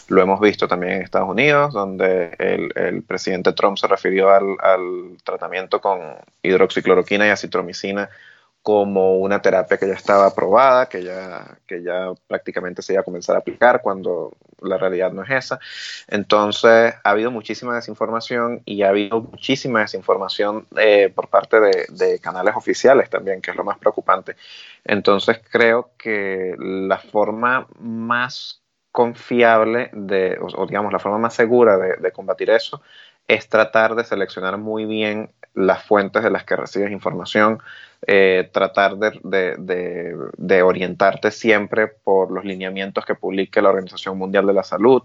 Lo 0.08 0.22
hemos 0.22 0.40
visto 0.40 0.66
también 0.66 0.92
en 0.94 1.02
Estados 1.02 1.28
Unidos, 1.28 1.74
donde 1.74 2.34
el, 2.38 2.72
el 2.74 3.02
presidente 3.02 3.52
Trump 3.52 3.76
se 3.76 3.86
refirió 3.86 4.30
al, 4.30 4.56
al 4.60 5.18
tratamiento 5.24 5.80
con 5.80 6.00
hidroxicloroquina 6.42 7.26
y 7.26 7.30
acitromicina 7.30 8.08
como 8.68 9.16
una 9.16 9.40
terapia 9.40 9.78
que 9.78 9.88
ya 9.88 9.94
estaba 9.94 10.26
aprobada, 10.26 10.90
que 10.90 11.02
ya, 11.02 11.56
que 11.66 11.82
ya 11.82 12.12
prácticamente 12.26 12.82
se 12.82 12.92
iba 12.92 13.00
a 13.00 13.02
comenzar 13.02 13.34
a 13.34 13.38
aplicar 13.38 13.80
cuando 13.80 14.36
la 14.60 14.76
realidad 14.76 15.10
no 15.10 15.22
es 15.22 15.30
esa. 15.30 15.58
Entonces, 16.06 16.92
ha 17.02 17.10
habido 17.10 17.30
muchísima 17.30 17.74
desinformación 17.74 18.60
y 18.66 18.82
ha 18.82 18.90
habido 18.90 19.22
muchísima 19.22 19.80
desinformación 19.80 20.66
eh, 20.76 21.10
por 21.14 21.28
parte 21.28 21.58
de, 21.88 22.18
canales 22.20 22.56
oficiales 22.56 23.08
también, 23.08 23.40
que 23.40 23.52
es 23.52 23.56
lo 23.56 23.64
más 23.64 23.78
preocupante. 23.78 24.36
Entonces, 24.84 25.40
creo 25.50 25.92
que 25.96 26.54
la 26.58 26.98
forma 26.98 27.68
más 27.80 28.60
confiable 28.92 29.88
de, 29.94 30.38
o, 30.42 30.66
digamos, 30.66 30.92
la 30.92 30.98
forma 30.98 31.16
más 31.16 31.32
segura 31.32 31.78
de 31.78 32.12
combatir 32.12 32.50
eso 32.50 32.82
es 33.28 33.48
tratar 33.48 33.94
de 33.94 34.04
seleccionar 34.04 34.58
muy 34.58 34.84
bien 34.84 35.30
las 35.58 35.82
fuentes 35.82 36.22
de 36.22 36.30
las 36.30 36.44
que 36.44 36.56
recibes 36.56 36.92
información, 36.92 37.60
eh, 38.06 38.48
tratar 38.52 38.96
de, 38.96 39.18
de, 39.24 40.14
de, 40.36 40.62
orientarte 40.62 41.30
siempre 41.32 41.88
por 41.88 42.30
los 42.30 42.44
lineamientos 42.44 43.04
que 43.04 43.16
publique 43.16 43.60
la 43.60 43.70
Organización 43.70 44.16
Mundial 44.16 44.46
de 44.46 44.52
la 44.52 44.62
Salud, 44.62 45.02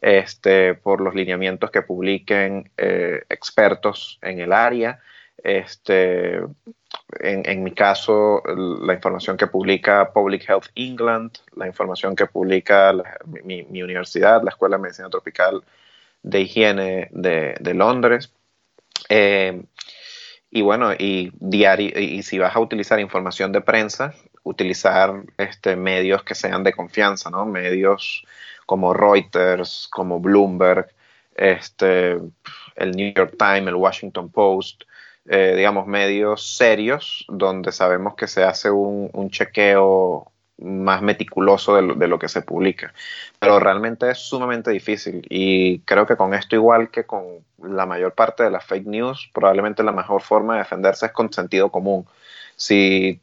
este, 0.00 0.74
por 0.74 1.00
los 1.00 1.14
lineamientos 1.14 1.70
que 1.70 1.82
publiquen 1.82 2.70
eh, 2.76 3.22
expertos 3.30 4.18
en 4.20 4.40
el 4.40 4.52
área. 4.52 5.00
Este, 5.42 6.40
en, 7.20 7.62
mi 7.62 7.72
caso, 7.72 8.42
la 8.46 8.92
información 8.94 9.36
que 9.36 9.46
publica 9.46 10.10
Public 10.12 10.48
Health 10.48 10.66
England, 10.74 11.32
la 11.56 11.66
información 11.66 12.14
que 12.14 12.26
publica 12.26 12.92
mi, 13.44 13.62
mi, 13.64 13.82
universidad, 13.82 14.42
la 14.42 14.50
Escuela 14.50 14.76
de 14.76 14.82
Medicina 14.82 15.08
Tropical 15.08 15.62
de 16.22 16.40
Higiene 16.40 17.08
de, 17.10 17.54
de 17.58 17.74
Londres. 17.74 18.32
Eh, 19.08 19.62
y 20.54 20.62
bueno, 20.62 20.92
y 20.94 21.32
diario, 21.40 21.98
y 21.98 22.22
si 22.22 22.38
vas 22.38 22.54
a 22.54 22.60
utilizar 22.60 23.00
información 23.00 23.50
de 23.50 23.60
prensa, 23.60 24.14
utilizar 24.44 25.24
este, 25.36 25.74
medios 25.74 26.22
que 26.22 26.36
sean 26.36 26.62
de 26.62 26.72
confianza, 26.72 27.28
¿no? 27.28 27.44
Medios 27.44 28.24
como 28.64 28.94
Reuters, 28.94 29.88
como 29.90 30.20
Bloomberg, 30.20 30.86
este, 31.34 32.20
el 32.76 32.92
New 32.92 33.12
York 33.16 33.34
Times, 33.36 33.66
el 33.66 33.74
Washington 33.74 34.30
Post, 34.30 34.84
eh, 35.28 35.54
digamos, 35.56 35.88
medios 35.88 36.56
serios 36.56 37.24
donde 37.26 37.72
sabemos 37.72 38.14
que 38.14 38.28
se 38.28 38.44
hace 38.44 38.70
un, 38.70 39.10
un 39.12 39.30
chequeo 39.30 40.30
más 40.58 41.02
meticuloso 41.02 41.76
de 41.76 41.82
lo, 41.82 41.94
de 41.94 42.08
lo, 42.08 42.18
que 42.18 42.28
se 42.28 42.42
publica. 42.42 42.92
Pero 43.38 43.58
realmente 43.58 44.10
es 44.10 44.18
sumamente 44.18 44.70
difícil 44.70 45.26
y 45.28 45.80
creo 45.80 46.06
que 46.06 46.16
con 46.16 46.34
esto 46.34 46.54
igual 46.54 46.90
que 46.90 47.04
con 47.04 47.44
la 47.58 47.86
mayor 47.86 48.14
parte 48.14 48.44
de 48.44 48.50
las 48.50 48.64
fake 48.64 48.86
news, 48.86 49.30
probablemente 49.32 49.82
la 49.82 49.92
mejor 49.92 50.22
forma 50.22 50.54
de 50.54 50.60
defenderse 50.60 51.06
es 51.06 51.12
con 51.12 51.32
sentido 51.32 51.70
común. 51.70 52.06
Si 52.56 53.20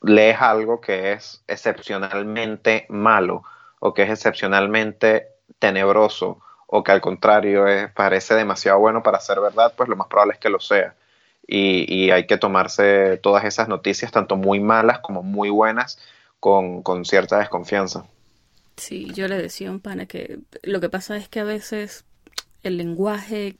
lees 0.00 0.40
algo 0.40 0.80
que 0.80 1.12
es 1.12 1.42
excepcionalmente 1.46 2.86
malo 2.88 3.44
o 3.80 3.94
que 3.94 4.02
es 4.02 4.10
excepcionalmente 4.10 5.28
tenebroso 5.58 6.40
o 6.66 6.82
que 6.82 6.92
al 6.92 7.00
contrario 7.00 7.66
es, 7.66 7.90
parece 7.92 8.34
demasiado 8.34 8.78
bueno 8.78 9.02
para 9.02 9.20
ser 9.20 9.40
verdad, 9.40 9.74
pues 9.76 9.88
lo 9.88 9.96
más 9.96 10.06
probable 10.08 10.34
es 10.34 10.38
que 10.38 10.48
lo 10.48 10.58
sea. 10.58 10.94
Y, 11.46 11.84
y 11.92 12.10
hay 12.10 12.26
que 12.26 12.38
tomarse 12.38 13.18
todas 13.18 13.44
esas 13.44 13.68
noticias, 13.68 14.10
tanto 14.10 14.36
muy 14.36 14.60
malas 14.60 15.00
como 15.00 15.22
muy 15.22 15.50
buenas, 15.50 15.98
con, 16.42 16.82
con, 16.82 17.04
cierta 17.04 17.38
desconfianza. 17.38 18.04
Sí, 18.76 19.12
yo 19.14 19.28
le 19.28 19.38
decía 19.38 19.68
a 19.68 19.70
un 19.70 19.78
pana 19.78 20.06
que 20.06 20.40
lo 20.64 20.80
que 20.80 20.88
pasa 20.88 21.16
es 21.16 21.28
que 21.28 21.38
a 21.38 21.44
veces 21.44 22.04
el 22.64 22.78
lenguaje 22.78 23.58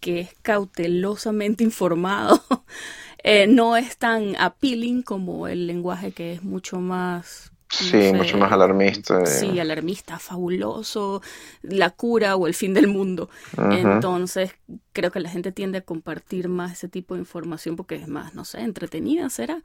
que 0.00 0.20
es 0.20 0.34
cautelosamente 0.42 1.64
informado 1.64 2.42
eh, 3.24 3.46
no 3.46 3.78
es 3.78 3.96
tan 3.96 4.36
appealing 4.36 5.02
como 5.02 5.48
el 5.48 5.66
lenguaje 5.66 6.12
que 6.12 6.34
es 6.34 6.42
mucho 6.42 6.80
más 6.80 7.50
Sí, 7.70 7.90
sé, 7.90 8.12
mucho 8.14 8.38
más 8.38 8.50
alarmista. 8.50 9.26
Sí, 9.26 9.60
alarmista, 9.60 10.18
fabuloso, 10.18 11.20
la 11.60 11.90
cura 11.90 12.34
o 12.34 12.46
el 12.46 12.54
fin 12.54 12.72
del 12.72 12.86
mundo. 12.86 13.28
Uh 13.58 13.60
-huh. 13.60 13.94
Entonces, 13.94 14.52
creo 14.94 15.10
que 15.12 15.20
la 15.20 15.28
gente 15.28 15.52
tiende 15.52 15.78
a 15.78 15.82
compartir 15.82 16.48
más 16.48 16.72
ese 16.72 16.88
tipo 16.88 17.14
de 17.14 17.20
información 17.20 17.76
porque 17.76 17.96
es 17.96 18.08
más, 18.08 18.34
no 18.34 18.46
sé, 18.46 18.60
entretenida 18.60 19.28
será. 19.28 19.62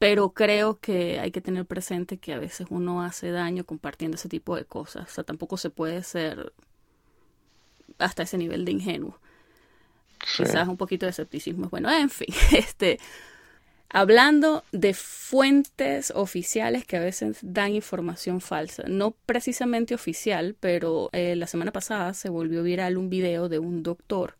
Pero 0.00 0.30
creo 0.30 0.80
que 0.80 1.20
hay 1.20 1.30
que 1.30 1.42
tener 1.42 1.66
presente 1.66 2.16
que 2.16 2.32
a 2.32 2.38
veces 2.38 2.68
uno 2.70 3.02
hace 3.02 3.30
daño 3.32 3.64
compartiendo 3.64 4.14
ese 4.14 4.30
tipo 4.30 4.56
de 4.56 4.64
cosas. 4.64 5.10
O 5.10 5.14
sea, 5.14 5.24
tampoco 5.24 5.58
se 5.58 5.68
puede 5.68 6.02
ser 6.02 6.54
hasta 7.98 8.22
ese 8.22 8.38
nivel 8.38 8.64
de 8.64 8.72
ingenuo. 8.72 9.20
Sí. 10.24 10.44
Quizás 10.44 10.68
un 10.68 10.78
poquito 10.78 11.04
de 11.04 11.10
escepticismo 11.10 11.66
es 11.66 11.70
bueno. 11.70 11.92
En 11.92 12.08
fin, 12.08 12.34
este 12.56 12.98
hablando 13.90 14.64
de 14.72 14.94
fuentes 14.94 16.12
oficiales 16.16 16.86
que 16.86 16.96
a 16.96 17.00
veces 17.00 17.36
dan 17.42 17.74
información 17.74 18.40
falsa. 18.40 18.84
No 18.88 19.10
precisamente 19.26 19.94
oficial, 19.94 20.56
pero 20.58 21.10
eh, 21.12 21.36
la 21.36 21.46
semana 21.46 21.72
pasada 21.72 22.14
se 22.14 22.30
volvió 22.30 22.62
viral 22.62 22.96
un 22.96 23.10
video 23.10 23.50
de 23.50 23.58
un 23.58 23.82
doctor 23.82 24.38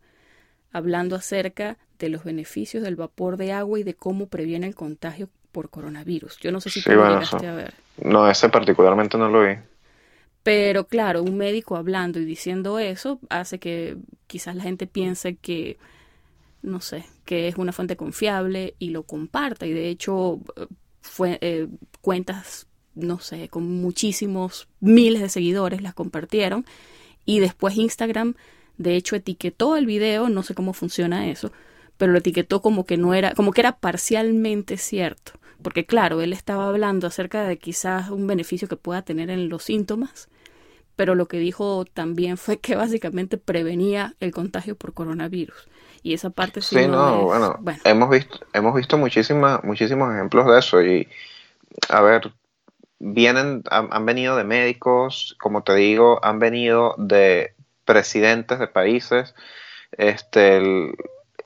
hablando 0.73 1.17
acerca 1.17 1.77
de 1.99 2.09
los 2.09 2.25
beneficios 2.25 2.83
del 2.83 2.97
vapor 2.97 3.37
de 3.37 3.53
agua 3.53 3.79
y 3.79 3.83
de 3.83 3.93
cómo 3.93 4.29
previene 4.29 4.67
el 4.67 4.75
contagio 4.75 5.29
por 5.53 5.71
coronavirus. 5.71 6.39
Yo 6.39 6.53
no 6.53 6.61
sé 6.61 6.71
si 6.71 6.81
sí, 6.81 6.91
tú 6.91 6.97
lo 6.97 7.01
bueno, 7.01 7.15
llegaste 7.15 7.37
eso. 7.37 7.49
a 7.49 7.55
ver. 7.55 7.75
No, 8.03 8.29
ese 8.31 8.49
particularmente 8.49 9.19
no 9.19 9.29
lo 9.29 9.43
vi. 9.43 9.57
Pero 10.43 10.87
claro, 10.87 11.23
un 11.23 11.37
médico 11.37 11.77
hablando 11.77 12.19
y 12.19 12.25
diciendo 12.25 12.79
eso 12.79 13.21
hace 13.29 13.59
que 13.59 13.97
quizás 14.27 14.57
la 14.57 14.63
gente 14.63 14.87
piense 14.87 15.37
que 15.37 15.79
no 16.63 16.81
sé, 16.81 17.05
que 17.25 17.49
es 17.49 17.57
una 17.57 17.73
fuente 17.73 17.97
confiable 17.97 18.75
y 18.79 18.91
lo 18.91 19.05
comparta. 19.05 19.67
Y 19.67 19.73
de 19.73 19.89
hecho, 19.89 20.41
fue, 21.01 21.39
eh, 21.41 21.69
cuentas, 22.01 22.67
no 22.95 23.19
sé, 23.19 23.49
con 23.49 23.67
muchísimos 23.81 24.69
miles 24.81 25.23
de 25.23 25.29
seguidores 25.29 25.83
las 25.83 25.95
compartieron. 25.95 26.65
Y 27.25 27.41
después 27.41 27.77
Instagram, 27.77 28.35
de 28.77 28.97
hecho, 28.97 29.17
etiquetó 29.17 29.77
el 29.77 29.87
video, 29.87 30.29
no 30.29 30.43
sé 30.43 30.55
cómo 30.55 30.73
funciona 30.73 31.29
eso, 31.31 31.53
pero 31.97 32.13
lo 32.13 32.19
etiquetó 32.19 32.63
como 32.63 32.85
que 32.85 32.97
no 32.97 33.15
era, 33.15 33.35
como 33.35 33.53
que 33.53 33.61
era 33.61 33.79
parcialmente 33.79 34.77
cierto. 34.77 35.33
Porque 35.63 35.87
claro, 35.87 36.21
él 36.21 36.33
estaba 36.33 36.69
hablando 36.69 37.07
acerca 37.07 37.45
de 37.45 37.59
quizás 37.59 38.11
un 38.11 38.27
beneficio 38.27 38.69
que 38.69 38.77
pueda 38.77 39.03
tener 39.03 39.31
en 39.31 39.49
los 39.49 39.65
síntomas, 39.65 40.29
pero 40.97 41.15
lo 41.15 41.29
que 41.29 41.39
dijo 41.39 41.85
también 41.85 42.37
fue 42.37 42.59
que 42.59 42.77
básicamente 42.77 43.39
prevenía 43.39 44.15
el 44.21 44.33
contagio 44.33 44.77
por 44.77 44.93
coronavirus. 44.95 45.69
Y 46.03 46.15
esa 46.15 46.31
parte 46.31 46.61
sí, 46.61 46.77
sí 46.77 46.89
no, 46.89 47.15
es, 47.15 47.25
bueno, 47.25 47.57
bueno, 47.61 47.81
hemos 47.85 48.11
visto 48.11 48.41
hemos 48.55 48.75
visto 48.75 48.97
muchísimas 48.97 49.63
muchísimos 49.65 50.15
ejemplos 50.15 50.47
de 50.47 50.59
eso 50.59 50.83
y 50.83 51.09
a 51.91 52.01
ver 52.01 52.33
vienen 52.99 53.63
han, 53.71 53.89
han, 53.91 54.07
venido 54.07 54.37
de 54.37 54.45
médicos 54.45 55.37
como 55.41 55.63
te 55.63 55.75
digo 55.75 56.19
han 56.25 56.39
venido 56.39 56.95
de 56.97 57.55
presidentes 57.85 58.59
de 58.59 58.67
países 58.67 59.35
este 59.93 60.57
el, 60.57 60.95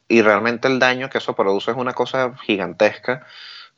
y 0.07 0.23
realmente 0.23 0.69
el 0.69 0.79
daño 0.79 1.11
que 1.11 1.19
eso 1.19 1.35
produce 1.35 1.73
es 1.73 1.77
una 1.77 1.95
cosa 1.95 2.35
gigantesca 2.45 3.27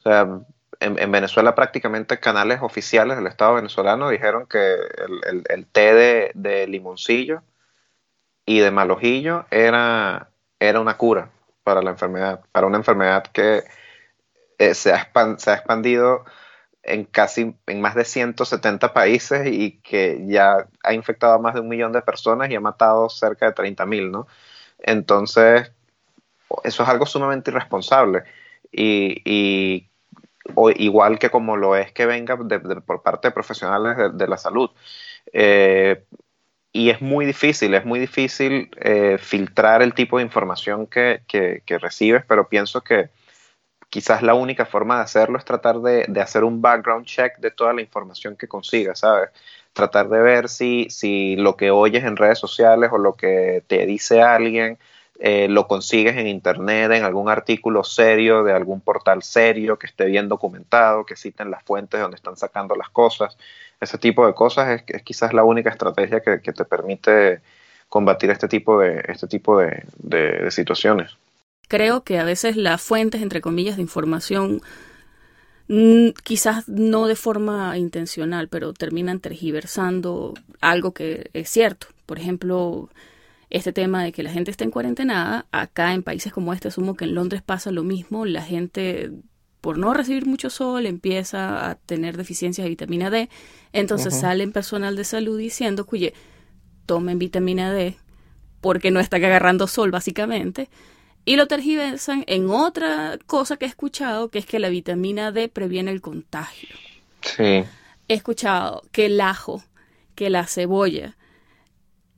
sea, 0.09 0.41
en, 0.81 1.13
Venezuela 1.13 1.55
prácticamente 1.55 2.21
canales 2.21 2.61
oficiales 2.63 3.17
del 3.17 3.27
Estado 3.27 3.55
venezolano 3.55 4.09
dijeron 4.09 4.47
que 4.47 4.77
el, 5.49 5.67
té 5.67 6.33
de, 6.35 6.67
limoncillo 6.67 7.43
y 8.45 8.61
de 8.61 8.71
malojillo 8.71 9.47
era, 9.51 10.31
era 10.61 10.81
una 10.81 10.97
cura 10.97 11.31
para 11.65 11.83
la 11.83 11.91
enfermedad, 11.91 12.43
para 12.53 12.67
una 12.67 12.77
enfermedad 12.79 13.25
que 13.33 13.65
eh, 14.59 14.75
se, 14.75 14.93
ha 14.93 15.11
se, 15.39 15.51
ha 15.51 15.55
expandido 15.55 16.25
en 16.83 17.05
casi 17.05 17.57
en 17.67 17.81
más 17.81 17.95
de 17.95 18.05
170 18.05 18.93
países 18.93 19.47
y 19.47 19.81
que 19.81 20.25
ya 20.27 20.69
ha 20.85 20.95
infectado 20.95 21.35
a 21.35 21.39
más 21.39 21.55
de 21.55 21.61
un 21.61 21.69
millón 21.69 21.93
de 21.93 22.03
personas 22.03 22.51
y 22.51 22.55
ha 22.55 22.61
matado 22.61 23.09
cerca 23.09 23.47
de 23.47 23.53
30 23.53 23.87
mil, 23.87 24.13
¿no? 24.13 24.29
Entonces, 24.79 25.73
eso 26.65 26.83
es 26.83 26.89
algo 26.89 27.07
sumamente 27.07 27.51
irresponsable 27.51 28.25
y, 28.73 29.86
igual 30.77 31.19
que 31.19 31.31
como 31.31 31.57
lo 31.57 31.77
es 31.77 31.93
que 31.93 32.07
venga 32.07 32.37
por 32.37 33.03
parte 33.03 33.29
de 33.29 33.33
profesionales 33.33 34.13
de, 34.15 34.29
la 34.29 34.37
salud. 34.37 34.71
Eh, 35.33 36.05
y 36.73 36.91
es 36.91 37.01
muy 37.01 37.25
difícil, 37.25 37.75
es 37.75 37.87
muy 37.87 37.99
difícil 37.99 38.71
eh, 38.77 39.17
filtrar 39.19 39.81
el 39.83 39.95
tipo 39.95 40.19
de 40.19 40.25
información 40.25 40.87
que, 40.87 41.23
recibes, 41.81 42.25
pero 42.27 42.49
pienso 42.49 42.83
que 42.83 43.09
quizás 43.89 44.23
la 44.23 44.35
única 44.35 44.67
forma 44.67 44.97
de 44.97 45.05
hacerlo 45.05 45.39
es 45.39 45.45
tratar 45.45 45.81
de, 45.81 46.07
hacer 46.21 46.45
un 46.45 46.61
background 46.61 47.07
check 47.07 47.39
de 47.39 47.51
toda 47.51 47.73
la 47.73 47.81
información 47.81 48.37
que 48.37 48.47
consigas, 48.47 49.01
¿sabes? 49.01 49.31
Tratar 49.73 50.09
de 50.11 50.21
ver 50.21 50.49
si, 50.51 50.89
si 50.91 51.37
lo 51.37 51.57
que 51.57 51.71
oyes 51.71 52.05
en 52.05 52.17
redes 52.17 52.39
sociales 52.39 52.91
o 52.93 52.99
lo 52.99 53.15
que 53.15 53.65
te 53.67 53.87
dice 53.87 54.21
alguien 54.21 54.79
eh, 55.19 55.49
lo 55.49 55.67
consigues 55.67 56.17
en 56.17 56.27
internet, 56.27 56.91
en 56.93 57.05
algún 57.05 57.31
artículo 57.31 57.85
serio 57.85 58.45
de 58.45 58.53
algún 58.53 58.81
portal 58.81 59.23
serio 59.23 59.79
que 59.79 59.87
esté 59.87 60.05
bien 60.07 60.29
documentado, 60.29 61.07
que 61.07 61.17
citen 61.17 61.51
las 61.51 61.63
fuentes 61.63 62.01
donde 62.01 62.17
están 62.17 62.37
sacando 62.37 62.75
las 62.75 62.91
cosas. 62.91 63.39
Ese 63.81 63.97
tipo 63.99 64.27
de 64.27 64.35
cosas 64.35 64.83
es, 64.87 65.03
quizás 65.03 65.33
la 65.33 65.45
única 65.45 65.71
estrategia 65.71 66.21
que, 66.21 66.39
te 66.39 66.65
permite 66.65 67.41
combatir 67.89 68.31
este 68.31 68.49
tipo 68.49 68.81
de, 68.81 69.03
este 69.09 69.27
tipo 69.27 69.59
de, 69.59 70.51
situaciones. 70.51 71.17
Creo 71.69 72.05
que 72.05 72.19
a 72.19 72.25
veces 72.25 72.57
las 72.57 72.83
fuentes, 72.83 73.23
entre 73.23 73.41
comillas, 73.41 73.77
de 73.77 73.83
información 73.83 74.61
mm, 75.69 76.11
quizás 76.25 76.69
no 76.69 77.07
de 77.07 77.17
forma 77.17 77.77
intencional, 77.79 78.49
pero 78.49 78.75
terminan 78.75 79.21
tergiversando 79.21 80.35
algo 80.61 80.93
que 80.93 81.31
es 81.33 81.49
cierto. 81.49 81.89
Por 82.05 82.19
ejemplo, 82.19 82.89
este 83.57 83.73
tema 83.73 84.05
de 84.05 84.13
que 84.13 84.23
la 84.23 84.31
gente 84.31 84.51
está 84.51 84.65
en 84.65 84.71
cuarentena, 84.71 85.47
acá 85.51 85.95
en 85.95 86.03
países 86.03 86.33
como 86.33 86.53
este, 86.53 86.69
asumo 86.69 86.95
que 86.95 87.05
en 87.05 87.15
Londres 87.15 87.43
pasa 87.43 87.71
lo 87.71 87.83
mismo, 87.83 88.25
la 88.25 88.43
gente 88.43 89.11
por 89.61 89.79
no 89.79 89.95
recibir 89.95 90.27
mucho 90.27 90.49
sol 90.49 90.87
empieza 90.87 91.69
a 91.69 91.75
tener 91.75 92.17
deficiencias 92.17 92.65
de 92.65 92.69
vitamina 92.69 93.11
D, 93.11 93.29
entonces 93.73 94.15
salen 94.15 94.53
personal 94.53 94.95
de 94.95 95.05
salud 95.05 95.39
diciendo, 95.39 95.87
oye, 95.91 96.15
tomen 96.87 97.19
vitamina 97.19 97.73
D 97.73 97.97
porque 98.61 98.91
no 98.91 99.01
están 99.01 99.25
agarrando 99.25 99.67
sol 99.67 99.91
básicamente, 99.91 100.69
y 101.25 101.35
lo 101.37 101.49
tergiversan 101.49 102.25
en 102.29 102.51
otra 102.51 103.19
cosa 103.27 103.57
que 103.57 103.65
he 103.65 103.69
escuchado, 103.69 104.29
que 104.29 104.39
es 104.39 104.47
que 104.47 104.61
la 104.61 104.69
vitamina 104.69 105.33
D 105.33 105.49
previene 105.49 105.91
el 105.91 106.01
contagio. 106.01 106.69
Sí. 107.23 107.65
He 108.09 108.15
escuchado 108.15 108.83
que 108.93 109.07
el 109.07 109.21
ajo, 109.21 109.65
que 110.15 110.31
la 110.31 110.47
cebolla, 110.47 111.17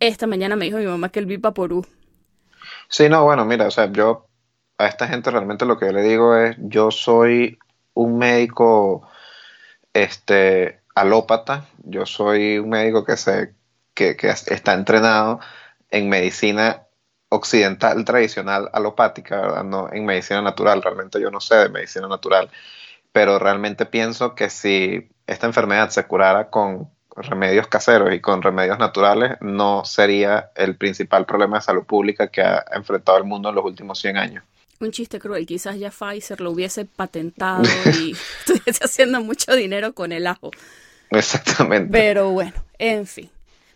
esta 0.00 0.26
mañana 0.26 0.56
me 0.56 0.66
dijo 0.66 0.78
mi 0.78 0.86
mamá 0.86 1.08
que 1.08 1.18
el 1.18 1.26
Vipaporú. 1.26 1.86
Sí, 2.88 3.08
no, 3.08 3.24
bueno, 3.24 3.44
mira, 3.44 3.66
o 3.66 3.70
sea, 3.70 3.90
yo 3.92 4.26
a 4.78 4.86
esta 4.86 5.08
gente 5.08 5.30
realmente 5.30 5.66
lo 5.66 5.78
que 5.78 5.86
yo 5.86 5.92
le 5.92 6.02
digo 6.02 6.36
es, 6.36 6.56
yo 6.58 6.90
soy 6.90 7.58
un 7.94 8.18
médico 8.18 9.08
este 9.92 10.80
alópata, 10.94 11.66
yo 11.84 12.06
soy 12.06 12.58
un 12.58 12.70
médico 12.70 13.04
que 13.04 13.16
se 13.16 13.54
que, 13.94 14.16
que 14.16 14.28
está 14.28 14.74
entrenado 14.74 15.40
en 15.90 16.08
medicina 16.08 16.86
occidental 17.28 18.04
tradicional 18.04 18.70
alopática, 18.72 19.40
¿verdad? 19.40 19.64
No 19.64 19.92
en 19.92 20.06
medicina 20.06 20.40
natural, 20.40 20.82
realmente 20.82 21.20
yo 21.20 21.30
no 21.30 21.40
sé 21.40 21.56
de 21.56 21.68
medicina 21.68 22.08
natural, 22.08 22.50
pero 23.12 23.38
realmente 23.38 23.86
pienso 23.86 24.34
que 24.34 24.50
si 24.50 25.10
esta 25.26 25.46
enfermedad 25.46 25.90
se 25.90 26.06
curara 26.06 26.50
con 26.50 26.90
remedios 27.26 27.66
caseros 27.66 28.12
y 28.14 28.20
con 28.20 28.42
remedios 28.42 28.78
naturales 28.78 29.36
no 29.40 29.84
sería 29.84 30.50
el 30.54 30.76
principal 30.76 31.26
problema 31.26 31.58
de 31.58 31.62
salud 31.62 31.84
pública 31.84 32.28
que 32.28 32.42
ha 32.42 32.64
enfrentado 32.72 33.18
el 33.18 33.24
mundo 33.24 33.48
en 33.48 33.54
los 33.54 33.64
últimos 33.64 33.98
100 33.98 34.16
años. 34.16 34.44
Un 34.80 34.92
chiste 34.92 35.18
cruel, 35.18 35.46
quizás 35.46 35.78
ya 35.78 35.90
Pfizer 35.90 36.40
lo 36.40 36.52
hubiese 36.52 36.84
patentado 36.84 37.64
y 38.00 38.12
estuviese 38.46 38.84
haciendo 38.84 39.20
mucho 39.20 39.54
dinero 39.54 39.92
con 39.92 40.12
el 40.12 40.26
ajo. 40.26 40.50
Exactamente. 41.10 41.90
Pero 41.90 42.30
bueno, 42.30 42.52
en 42.78 43.06
fin. 43.06 43.30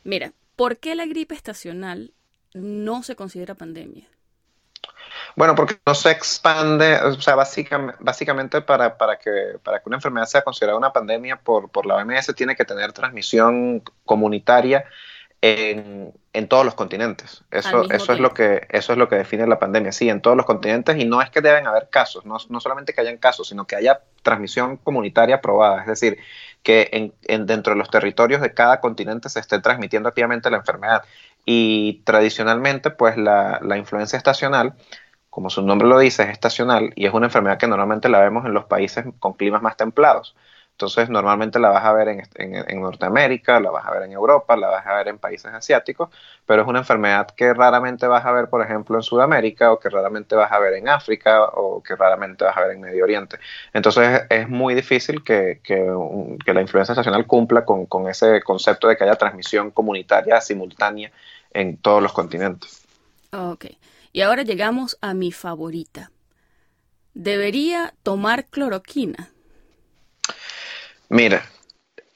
Mira, 0.05 0.33
¿por 0.57 0.77
qué 0.77 0.95
la 0.95 1.07
gripe 1.07 1.35
estacional 1.35 2.13
no 2.55 3.03
se 3.03 3.17
considera 3.17 3.55
pandemia? 3.55 4.07
Bueno, 5.37 5.55
porque 5.55 5.79
no 5.87 5.95
se 5.95 6.11
expande, 6.11 6.97
o 6.97 7.21
sea, 7.21 7.35
básicamente, 7.35 7.97
básicamente 8.01 8.61
para, 8.61 8.97
para, 8.97 9.19
que, 9.19 9.59
para 9.63 9.79
que 9.79 9.89
una 9.89 9.97
enfermedad 9.97 10.27
sea 10.27 10.43
considerada 10.43 10.79
una 10.79 10.93
pandemia 10.93 11.37
por, 11.37 11.71
por 11.71 11.87
la 11.87 11.97
OMS 11.97 12.35
tiene 12.35 12.57
que 12.57 12.65
tener 12.65 12.93
transmisión 12.93 13.83
comunitaria 14.05 14.85
en, 15.41 16.13
en 16.33 16.49
todos 16.49 16.65
los 16.65 16.75
continentes. 16.75 17.45
Eso, 17.51 17.91
eso, 17.91 18.13
es 18.13 18.21
lo 18.21 18.33
que, 18.33 18.67
eso 18.71 18.93
es 18.93 18.99
lo 18.99 19.09
que 19.09 19.17
define 19.17 19.47
la 19.47 19.59
pandemia, 19.59 19.91
sí, 19.93 20.09
en 20.09 20.23
todos 20.23 20.37
los 20.37 20.47
continentes 20.47 20.97
y 20.97 21.05
no 21.05 21.21
es 21.21 21.31
que 21.31 21.41
deben 21.41 21.67
haber 21.67 21.89
casos, 21.91 22.25
no, 22.25 22.37
no 22.49 22.61
solamente 22.61 22.95
que 22.95 23.01
hayan 23.01 23.19
casos, 23.19 23.49
sino 23.49 23.67
que 23.67 23.77
haya 23.77 24.01
transmisión 24.23 24.77
comunitaria 24.77 25.41
probada, 25.41 25.81
es 25.81 25.89
decir, 25.89 26.19
que 26.63 26.89
en, 26.93 27.13
en, 27.25 27.47
dentro 27.47 27.73
de 27.73 27.79
los 27.79 27.91
territorios 27.91 28.41
de 28.41 28.55
cada 28.55 28.81
continente 28.81 29.29
se 29.29 29.41
esté 29.41 29.61
transmitiendo 29.61 30.09
activamente 30.09 30.49
la 30.49 30.59
enfermedad. 30.59 31.03
Y 31.45 32.03
tradicionalmente, 32.05 32.91
pues 32.91 33.17
la, 33.17 33.59
la 33.63 33.77
influencia 33.77 34.17
estacional 34.17 34.75
como 35.33 35.49
su 35.49 35.63
nombre 35.63 35.89
lo 35.89 35.99
dice, 35.99 36.25
es 36.25 36.29
estacional 36.29 36.93
y 36.95 37.07
es 37.07 37.15
una 37.15 37.25
enfermedad 37.25 37.57
que 37.57 37.67
normalmente 37.67 38.11
la 38.11 38.21
vemos 38.21 38.45
en 38.45 38.53
los 38.53 38.67
países 38.67 39.07
con 39.19 39.33
climas 39.33 39.63
más 39.63 39.79
templados. 39.79 40.37
Entonces, 40.73 41.09
normalmente 41.09 41.59
la 41.59 41.71
vas 41.71 41.87
a 41.87 41.93
ver 41.95 42.09
en, 42.37 42.81
Norteamérica, 42.83 43.59
la 43.59 43.71
vas 43.71 43.87
a 43.87 43.93
ver 43.93 44.03
en 44.03 44.13
Europa, 44.13 44.57
la 44.59 44.69
vas 44.69 44.87
a 44.87 44.95
ver 44.95 45.09
en 45.09 45.17
países 45.17 45.51
asiáticos, 45.51 46.11
pero 46.45 46.61
es 46.61 46.69
una 46.69 46.81
enfermedad 46.81 47.31
que 47.31 47.55
raramente 47.55 48.07
vas 48.07 48.27
a 48.27 48.33
ver, 48.33 48.51
por 48.51 48.61
ejemplo, 48.63 48.97
en 48.97 49.03
Sudamérica, 49.03 49.73
o 49.73 49.79
que 49.81 49.89
raramente 49.89 50.35
vas 50.37 50.53
a 50.53 50.59
ver 50.59 50.75
en 50.75 50.91
África, 50.91 51.45
o 51.45 51.83
que 51.83 51.97
raramente 51.97 52.45
vas 52.45 52.55
a 52.55 52.61
ver 52.67 52.73
en 52.73 52.83
Medio 52.83 53.05
Oriente. 53.05 53.39
Entonces, 53.73 54.25
es 54.29 54.51
muy 54.51 54.75
difícil 54.75 55.25
que, 55.25 55.63
la 56.45 56.61
influenza 56.61 56.93
estacional 56.93 57.27
cumpla 57.27 57.65
con, 57.65 57.87
con 57.87 58.07
ese 58.07 58.43
concepto 58.43 58.87
de 58.87 58.99
que 58.99 59.05
haya 59.05 59.17
transmisión 59.17 59.71
comunitaria 59.71 60.43
simultánea 60.43 61.11
en 61.55 61.79
todos 61.79 62.03
los 62.03 62.13
continentes. 62.13 62.83
Ok. 63.33 63.65
Y 64.13 64.21
ahora 64.21 64.43
llegamos 64.43 64.99
a 65.01 65.15
mi 65.15 65.33
favorita. 65.33 66.11
¿Debería 67.15 67.95
tomar 68.03 68.47
cloroquina? 68.47 69.31
Mira, 71.09 71.43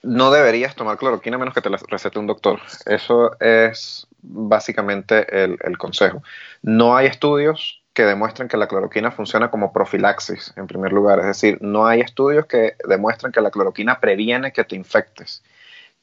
no 0.02 0.30
deberías 0.30 0.74
tomar 0.74 0.98
cloroquina 0.98 1.38
menos 1.38 1.54
que 1.54 1.62
te 1.62 1.70
la 1.70 1.78
recete 1.88 2.18
un 2.18 2.26
doctor. 2.26 2.60
Eso 2.84 3.38
es 3.40 4.06
básicamente 4.20 5.44
el, 5.44 5.58
el, 5.62 5.78
consejo. 5.78 6.22
No 6.62 6.96
hay 6.96 7.06
estudios 7.06 7.82
que 7.94 8.04
demuestren 8.04 8.48
que 8.48 8.58
la 8.58 8.68
cloroquina 8.68 9.10
funciona 9.10 9.50
como 9.50 9.72
profilaxis, 9.72 10.52
en 10.56 10.66
primer 10.66 10.92
lugar. 10.92 11.18
Es 11.20 11.26
decir, 11.26 11.58
no 11.62 11.86
hay 11.86 12.00
estudios 12.00 12.44
que 12.44 12.76
demuestren 12.86 13.32
que 13.32 13.40
la 13.40 13.50
cloroquina 13.50 14.00
previene 14.00 14.52
que 14.52 14.64
te 14.64 14.76
infectes, 14.76 15.42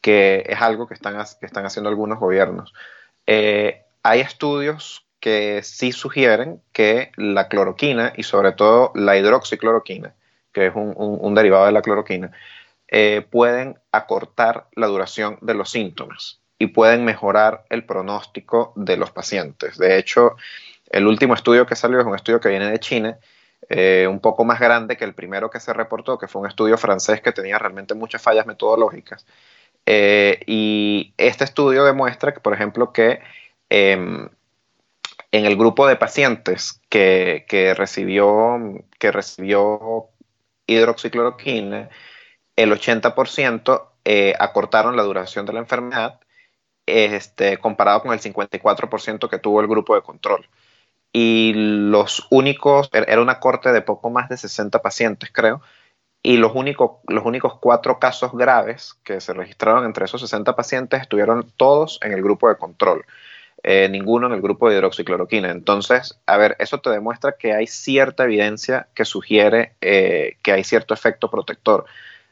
que 0.02 0.44
es 0.48 0.60
algo 0.60 0.88
que 0.88 0.96
están, 0.96 1.24
que 1.40 1.46
están 1.46 1.68
haciendo 1.68 1.90
algunos 1.90 2.20
gobiernos. 2.20 2.74
Eh, 3.28 3.84
hay 4.02 4.22
estudios 4.22 5.06
que 5.24 5.64
sí 5.64 5.94
sugieren 5.94 6.62
que 6.74 7.14
la 7.16 7.48
cloroquina 7.48 8.12
y 8.18 8.24
sobre 8.24 8.52
todo 8.52 8.92
la 8.94 9.16
hidroxicloroquina, 9.16 10.14
que 10.52 10.66
es 10.66 10.74
un, 10.76 11.34
derivado 11.34 11.66
de 11.66 11.72
la 11.72 11.82
cloroquina, 11.82 12.34
eh, 12.90 13.26
pueden 13.32 13.80
acortar 13.94 14.68
la 14.74 14.88
duración 14.88 15.38
de 15.40 15.54
los 15.54 15.72
síntomas 15.72 16.42
y 16.60 16.68
pueden 16.68 17.06
mejorar 17.06 17.64
el 17.70 17.86
pronóstico 17.86 18.74
de 18.76 18.98
los 18.98 19.12
pacientes. 19.12 19.78
De 19.78 19.98
hecho, 19.98 20.36
el 20.90 21.08
último 21.08 21.36
estudio 21.36 21.66
que 21.66 21.78
salió 21.78 22.02
es 22.02 22.06
un 22.06 22.16
estudio 22.16 22.42
que 22.42 22.50
viene 22.50 22.70
de 22.70 22.82
China, 22.82 23.18
eh, 23.70 24.06
un 24.10 24.20
poco 24.20 24.44
más 24.44 24.60
grande 24.60 24.98
que 24.98 25.06
el 25.06 25.14
primero 25.14 25.50
que 25.50 25.62
se 25.62 25.72
reportó, 25.72 26.18
que 26.18 26.28
fue 26.28 26.42
un 26.42 26.50
estudio 26.50 26.78
francés 26.78 27.22
que 27.22 27.32
tenía 27.32 27.58
realmente 27.58 27.94
muchas 27.94 28.22
fallas 28.22 28.46
metodológicas. 28.46 29.26
Eh, 29.86 30.42
y 30.48 31.14
este 31.16 31.46
estudio 31.46 31.86
demuestra 31.86 32.34
que, 32.34 32.42
por 32.42 32.54
ejemplo, 32.54 32.92
que 32.92 33.22
em, 33.70 34.28
en 35.34 35.46
el 35.46 35.58
grupo 35.58 35.88
de 35.88 35.96
pacientes 35.96 36.80
que, 36.90 37.74
recibió, 37.76 38.86
que 39.00 39.12
recibió 39.12 40.10
hidroxicloroquina, 40.68 41.90
el 42.56 42.72
80% 42.72 43.90
eh, 44.06 44.36
acortaron 44.40 44.96
la 44.96 45.02
duración 45.02 45.48
de 45.48 45.54
la 45.54 45.60
enfermedad 45.60 46.20
este, 46.86 47.58
comparado 47.58 48.04
con 48.04 48.14
el 48.14 48.20
54% 48.20 49.28
que 49.28 49.40
tuvo 49.40 49.60
el 49.62 49.68
grupo 49.68 49.96
de 49.96 50.04
control. 50.04 50.48
Y 51.12 51.54
los 51.56 52.28
únicos, 52.30 52.90
er, 52.94 53.10
era 53.10 53.22
una 53.22 53.40
corte 53.40 53.74
de 53.74 53.82
poco 53.82 54.12
más 54.12 54.30
de 54.30 54.38
60 54.38 54.84
pacientes, 54.84 55.32
creo, 55.34 55.64
y 56.22 56.38
los 56.38 56.54
únicos, 56.54 57.00
los 57.08 57.26
únicos 57.26 57.58
cuatro 57.60 57.98
casos 57.98 58.34
graves 58.34 59.00
que 59.04 59.20
se 59.20 59.34
registraron 59.34 59.86
entre 59.86 60.06
esos 60.06 60.22
60 60.22 60.56
pacientes 60.56 61.02
estuvieron 61.02 61.52
todos 61.58 61.98
en 62.04 62.12
el 62.12 62.22
grupo 62.22 62.50
de 62.50 62.58
control. 62.58 63.04
Eh, 63.66 63.88
ninguno 63.88 64.28
en 64.28 64.34
el 64.34 64.42
grupo 64.42 64.70
de 64.70 64.76
hidroxicloroquina. 64.76 65.50
Entonces, 65.50 66.20
a 66.26 66.36
ver, 66.36 66.58
eso 66.60 66.82
te 66.82 66.90
demuestra 66.90 67.38
que 67.40 67.54
hay 67.54 67.66
cierta 67.66 68.26
evidencia 68.26 68.90
que 68.94 69.06
sugiere 69.06 69.76
eh, 69.80 70.38
que 70.42 70.52
hay 70.52 70.66
cierto 70.66 70.94
efecto 70.94 71.32
protector. 71.32 71.86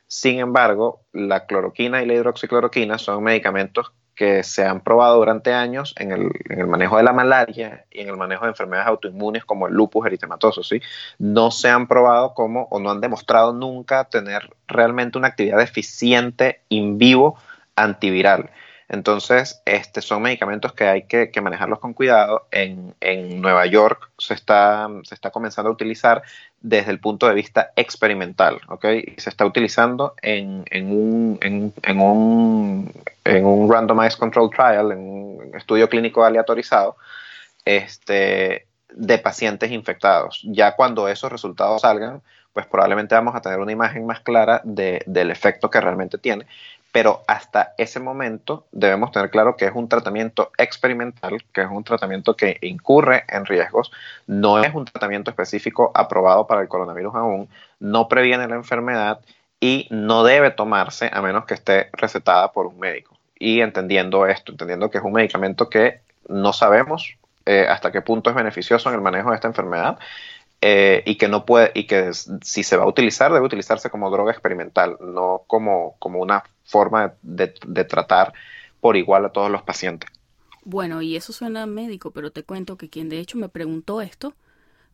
Sin 0.07 0.39
embargo, 0.39 1.05
la 1.13 1.45
cloroquina 1.45 2.03
y 2.03 2.05
la 2.05 2.15
hidroxicloroquina 2.15 2.97
son 2.97 3.23
medicamentos 3.23 3.93
que 4.13 4.43
se 4.43 4.65
han 4.65 4.81
probado 4.81 5.15
durante 5.15 5.53
años 5.53 5.95
en 5.97 6.11
el, 6.11 6.67
manejo 6.67 6.97
de 6.97 7.03
la 7.03 7.13
malaria 7.13 7.85
y 7.89 8.01
en 8.01 8.09
el 8.09 8.17
manejo 8.17 8.43
de 8.43 8.51
enfermedades 8.51 8.89
autoinmunes 8.89 9.45
como 9.45 9.67
el 9.67 9.73
lupus 9.73 10.05
eritematoso, 10.05 10.63
¿sí? 10.63 10.81
No 11.17 11.49
se 11.49 11.69
han 11.69 11.87
probado 11.87 12.33
como 12.33 12.67
o 12.71 12.79
no 12.79 12.91
han 12.91 12.99
demostrado 12.99 13.53
nunca 13.53 14.03
tener 14.03 14.53
realmente 14.67 15.17
una 15.17 15.29
actividad 15.29 15.61
eficiente 15.61 16.61
in 16.67 16.97
vivo 16.97 17.37
antiviral. 17.75 18.51
Entonces, 18.91 19.61
este, 19.63 20.01
son 20.01 20.21
medicamentos 20.21 20.73
que 20.73 20.83
hay 20.83 21.03
que, 21.03 21.31
manejarlos 21.41 21.79
con 21.79 21.93
cuidado. 21.93 22.47
En, 22.51 22.93
Nueva 23.41 23.65
York 23.65 24.11
se 24.17 24.33
está, 24.33 24.89
comenzando 25.31 25.69
a 25.69 25.73
utilizar 25.73 26.23
desde 26.59 26.91
el 26.91 26.99
punto 26.99 27.25
de 27.25 27.33
vista 27.33 27.71
experimental, 27.77 28.59
¿ok? 28.67 28.85
se 29.17 29.29
está 29.29 29.45
utilizando 29.45 30.13
en, 30.21 30.65
un, 30.91 31.39
randomized 33.69 34.19
control 34.19 34.49
trial, 34.49 34.91
en 34.91 34.99
un 34.99 35.51
estudio 35.55 35.87
clínico 35.87 36.25
aleatorizado, 36.25 36.97
este, 37.63 38.67
de 38.89 39.17
pacientes 39.19 39.71
infectados. 39.71 40.41
Ya 40.43 40.75
cuando 40.75 41.07
esos 41.07 41.31
resultados 41.31 41.83
salgan, 41.83 42.21
pues 42.51 42.65
probablemente 42.65 43.15
vamos 43.15 43.35
a 43.35 43.41
tener 43.41 43.59
una 43.59 43.71
imagen 43.71 44.05
más 44.05 44.19
clara 44.19 44.61
del 44.65 45.31
efecto 45.31 45.69
que 45.69 45.79
realmente 45.79 46.17
tiene 46.17 46.45
pero 46.91 47.23
hasta 47.27 47.73
ese 47.77 47.99
momento 47.99 48.65
debemos 48.71 49.11
tener 49.11 49.29
claro 49.29 49.55
que 49.55 49.65
es 49.65 49.71
un 49.73 49.87
tratamiento 49.87 50.51
experimental, 50.57 51.43
que 51.53 51.61
es 51.61 51.67
un 51.69 51.83
tratamiento 51.83 52.35
que 52.35 52.57
incurre 52.61 53.23
en 53.29 53.45
riesgos, 53.45 53.91
no 54.27 54.61
es 54.61 54.73
un 54.73 54.85
tratamiento 54.85 55.31
específico 55.31 55.91
aprobado 55.93 56.47
para 56.47 56.61
el 56.61 56.67
coronavirus 56.67 57.15
aún, 57.15 57.49
no 57.79 58.07
previene 58.07 58.47
la 58.47 58.55
enfermedad 58.55 59.19
y 59.59 59.87
no 59.89 60.23
debe 60.23 60.51
tomarse 60.51 61.09
a 61.13 61.21
menos 61.21 61.45
que 61.45 61.53
esté 61.53 61.89
recetada 61.93 62.51
por 62.51 62.65
un 62.65 62.79
médico. 62.79 63.17
Y 63.39 63.61
entendiendo 63.61 64.27
esto, 64.27 64.51
entendiendo 64.51 64.89
que 64.89 64.97
es 64.97 65.03
un 65.03 65.13
medicamento 65.13 65.69
que 65.69 66.01
no 66.27 66.51
sabemos 66.51 67.15
eh, 67.45 67.65
hasta 67.69 67.91
qué 67.91 68.01
punto 68.01 68.29
es 68.29 68.35
beneficioso 68.35 68.89
en 68.89 68.95
el 68.95 69.01
manejo 69.01 69.29
de 69.29 69.35
esta 69.35 69.47
enfermedad 69.47 69.97
eh, 70.61 71.01
y 71.05 71.15
que 71.15 71.27
no 71.27 71.43
puede 71.43 71.71
y 71.73 71.87
que 71.87 72.11
si 72.13 72.63
se 72.63 72.77
va 72.77 72.83
a 72.83 72.87
utilizar 72.87 73.33
debe 73.33 73.43
utilizarse 73.45 73.89
como 73.89 74.11
droga 74.11 74.31
experimental, 74.31 74.97
no 74.99 75.41
como, 75.47 75.95
como 75.97 76.19
una 76.19 76.43
forma 76.71 77.13
de, 77.21 77.47
tratar 77.83 78.33
por 78.79 78.95
igual 78.95 79.25
a 79.25 79.29
todos 79.29 79.51
los 79.51 79.61
pacientes. 79.61 80.09
Bueno, 80.63 81.01
y 81.01 81.15
eso 81.15 81.33
suena 81.33 81.65
médico, 81.65 82.11
pero 82.11 82.31
te 82.31 82.43
cuento 82.43 82.77
que 82.77 82.89
quien 82.89 83.09
de 83.09 83.19
hecho 83.19 83.37
me 83.37 83.49
preguntó 83.49 84.01
esto 84.01 84.33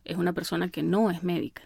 es 0.04 0.16
una 0.16 0.32
persona 0.32 0.70
que 0.70 0.82
no 0.82 1.10
es 1.10 1.22
médica. 1.22 1.62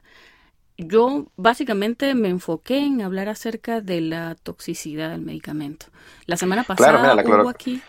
Yo 0.76 1.26
básicamente 1.36 2.14
me 2.14 2.28
enfoqué 2.28 2.78
en 2.78 3.02
hablar 3.02 3.28
acerca 3.28 3.80
de 3.80 4.00
la 4.00 4.34
toxicidad 4.34 5.10
del 5.10 5.22
medicamento. 5.22 5.86
La 6.26 6.36
semana 6.36 6.64
pasada 6.64 7.14
hubo 7.24 7.48
aquí. 7.48 7.80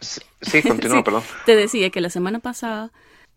Sí, 0.00 0.62
continúa, 0.62 1.04
perdón. 1.04 1.22
Te 1.46 1.56
decía 1.56 1.90
que 1.90 2.00
la 2.00 2.10
semana 2.10 2.40
pasada 2.40 2.90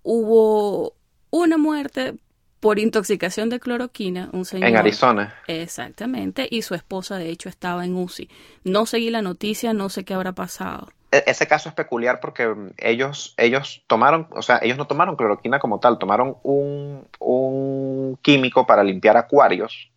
hubo 0.03 0.95
una 1.29 1.57
muerte 1.57 2.15
por 2.61 2.79
intoxicación 2.79 3.49
de 3.49 3.59
cloroquina, 3.59 4.29
un 4.31 4.45
señor. 4.45 4.69
En 4.69 4.77
Arizona. 4.77 5.35
Exactamente, 5.47 6.47
y 6.49 6.61
su 6.61 6.75
esposa 6.75 7.17
de 7.17 7.29
hecho 7.29 7.49
estaba 7.49 7.83
en 7.83 7.95
UCI. 7.97 8.29
No 8.63 8.85
seguí 8.85 9.09
la 9.09 9.21
noticia, 9.21 9.73
no 9.73 9.89
sé 9.89 10.05
qué 10.05 10.13
habrá 10.13 10.31
pasado. 10.31 10.87
E, 11.11 11.23
ese 11.27 11.47
caso 11.47 11.67
es 11.67 11.75
peculiar 11.75 12.19
porque 12.21 12.55
ellos, 12.77 13.33
ellos 13.37 13.83
tomaron, 13.87 14.27
o 14.31 14.43
sea, 14.43 14.59
ellos 14.61 14.77
no 14.77 14.87
tomaron 14.87 15.17
cloroquina 15.17 15.59
como 15.59 15.79
tal, 15.79 15.97
tomaron 15.97 16.37
un, 16.43 17.05
un 17.19 18.17
químico 18.21 18.65
para 18.65 18.83
limpiar 18.83 19.17
acuarios 19.17 19.90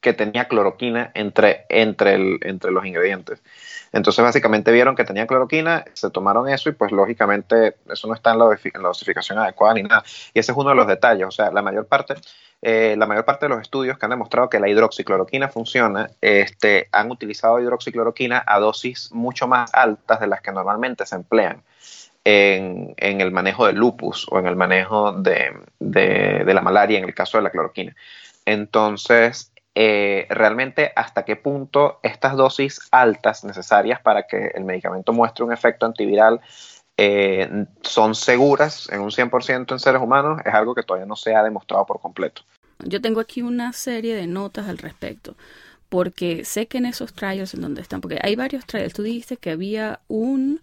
que 0.00 0.12
tenía 0.12 0.48
cloroquina 0.48 1.10
entre, 1.14 1.66
entre, 1.68 2.14
el, 2.14 2.38
entre 2.42 2.70
los 2.70 2.84
ingredientes. 2.84 3.42
Entonces, 3.92 4.24
básicamente 4.24 4.70
vieron 4.70 4.94
que 4.94 5.04
tenía 5.04 5.26
cloroquina, 5.26 5.84
se 5.94 6.10
tomaron 6.10 6.48
eso 6.48 6.68
y 6.68 6.72
pues 6.72 6.92
lógicamente 6.92 7.76
eso 7.90 8.06
no 8.06 8.14
está 8.14 8.32
en 8.32 8.38
la, 8.38 8.44
dosificación 8.88 9.38
adecuada 9.38 9.74
ni 9.74 9.82
nada. 9.82 10.04
Y 10.32 10.38
ese 10.38 10.52
es 10.52 10.58
uno 10.58 10.70
de 10.70 10.76
los 10.76 10.86
detalles. 10.86 11.26
O 11.26 11.30
sea, 11.30 11.50
la 11.50 11.60
mayor 11.60 11.86
parte, 11.86 12.14
eh, 12.62 12.94
la 12.96 13.06
mayor 13.06 13.24
parte 13.24 13.46
de 13.46 13.50
los 13.50 13.60
estudios 13.60 13.98
que 13.98 14.06
han 14.06 14.10
demostrado 14.10 14.48
que 14.48 14.60
la 14.60 14.68
hidroxicloroquina 14.68 15.48
funciona, 15.48 16.10
este, 16.20 16.88
han 16.92 17.10
utilizado 17.10 17.60
hidroxicloroquina 17.60 18.44
a 18.46 18.60
dosis 18.60 19.10
mucho 19.12 19.48
más 19.48 19.74
altas 19.74 20.20
de 20.20 20.28
las 20.28 20.40
que 20.40 20.52
normalmente 20.52 21.04
se 21.04 21.16
emplean. 21.16 21.62
En, 22.22 22.94
el 22.98 23.32
manejo 23.32 23.66
del 23.66 23.76
lupus 23.76 24.28
o 24.30 24.38
en 24.38 24.46
el 24.46 24.54
manejo 24.54 25.12
de, 25.12 25.56
de 25.78 26.54
la 26.54 26.60
malaria 26.60 26.98
en 26.98 27.04
el 27.04 27.14
caso 27.14 27.38
de 27.38 27.44
la 27.44 27.50
cloroquina. 27.50 27.96
Entonces, 28.44 29.49
eh, 29.74 30.26
realmente 30.30 30.92
hasta 30.96 31.24
qué 31.24 31.36
punto 31.36 32.00
estas 32.02 32.36
dosis 32.36 32.80
altas 32.90 33.44
necesarias 33.44 34.00
para 34.00 34.26
que 34.26 34.50
el 34.54 34.64
medicamento 34.64 35.12
muestre 35.12 35.44
un 35.44 35.52
efecto 35.52 35.86
antiviral 35.86 36.40
eh, 36.96 37.66
son 37.82 38.14
seguras 38.14 38.88
en 38.90 39.00
un 39.00 39.10
100% 39.10 39.72
en 39.72 39.78
seres 39.78 40.02
humanos 40.02 40.40
es 40.44 40.52
algo 40.52 40.74
que 40.74 40.82
todavía 40.82 41.06
no 41.06 41.16
se 41.16 41.34
ha 41.34 41.42
demostrado 41.42 41.86
por 41.86 42.00
completo. 42.00 42.42
Yo 42.80 43.00
tengo 43.00 43.20
aquí 43.20 43.42
una 43.42 43.72
serie 43.72 44.14
de 44.14 44.26
notas 44.26 44.68
al 44.68 44.78
respecto, 44.78 45.36
porque 45.88 46.44
sé 46.44 46.66
que 46.66 46.78
en 46.78 46.86
esos 46.86 47.14
trials 47.14 47.54
en 47.54 47.60
donde 47.60 47.82
están, 47.82 48.00
porque 48.00 48.18
hay 48.22 48.36
varios 48.36 48.66
trials, 48.66 48.92
tú 48.92 49.02
dijiste 49.02 49.36
que 49.36 49.50
había 49.50 50.00
un 50.08 50.60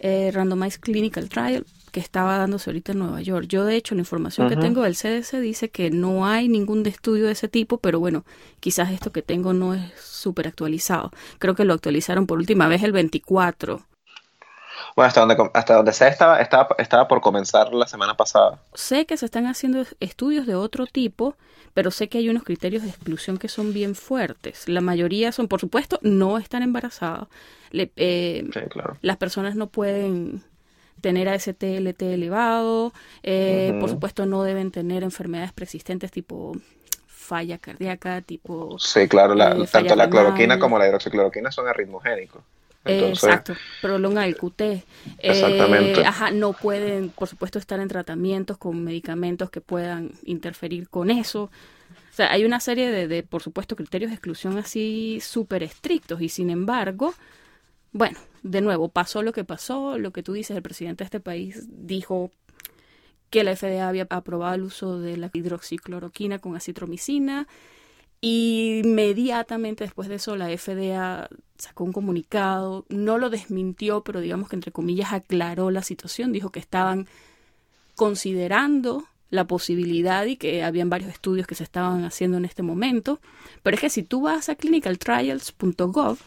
eh, 0.00 0.30
randomized 0.32 0.80
clinical 0.80 1.28
trial 1.28 1.66
que 1.92 2.00
estaba 2.00 2.38
dándose 2.38 2.70
ahorita 2.70 2.92
en 2.92 3.00
Nueva 3.00 3.20
York. 3.20 3.46
Yo, 3.48 3.64
de 3.64 3.76
hecho, 3.76 3.94
la 3.94 4.00
información 4.00 4.48
que 4.48 4.56
tengo 4.56 4.82
del 4.82 4.96
CDC 4.96 5.40
dice 5.40 5.70
que 5.70 5.90
no 5.90 6.26
hay 6.26 6.48
ningún 6.48 6.86
estudio 6.86 7.26
de 7.26 7.32
ese 7.32 7.48
tipo, 7.48 7.78
pero 7.78 8.00
bueno, 8.00 8.24
quizás 8.60 8.90
esto 8.90 9.12
que 9.12 9.22
tengo 9.22 9.52
no 9.52 9.74
es 9.74 9.92
súper 10.00 10.48
actualizado. 10.48 11.10
Creo 11.38 11.54
que 11.54 11.64
lo 11.64 11.74
actualizaron 11.74 12.26
por 12.26 12.38
última 12.38 12.68
vez 12.68 12.82
el 12.82 12.92
24. 12.92 13.82
Bueno, 14.96 15.08
hasta 15.08 15.20
donde, 15.20 15.50
hasta 15.52 15.74
donde 15.74 15.92
sé, 15.92 16.08
estaba, 16.08 16.40
estaba, 16.40 16.68
estaba 16.78 17.08
por 17.08 17.20
comenzar 17.20 17.72
la 17.74 17.86
semana 17.86 18.16
pasada. 18.16 18.60
Sé 18.74 19.04
que 19.06 19.16
se 19.16 19.26
están 19.26 19.46
haciendo 19.46 19.84
estudios 19.98 20.46
de 20.46 20.54
otro 20.54 20.86
tipo, 20.86 21.36
pero 21.74 21.90
sé 21.90 22.08
que 22.08 22.18
hay 22.18 22.28
unos 22.28 22.44
criterios 22.44 22.82
de 22.82 22.88
exclusión 22.88 23.36
que 23.36 23.48
son 23.48 23.72
bien 23.72 23.94
fuertes. 23.94 24.68
La 24.68 24.80
mayoría 24.80 25.32
son, 25.32 25.48
por 25.48 25.60
supuesto, 25.60 25.98
no 26.02 26.38
están 26.38 26.62
embarazados. 26.62 27.28
Eh, 27.72 28.44
sí, 28.52 28.60
claro. 28.68 28.96
Las 29.00 29.16
personas 29.16 29.56
no 29.56 29.68
pueden 29.68 30.42
tener 31.00 31.28
ASTLT 31.28 32.02
elevado, 32.02 32.92
eh, 33.22 33.76
por 33.80 33.90
supuesto 33.90 34.26
no 34.26 34.42
deben 34.42 34.70
tener 34.70 35.02
enfermedades 35.02 35.52
persistentes 35.52 36.10
tipo 36.10 36.56
falla 37.06 37.58
cardíaca, 37.58 38.22
tipo... 38.22 38.78
Sí, 38.78 39.06
claro, 39.06 39.34
eh, 39.34 39.66
tanto 39.70 39.94
la 39.94 40.10
cloroquina 40.10 40.58
como 40.58 40.78
la 40.78 40.88
hidroxicloroquina 40.88 41.52
son 41.52 41.68
arritmogénicos. 41.68 42.42
Exacto, 42.84 43.54
prolonga 43.82 44.24
el 44.24 44.36
QT. 44.36 44.84
Exactamente. 45.18 46.04
ajá, 46.04 46.30
no 46.30 46.54
pueden, 46.54 47.10
por 47.10 47.28
supuesto, 47.28 47.58
estar 47.58 47.78
en 47.78 47.88
tratamientos 47.88 48.56
con 48.56 48.82
medicamentos 48.82 49.50
que 49.50 49.60
puedan 49.60 50.12
interferir 50.24 50.88
con 50.88 51.10
eso. 51.10 51.44
O 51.44 52.12
sea, 52.12 52.32
hay 52.32 52.44
una 52.44 52.58
serie 52.58 52.90
de, 52.90 53.06
de 53.06 53.22
por 53.22 53.42
supuesto, 53.42 53.76
criterios 53.76 54.10
de 54.10 54.14
exclusión 54.14 54.58
así 54.58 55.20
súper 55.22 55.62
estrictos 55.62 56.20
y 56.22 56.30
sin 56.30 56.50
embargo, 56.50 57.14
bueno, 57.92 58.18
de 58.42 58.60
nuevo, 58.60 58.88
pasó 58.88 59.22
lo 59.22 59.32
que 59.32 59.44
pasó, 59.44 59.98
lo 59.98 60.12
que 60.12 60.22
tú 60.22 60.32
dices, 60.32 60.56
el 60.56 60.62
presidente 60.62 61.04
de 61.04 61.06
este 61.06 61.20
país 61.20 61.66
dijo 61.68 62.30
que 63.30 63.44
la 63.44 63.56
FDA 63.56 63.88
había 63.88 64.06
aprobado 64.10 64.54
el 64.54 64.62
uso 64.62 64.98
de 64.98 65.16
la 65.16 65.30
hidroxicloroquina 65.32 66.38
con 66.40 66.56
acitromicina 66.56 67.46
y 68.20 68.82
inmediatamente 68.84 69.84
después 69.84 70.08
de 70.08 70.16
eso 70.16 70.36
la 70.36 70.48
FDA 70.56 71.28
sacó 71.56 71.84
un 71.84 71.92
comunicado, 71.92 72.84
no 72.88 73.18
lo 73.18 73.30
desmintió, 73.30 74.02
pero 74.02 74.20
digamos 74.20 74.48
que 74.48 74.56
entre 74.56 74.72
comillas 74.72 75.12
aclaró 75.12 75.70
la 75.70 75.82
situación, 75.82 76.32
dijo 76.32 76.50
que 76.50 76.60
estaban 76.60 77.08
considerando 77.94 79.04
la 79.30 79.46
posibilidad 79.46 80.26
y 80.26 80.36
que 80.36 80.64
habían 80.64 80.90
varios 80.90 81.12
estudios 81.12 81.46
que 81.46 81.54
se 81.54 81.64
estaban 81.64 82.04
haciendo 82.04 82.36
en 82.36 82.44
este 82.44 82.62
momento, 82.62 83.20
pero 83.62 83.76
es 83.76 83.80
que 83.80 83.90
si 83.90 84.02
tú 84.02 84.22
vas 84.22 84.48
a 84.48 84.56
clinicaltrials.gov 84.56 86.18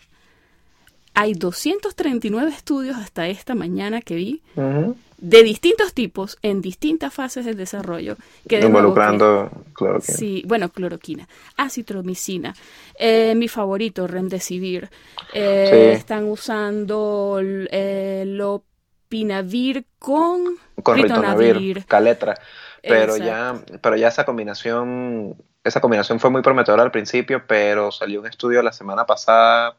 hay 1.14 1.34
239 1.34 2.52
estudios 2.52 2.98
hasta 2.98 3.28
esta 3.28 3.56
mañana 3.56 4.02
que 4.02 4.16
vi 4.16 4.42
de 5.24 5.44
distintos 5.44 5.94
tipos 5.94 6.38
en 6.42 6.62
distintas 6.62 7.14
fases 7.14 7.46
del 7.46 7.56
desarrollo. 7.56 8.18
Que 8.48 8.60
Involucrando 8.60 9.50
cloroquina. 9.74 10.18
Sí, 10.18 10.44
bueno, 10.46 10.70
cloroquina, 10.70 11.30
acitromicina, 11.56 12.54
eh, 13.00 13.34
mi 13.36 13.48
favorito, 13.48 14.06
remdesivir. 14.06 14.90
Eh, 15.34 15.94
Están 15.96 16.26
usando 16.26 17.40
eh, 17.42 18.24
lopinavir 18.28 19.86
con, 19.98 20.58
con 20.82 20.98
ritonavir, 20.98 21.86
caletra. 21.86 22.36
Pero 22.82 23.16
ya, 23.16 23.64
pero 23.82 23.96
ya 23.96 24.10
esa 24.10 24.26
combinación 24.26 25.38
esa 25.64 25.80
combinación 25.80 26.20
fue 26.20 26.30
muy 26.30 26.42
prometedora 26.42 26.84
al 26.84 26.92
principio, 26.92 27.44
pero 27.48 27.92
salió 27.92 28.20
un 28.20 28.28
estudio 28.28 28.62
la 28.62 28.74
semana 28.74 29.06
pasada, 29.06 29.78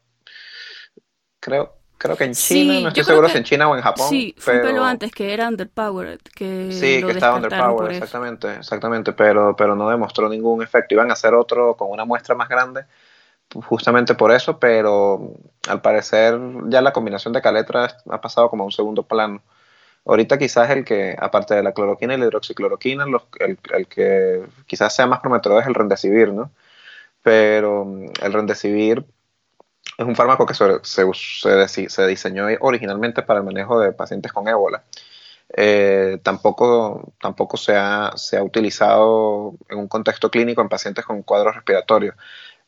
creo, 1.44 1.74
creo 1.98 2.16
que 2.16 2.24
en 2.24 2.32
China, 2.32 2.80
no 2.80 2.88
estoy 2.88 3.04
seguro 3.04 3.28
si 3.28 3.36
en 3.36 3.44
China 3.44 3.68
o 3.68 3.76
en 3.76 3.82
Japón. 3.82 4.08
Sí, 4.08 4.34
fue 4.38 4.56
un 4.56 4.62
pelo 4.62 4.82
antes 4.84 5.12
que 5.12 5.34
era 5.34 5.46
underpowered. 5.46 6.20
Que 6.34 6.72
sí, 6.72 7.04
que 7.04 7.12
estaba 7.12 7.36
underpowered, 7.36 7.94
exactamente, 7.94 8.54
exactamente, 8.54 9.12
pero, 9.12 9.54
pero 9.54 9.76
no 9.76 9.90
demostró 9.90 10.28
ningún 10.30 10.62
efecto. 10.62 10.94
Iban 10.94 11.10
a 11.10 11.12
hacer 11.12 11.34
otro 11.34 11.76
con 11.76 11.90
una 11.90 12.06
muestra 12.06 12.34
más 12.34 12.48
grande, 12.48 12.84
justamente 13.66 14.14
por 14.14 14.32
eso, 14.32 14.58
pero 14.58 15.34
al 15.68 15.82
parecer 15.82 16.40
ya 16.68 16.80
la 16.80 16.94
combinación 16.94 17.34
de 17.34 17.42
caletra 17.42 17.94
ha 18.08 18.20
pasado 18.22 18.48
como 18.48 18.62
a 18.62 18.66
un 18.66 18.72
segundo 18.72 19.02
plano. 19.02 19.42
Ahorita 20.06 20.38
quizás 20.38 20.70
el 20.70 20.84
que, 20.84 21.14
aparte 21.18 21.54
de 21.54 21.62
la 21.62 21.72
cloroquina 21.72 22.14
y 22.14 22.18
la 22.18 22.26
hidroxicloroquina, 22.26 23.04
el, 23.40 23.58
el, 23.74 23.86
que 23.86 24.44
quizás 24.66 24.94
sea 24.94 25.06
más 25.06 25.20
prometedor 25.20 25.60
es 25.60 25.66
el 25.66 25.74
rendecibir, 25.74 26.32
¿no? 26.32 26.50
Pero 27.22 27.86
el 28.22 28.32
rendecibir 28.32 29.06
es 29.98 30.06
un 30.06 30.16
fármaco 30.16 30.46
que 30.46 30.54
se, 30.54 30.64
se, 30.82 31.88
se, 31.88 32.06
diseñó 32.06 32.46
originalmente 32.60 33.22
para 33.22 33.40
el 33.40 33.46
manejo 33.46 33.78
de 33.80 33.92
pacientes 33.92 34.32
con 34.32 34.48
ébola. 34.48 34.82
Eh, 35.56 36.18
tampoco, 36.22 37.12
tampoco 37.20 37.56
se, 37.56 37.76
ha, 37.76 38.12
se 38.16 38.36
ha 38.36 38.42
utilizado 38.42 39.54
en 39.68 39.78
un 39.78 39.88
contexto 39.88 40.30
clínico 40.30 40.62
en 40.62 40.68
pacientes 40.68 41.04
con 41.04 41.22
cuadros 41.22 41.54
respiratorios. 41.54 42.16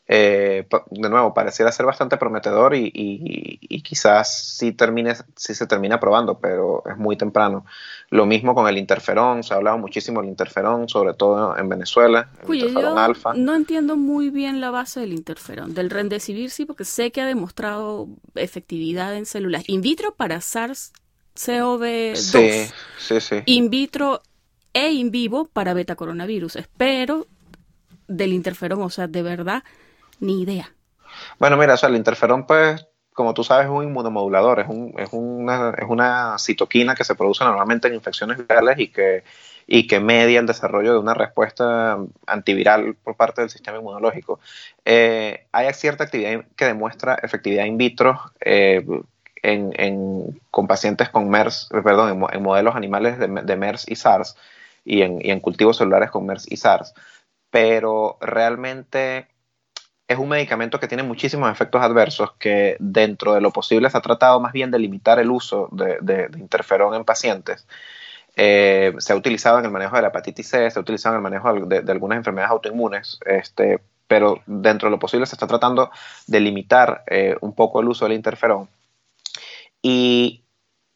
Eh, 0.09 0.69
de 0.91 1.11
nuevo, 1.11 1.35
pareciera 1.35 1.73
ser 1.73 1.85
bastante 1.85 2.17
prometedor 2.17 2.77
y, 2.77 3.59
quizás 3.83 4.57
sí, 4.57 4.71
termine, 4.73 5.15
sí 5.35 5.53
se 5.55 5.67
termina 5.67 5.99
probando, 5.99 6.39
pero 6.39 6.85
es 6.89 6.97
muy 6.97 7.17
temprano. 7.17 7.67
Lo 8.11 8.25
mismo 8.25 8.55
con 8.55 8.69
el 8.69 8.79
interferón, 8.79 9.43
se 9.43 9.53
ha 9.53 9.57
hablado 9.57 9.79
muchísimo 9.79 10.21
del 10.21 10.31
interferón, 10.31 10.89
sobre 10.89 11.15
todo 11.15 11.59
en 11.59 11.69
Venezuela, 11.69 12.31
el 12.49 12.55
interferón 12.55 12.99
alfa. 12.99 13.35
No 13.35 13.57
entiendo 13.57 13.97
muy 13.97 14.31
bien 14.31 14.61
la 14.61 14.71
base 14.71 15.01
del 15.01 15.13
interferón, 15.13 15.75
del 15.75 15.91
rendecibir 15.91 16.51
sí, 16.51 16.67
porque 16.67 16.85
sé 16.85 17.11
que 17.11 17.21
ha 17.21 17.27
demostrado 17.27 18.07
efectividad 18.37 19.17
en 19.17 19.27
células 19.27 19.69
in 19.69 19.81
vitro 19.81 20.15
para 20.15 20.37
SARS-CoV-2. 20.37 22.15
Sí, 22.15 22.71
sí, 22.99 23.21
sí. 23.21 23.43
In 23.47 23.71
vitro 23.71 24.23
e 24.73 24.93
in 24.93 25.11
vivo 25.11 25.47
para 25.53 25.75
beta 25.75 25.97
coronavirus. 25.97 26.57
Espero 26.57 27.27
del 28.07 28.33
interferón, 28.33 28.83
o 28.83 28.91
sea, 28.91 29.09
de 29.09 29.23
verdad 29.23 29.65
ni 30.21 30.43
idea. 30.43 30.73
Bueno, 31.39 31.57
mira, 31.57 31.75
o 31.75 31.77
sea, 31.77 31.89
el 31.89 31.97
interferón, 31.97 32.47
pues, 32.47 32.87
como 33.13 33.35
tú 33.35 33.45
sabes, 33.45 33.67
es 33.67 33.71
un 33.71 33.85
inmunomodulador, 33.85 34.61
es, 34.61 34.69
un, 34.69 34.95
es, 34.99 35.09
una, 35.13 35.71
es 35.71 35.89
una 35.89 36.37
citoquina 36.39 36.95
que 36.95 37.05
se 37.05 37.15
produce 37.15 37.45
normalmente 37.45 37.89
en 37.89 37.95
infecciones 37.95 38.37
virales 38.37 38.79
y 38.79 38.89
que, 38.89 39.25
y 39.67 39.87
que 39.87 40.01
media 40.01 40.39
el 40.39 40.47
desarrollo 40.47 40.93
de 40.93 40.99
una 40.99 41.15
respuesta 41.15 41.99
antiviral 42.27 42.95
por 43.03 43.17
parte 43.17 43.41
del 43.41 43.51
sistema 43.51 43.79
inmunológico. 43.79 44.39
Eh, 44.85 45.47
hay 45.51 45.73
cierta 45.73 46.05
actividad 46.05 46.45
que 46.57 46.67
demuestra 46.67 47.15
efectividad 47.23 47.65
in 47.65 47.79
vitro 47.79 48.21
eh, 48.41 48.87
en, 49.43 49.73
en, 49.77 50.41
con 50.51 50.67
pacientes 50.67 51.09
con 51.09 51.29
MERS, 51.31 51.69
perdón, 51.71 52.27
en, 52.33 52.43
modelos 52.43 52.77
animales 52.77 53.19
de, 53.19 53.29
de, 53.29 53.57
MERS 53.57 53.87
y 53.89 53.97
SARS 53.97 54.37
y 54.85 55.03
en, 55.03 55.25
y 55.25 55.31
en 55.31 55.41
cultivos 55.41 55.79
celulares 55.79 56.11
con 56.11 56.27
MERS 56.27 56.51
y 56.51 56.57
SARS, 56.57 56.95
pero 57.51 58.19
realmente 58.21 59.29
es 60.09 60.19
un 60.19 60.29
medicamento 60.29 60.79
que 60.79 60.89
tiene 60.89 61.03
muchísimos 61.03 61.51
efectos 61.51 61.83
adversos 61.83 62.33
que 62.39 62.77
dentro 62.79 63.35
de 63.35 63.41
lo 63.41 63.51
posible 63.53 63.91
se 63.91 63.99
ha 63.99 64.01
tratado 64.01 64.41
más 64.41 64.53
bien 64.53 64.71
de 64.71 64.79
limitar 64.79 65.19
el 65.19 65.31
uso 65.31 65.69
de, 65.73 66.29
interferón 66.39 66.95
en 66.95 67.05
pacientes. 67.05 67.67
Eh, 68.37 68.95
se 68.99 69.13
ha 69.13 69.17
utilizado 69.17 69.59
en 69.59 69.65
el 69.65 69.71
manejo 69.71 69.97
de 69.97 70.03
la 70.03 70.09
hepatitis 70.09 70.49
C, 70.49 70.71
se 70.71 70.79
ha 70.79 70.83
utilizado 70.83 71.15
en 71.15 71.19
el 71.19 71.23
manejo 71.23 71.53
de, 71.67 71.91
algunas 71.91 72.19
enfermedades 72.19 72.53
autoinmunes, 72.53 73.19
este, 73.27 73.81
pero 74.07 74.43
dentro 74.47 74.89
de 74.89 74.91
lo 74.93 74.99
posible 74.99 75.27
se 75.27 75.35
está 75.35 75.47
tratando 75.47 75.91
de 76.27 76.41
limitar 76.41 77.03
eh, 77.09 77.37
un 77.41 77.55
poco 77.55 77.81
el 77.81 77.89
uso 77.89 78.05
del 78.05 78.15
interferón. 78.15 78.69
Y 79.83 80.45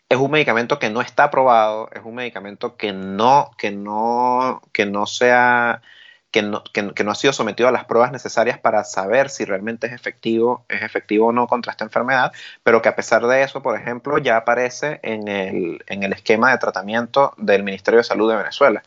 es 0.09 0.19
un 0.19 0.31
medicamento 0.31 0.79
que 0.79 0.91
no 0.91 1.01
está 1.01 1.25
aprobado, 1.25 1.89
es 1.93 2.03
un 2.05 2.15
medicamento 2.15 2.77
que 2.77 2.93
no, 2.93 3.51
que 3.59 3.71
no, 3.73 4.63
que 4.73 4.87
no 4.87 5.07
sea 5.07 5.83
que 6.31 6.43
no, 6.43 6.63
ha 7.11 7.15
sido 7.15 7.33
sometido 7.33 7.69
a 7.69 7.73
las 7.73 7.85
pruebas 7.85 8.13
necesarias 8.13 8.59
para 8.59 8.85
saber 8.85 9.31
si 9.31 9.45
realmente 9.45 9.89
es 9.89 9.93
efectivo, 9.93 10.65
es 10.69 10.83
efectivo 10.83 11.29
o 11.29 11.33
no 11.33 11.47
contra 11.47 11.73
esta 11.73 11.85
enfermedad, 11.85 12.33
pero 12.63 12.81
que 12.83 12.89
a 12.89 12.97
pesar 12.97 13.27
de 13.27 13.43
eso, 13.43 13.63
por 13.63 13.79
ejemplo, 13.79 14.19
ya 14.19 14.37
aparece 14.37 15.01
en 15.03 15.29
el, 15.29 15.83
en 15.87 16.03
el 16.03 16.13
esquema 16.13 16.53
de 16.53 16.59
tratamiento 16.59 17.35
del 17.37 17.65
Ministerio 17.65 17.99
de 17.99 18.05
Salud 18.05 18.31
de 18.31 18.37
Venezuela. 18.37 18.83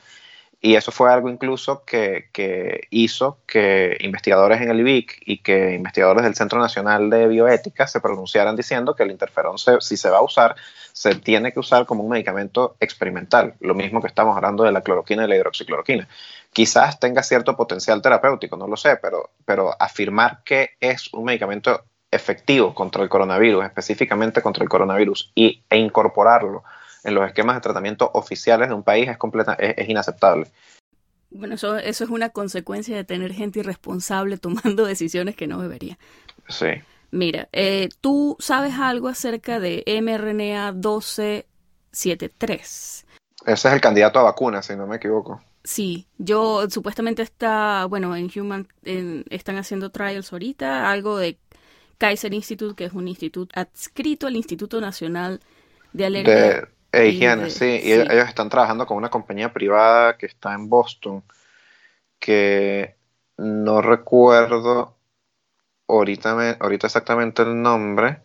Y 0.66 0.76
eso 0.76 0.94
fue 0.94 1.12
algo 1.12 1.28
incluso 1.28 1.84
que, 1.84 2.88
hizo 2.90 3.40
que 3.46 3.98
investigadores 4.00 4.62
en 4.62 4.72
el 4.72 4.80
IBIC 4.80 5.22
y 5.26 5.40
que 5.40 5.74
investigadores 5.74 6.24
del 6.24 6.36
Centro 6.36 6.58
Nacional 6.58 7.10
de 7.10 7.28
Bioética 7.28 7.86
se 7.86 8.00
pronunciaran 8.00 8.56
diciendo 8.56 8.96
que 8.96 9.04
el 9.04 9.12
interferón, 9.12 9.58
si 9.58 9.98
se 9.98 10.10
va 10.10 10.20
a 10.20 10.24
usar, 10.24 10.56
se 10.94 11.16
tiene 11.16 11.52
que 11.52 11.60
usar 11.60 11.86
como 11.86 12.04
un 12.04 12.12
medicamento 12.12 12.78
experimental. 12.80 13.56
Lo 13.60 13.76
mismo 13.76 14.00
que 14.00 14.08
estamos 14.08 14.38
hablando 14.38 14.64
de 14.64 14.72
la 14.72 14.80
cloroquina 14.80 15.26
y 15.26 15.28
la 15.28 15.36
hidroxicloroquina 15.36 16.08
quizás 16.54 16.98
tenga 16.98 17.24
cierto 17.24 17.58
potencial 17.58 18.02
terapéutico, 18.02 18.56
no 18.56 18.66
lo 18.66 18.78
sé, 18.78 18.96
pero, 19.02 19.32
pero 19.44 19.76
afirmar 19.78 20.44
que 20.46 20.78
es 20.80 21.14
un 21.14 21.26
medicamento 21.26 21.84
efectivo 22.10 22.74
contra 22.74 23.04
el 23.04 23.10
coronavirus, 23.10 23.66
específicamente 23.66 24.42
contra 24.42 24.64
el 24.64 24.70
coronavirus, 24.70 25.30
y, 25.36 25.62
e 25.70 25.78
incorporarlo 25.78 26.64
en 27.04 27.16
los 27.16 27.28
esquemas 27.28 27.56
de 27.56 27.62
tratamiento 27.62 28.12
oficiales 28.14 28.70
de 28.70 28.76
un 28.76 28.84
país 28.84 29.10
es, 29.10 29.18
completa, 29.18 29.54
es, 29.54 29.90
inaceptable. 29.90 30.48
Bueno, 31.30 31.56
eso, 31.56 31.78
eso 31.78 32.04
es 32.04 32.10
una 32.10 32.30
consecuencia 32.30 32.96
de 32.96 33.04
tener 33.04 33.34
gente 33.34 33.60
irresponsable 33.60 34.38
tomando 34.38 34.86
decisiones 34.86 35.36
que 35.36 35.48
no 35.48 35.62
debería. 35.62 35.98
Sí. 36.48 36.68
Mira, 37.12 37.50
eh, 37.52 37.90
tú 38.02 38.38
sabes 38.40 38.74
algo 38.80 39.08
acerca 39.08 39.60
de 39.60 39.84
mRNA 40.02 40.72
1273. 40.72 43.06
Ese 43.46 43.68
es 43.68 43.74
el 43.74 43.82
candidato 43.82 44.20
a 44.20 44.24
vacuna, 44.24 44.64
si 44.64 44.76
no 44.76 44.88
me 44.88 44.96
equivoco. 44.96 45.40
Sí, 45.64 46.08
yo 46.18 46.68
supuestamente 46.70 47.22
está, 47.22 47.86
bueno, 47.86 48.16
en 48.16 48.32
Human 48.36 48.68
están 48.84 49.58
haciendo 49.58 49.92
trials 49.92 50.34
ahorita, 50.34 50.92
algo 50.92 51.18
de 51.18 51.38
Kaiser 51.98 52.34
Institute, 52.34 52.76
que 52.76 52.86
es 52.86 52.94
un 52.94 53.08
instituto 53.08 53.54
adscrito 53.58 54.28
al 54.28 54.36
Instituto 54.36 54.82
Nacional 54.82 55.40
de 55.94 56.06
Alergia. 56.06 56.36
De, 56.36 56.68
higiene, 56.94 57.50
sí, 57.50 57.80
y 57.84 57.92
ellos 57.92 58.28
están 58.28 58.50
trabajando 58.50 58.86
con 58.86 58.98
una 58.98 59.10
compañía 59.10 59.52
privada 59.52 60.18
que 60.18 60.28
está 60.28 60.54
en 60.54 60.70
Boston, 60.70 61.24
que 62.20 62.96
no 63.38 63.82
recuerdo 63.82 64.96
ahorita, 65.88 66.58
ahorita 66.60 66.88
exactamente 66.88 67.42
el 67.42 67.62
nombre, 67.62 68.22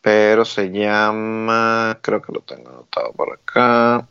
pero 0.00 0.44
se 0.44 0.70
llama, 0.70 1.98
creo 2.02 2.22
que 2.22 2.32
lo 2.32 2.40
tengo 2.40 2.70
anotado 2.70 3.12
por 3.12 3.32
acá. 3.32 4.06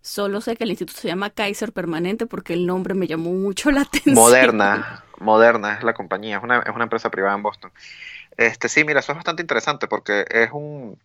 Solo 0.00 0.40
sé 0.40 0.56
que 0.56 0.64
el 0.64 0.70
instituto 0.70 1.00
se 1.00 1.08
llama 1.08 1.30
Kaiser 1.30 1.72
Permanente 1.72 2.26
porque 2.26 2.54
el 2.54 2.66
nombre 2.66 2.94
me 2.94 3.06
llamó 3.06 3.32
mucho 3.32 3.70
la 3.70 3.82
atención. 3.82 4.14
Moderna, 4.14 5.04
Moderna 5.18 5.74
es 5.74 5.82
la 5.82 5.94
compañía, 5.94 6.38
es 6.38 6.42
una, 6.42 6.60
es 6.60 6.74
una 6.74 6.84
empresa 6.84 7.10
privada 7.10 7.34
en 7.34 7.42
Boston. 7.42 7.72
Este, 8.36 8.68
sí, 8.68 8.84
mira, 8.84 9.00
eso 9.00 9.12
es 9.12 9.16
bastante 9.16 9.42
interesante 9.42 9.88
porque 9.88 10.24
es 10.30 10.50
un, 10.52 10.96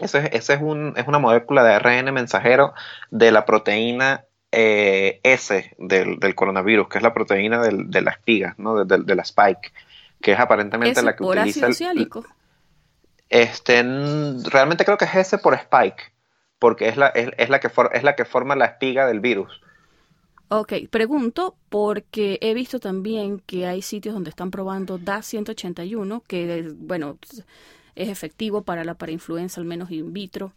ese, 0.00 0.30
es, 0.32 0.48
un, 0.60 0.94
es 0.96 1.06
una 1.06 1.18
molécula 1.18 1.64
de 1.64 1.74
ARN 1.74 2.12
mensajero 2.12 2.74
de 3.10 3.32
la 3.32 3.44
proteína 3.44 4.24
eh, 4.52 5.20
S 5.22 5.74
del, 5.78 6.18
del, 6.18 6.34
coronavirus, 6.34 6.88
que 6.88 6.98
es 6.98 7.02
la 7.02 7.14
proteína 7.14 7.62
del, 7.62 7.90
de 7.90 8.02
la 8.02 8.12
espiga, 8.12 8.54
¿no? 8.58 8.84
de, 8.84 8.98
de, 8.98 9.14
la 9.14 9.22
spike, 9.22 9.72
que 10.20 10.32
es 10.32 10.38
aparentemente 10.38 11.02
la 11.02 11.14
que 11.14 11.24
por 11.24 11.36
utiliza... 11.36 11.66
Ácido 11.66 11.72
ciálico? 11.72 12.24
Este, 13.28 13.82
realmente 14.50 14.84
creo 14.84 14.96
que 14.96 15.04
es 15.04 15.14
S 15.14 15.38
por 15.38 15.54
spike 15.54 16.12
porque 16.58 16.88
es 16.88 16.96
la, 16.96 17.08
es, 17.08 17.48
la, 17.48 17.60
que, 17.60 17.70
es 17.92 18.02
la 18.02 18.16
que 18.16 18.24
forma 18.24 18.56
la 18.56 18.66
espiga 18.66 19.06
del 19.06 19.20
virus. 19.20 19.60
Ok, 20.48 20.74
pregunto 20.90 21.56
porque 21.68 22.38
he 22.40 22.54
visto 22.54 22.78
también 22.78 23.40
que 23.40 23.66
hay 23.66 23.82
sitios 23.82 24.14
donde 24.14 24.30
están 24.30 24.50
probando 24.50 24.96
DA-181, 24.98 26.22
que, 26.26 26.72
bueno, 26.76 27.18
es 27.96 28.08
efectivo 28.08 28.62
para 28.62 28.84
la 28.84 28.94
parainfluenza, 28.94 29.60
al 29.60 29.66
menos 29.66 29.90
in 29.90 30.12
vitro, 30.12 30.52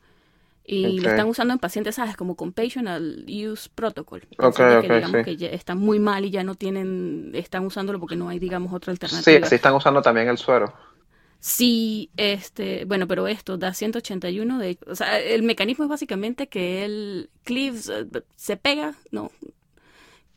y 0.63 0.99
lo 0.99 1.09
están 1.09 1.27
usando 1.27 1.53
en 1.53 1.59
pacientes, 1.59 1.95
¿sabes? 1.95 2.15
Como 2.15 2.35
Compassional 2.35 3.25
Use 3.27 3.69
Protocol. 3.73 4.27
Okay, 4.37 4.81
que, 4.81 4.93
digamos, 4.93 5.25
que 5.25 5.35
ya 5.35 5.47
están 5.47 5.79
muy 5.79 5.97
mal 5.97 6.25
y 6.25 6.29
ya 6.29 6.43
no 6.43 6.53
tienen, 6.53 7.31
están 7.33 7.65
usándolo 7.65 7.99
porque 7.99 8.15
no 8.15 8.29
hay, 8.29 8.37
digamos, 8.37 8.71
otra 8.71 8.91
alternativa. 8.91 9.45
Sí, 9.45 9.49
sí 9.49 9.55
están 9.55 9.73
usando 9.73 10.03
también 10.03 10.27
el 10.27 10.37
suero. 10.37 10.71
Sí, 11.39 12.11
este, 12.17 12.85
bueno, 12.85 13.07
pero 13.07 13.27
esto 13.27 13.57
da 13.57 13.73
181 13.73 14.59
de, 14.59 14.77
o 14.85 14.93
sea, 14.93 15.19
el 15.19 15.41
mecanismo 15.41 15.85
es 15.85 15.89
básicamente 15.89 16.49
que 16.49 16.83
el 16.83 17.29
cleave 17.43 17.79
eh, 17.89 18.21
se 18.35 18.57
pega, 18.57 18.93
no, 19.09 19.31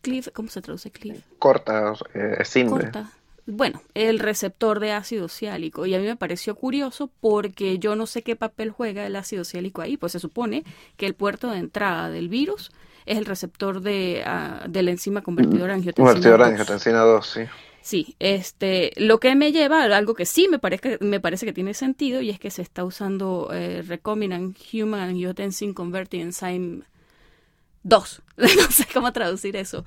cleave, 0.00 0.30
¿cómo 0.32 0.48
se 0.48 0.62
traduce 0.62 0.90
cleave? 0.92 1.20
Corta, 1.38 1.94
eh, 2.14 2.66
Corta. 2.68 3.10
Bueno, 3.46 3.82
el 3.94 4.20
receptor 4.20 4.78
de 4.78 4.92
ácido 4.92 5.28
ciálico 5.28 5.84
y 5.86 5.94
a 5.94 5.98
mí 5.98 6.06
me 6.06 6.16
pareció 6.16 6.54
curioso 6.54 7.10
porque 7.20 7.78
yo 7.78 7.96
no 7.96 8.06
sé 8.06 8.22
qué 8.22 8.36
papel 8.36 8.70
juega 8.70 9.04
el 9.04 9.16
ácido 9.16 9.44
ciálico 9.44 9.82
ahí, 9.82 9.96
pues 9.96 10.12
se 10.12 10.20
supone 10.20 10.64
que 10.96 11.06
el 11.06 11.14
puerto 11.14 11.50
de 11.50 11.58
entrada 11.58 12.08
del 12.08 12.28
virus 12.28 12.70
es 13.04 13.18
el 13.18 13.24
receptor 13.24 13.80
de, 13.80 14.24
uh, 14.24 14.70
de 14.70 14.82
la 14.84 14.92
enzima 14.92 15.22
convertidora 15.22 15.74
angiotensina 15.74 16.06
Convertidora 16.06 16.46
angiotensina 16.46 17.00
2, 17.00 17.26
sí. 17.26 17.40
Sí, 17.80 18.14
este, 18.20 18.92
lo 18.96 19.18
que 19.18 19.34
me 19.34 19.50
lleva 19.50 19.82
a 19.82 19.96
algo 19.96 20.14
que 20.14 20.24
sí 20.24 20.46
me 20.48 20.60
parece, 20.60 20.98
me 21.00 21.18
parece 21.18 21.44
que 21.44 21.52
tiene 21.52 21.74
sentido 21.74 22.20
y 22.20 22.30
es 22.30 22.38
que 22.38 22.52
se 22.52 22.62
está 22.62 22.84
usando 22.84 23.50
eh, 23.52 23.82
Recombinant 23.82 24.56
Human 24.72 25.00
Angiotensin 25.00 25.74
Converting 25.74 26.20
Enzyme 26.20 26.82
2. 27.82 28.22
no 28.36 28.46
sé 28.70 28.86
cómo 28.94 29.12
traducir 29.12 29.56
eso. 29.56 29.84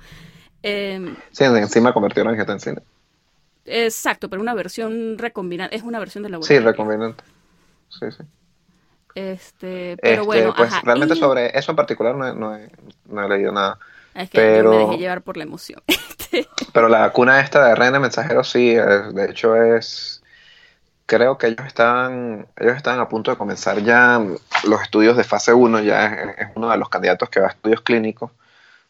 Eh, 0.62 1.14
sí, 1.32 1.44
enzima 1.44 1.94
convertidora 1.94 2.30
en 2.30 2.34
angiotensina. 2.34 2.82
Exacto, 3.66 4.28
pero 4.30 4.40
una 4.42 4.54
versión 4.54 5.18
recombinante, 5.18 5.76
es 5.76 5.82
una 5.82 5.98
versión 5.98 6.22
de 6.24 6.30
laboratorio. 6.30 6.60
Sí, 6.60 6.64
recombinante. 6.66 7.24
Sí, 7.88 8.06
sí. 8.16 8.24
Este, 9.14 9.96
pero 10.02 10.14
Este, 10.22 10.26
bueno, 10.26 10.54
pues 10.56 10.70
ajá, 10.72 10.82
realmente 10.84 11.14
y- 11.14 11.18
sobre 11.18 11.58
eso 11.58 11.72
en 11.72 11.76
particular 11.76 12.14
no, 12.14 12.26
he- 12.28 12.34
no 12.34 12.54
he, 12.56 12.70
no 13.06 13.24
he 13.24 13.28
leído 13.28 13.50
nada. 13.52 13.78
Es 14.14 14.30
que 14.30 14.38
pero- 14.38 14.70
me 14.70 14.76
dejé 14.78 14.98
llevar 14.98 15.22
por 15.22 15.36
la 15.36 15.44
emoción. 15.44 15.82
Este, 16.28 16.48
Pero 16.72 16.88
la 16.88 17.00
vacuna 17.00 17.40
esta 17.40 17.64
de 17.64 17.70
ARN 17.70 18.00
mensajero 18.00 18.42
sí, 18.42 18.74
de 18.74 19.26
hecho 19.30 19.54
es, 19.54 20.22
creo 21.06 21.38
que 21.38 21.46
ellos 21.46 21.64
están, 21.66 22.46
ellos 22.56 22.76
están 22.76 22.98
a 22.98 23.08
punto 23.08 23.30
de 23.30 23.36
comenzar 23.36 23.78
ya 23.82 24.20
los 24.64 24.82
estudios 24.82 25.16
de 25.16 25.22
fase 25.22 25.52
1, 25.54 25.80
ya 25.80 26.06
es, 26.06 26.38
es 26.38 26.48
uno 26.56 26.68
de 26.68 26.76
los 26.78 26.88
candidatos 26.88 27.30
que 27.30 27.38
va 27.40 27.46
a 27.46 27.50
estudios 27.50 27.80
clínicos. 27.82 28.32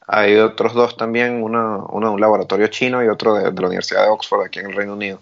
Hay 0.07 0.36
otros 0.36 0.74
dos 0.74 0.96
también, 0.96 1.42
uno, 1.42 1.88
uno 1.92 2.09
de 2.09 2.14
un 2.14 2.20
laboratorio 2.20 2.68
chino 2.68 3.02
y 3.02 3.09
otro 3.09 3.34
de, 3.34 3.52
la 3.52 3.66
Universidad 3.66 4.02
de 4.04 4.09
Oxford 4.11 4.42
aquí 4.46 4.61
en 4.61 4.66
el 4.66 4.76
Reino 4.76 4.92
Unido. 4.94 5.20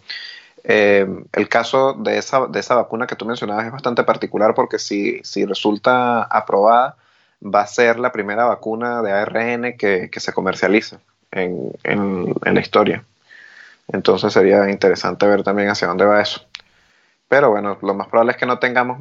Eh, 0.64 1.07
el 1.32 1.49
caso 1.49 1.95
de 1.95 2.18
esa, 2.18 2.47
de 2.47 2.61
esa 2.61 2.76
vacuna 2.76 3.07
que 3.07 3.16
tú 3.16 3.26
mencionabas 3.26 3.66
es 3.66 3.72
bastante 3.72 4.05
particular 4.05 4.55
porque 4.55 4.78
si, 4.78 5.20
si 5.24 5.45
resulta 5.47 6.22
aprobada, 6.24 6.97
va 7.43 7.62
a 7.62 7.66
ser 7.66 7.99
la 7.99 8.12
primera 8.12 8.47
vacuna 8.47 9.03
de 9.03 9.12
ARN 9.12 9.76
que, 9.76 10.11
que 10.11 10.20
se 10.20 10.32
comercializa 10.32 11.01
en, 11.32 11.72
en- 11.85 12.35
la 12.45 12.61
historia. 12.61 13.05
Entonces 13.89 14.32
sería 14.32 14.70
interesante 14.70 15.26
ver 15.26 15.43
también 15.45 15.68
hacia 15.70 15.89
dónde 15.89 16.05
va 16.07 16.22
eso. 16.22 16.43
Pero 17.28 17.51
bueno, 17.51 17.78
lo 17.82 17.95
más 17.95 18.09
probable 18.09 18.32
es 18.32 18.39
que 18.39 18.47
no 18.47 18.59
tengamos 18.59 18.99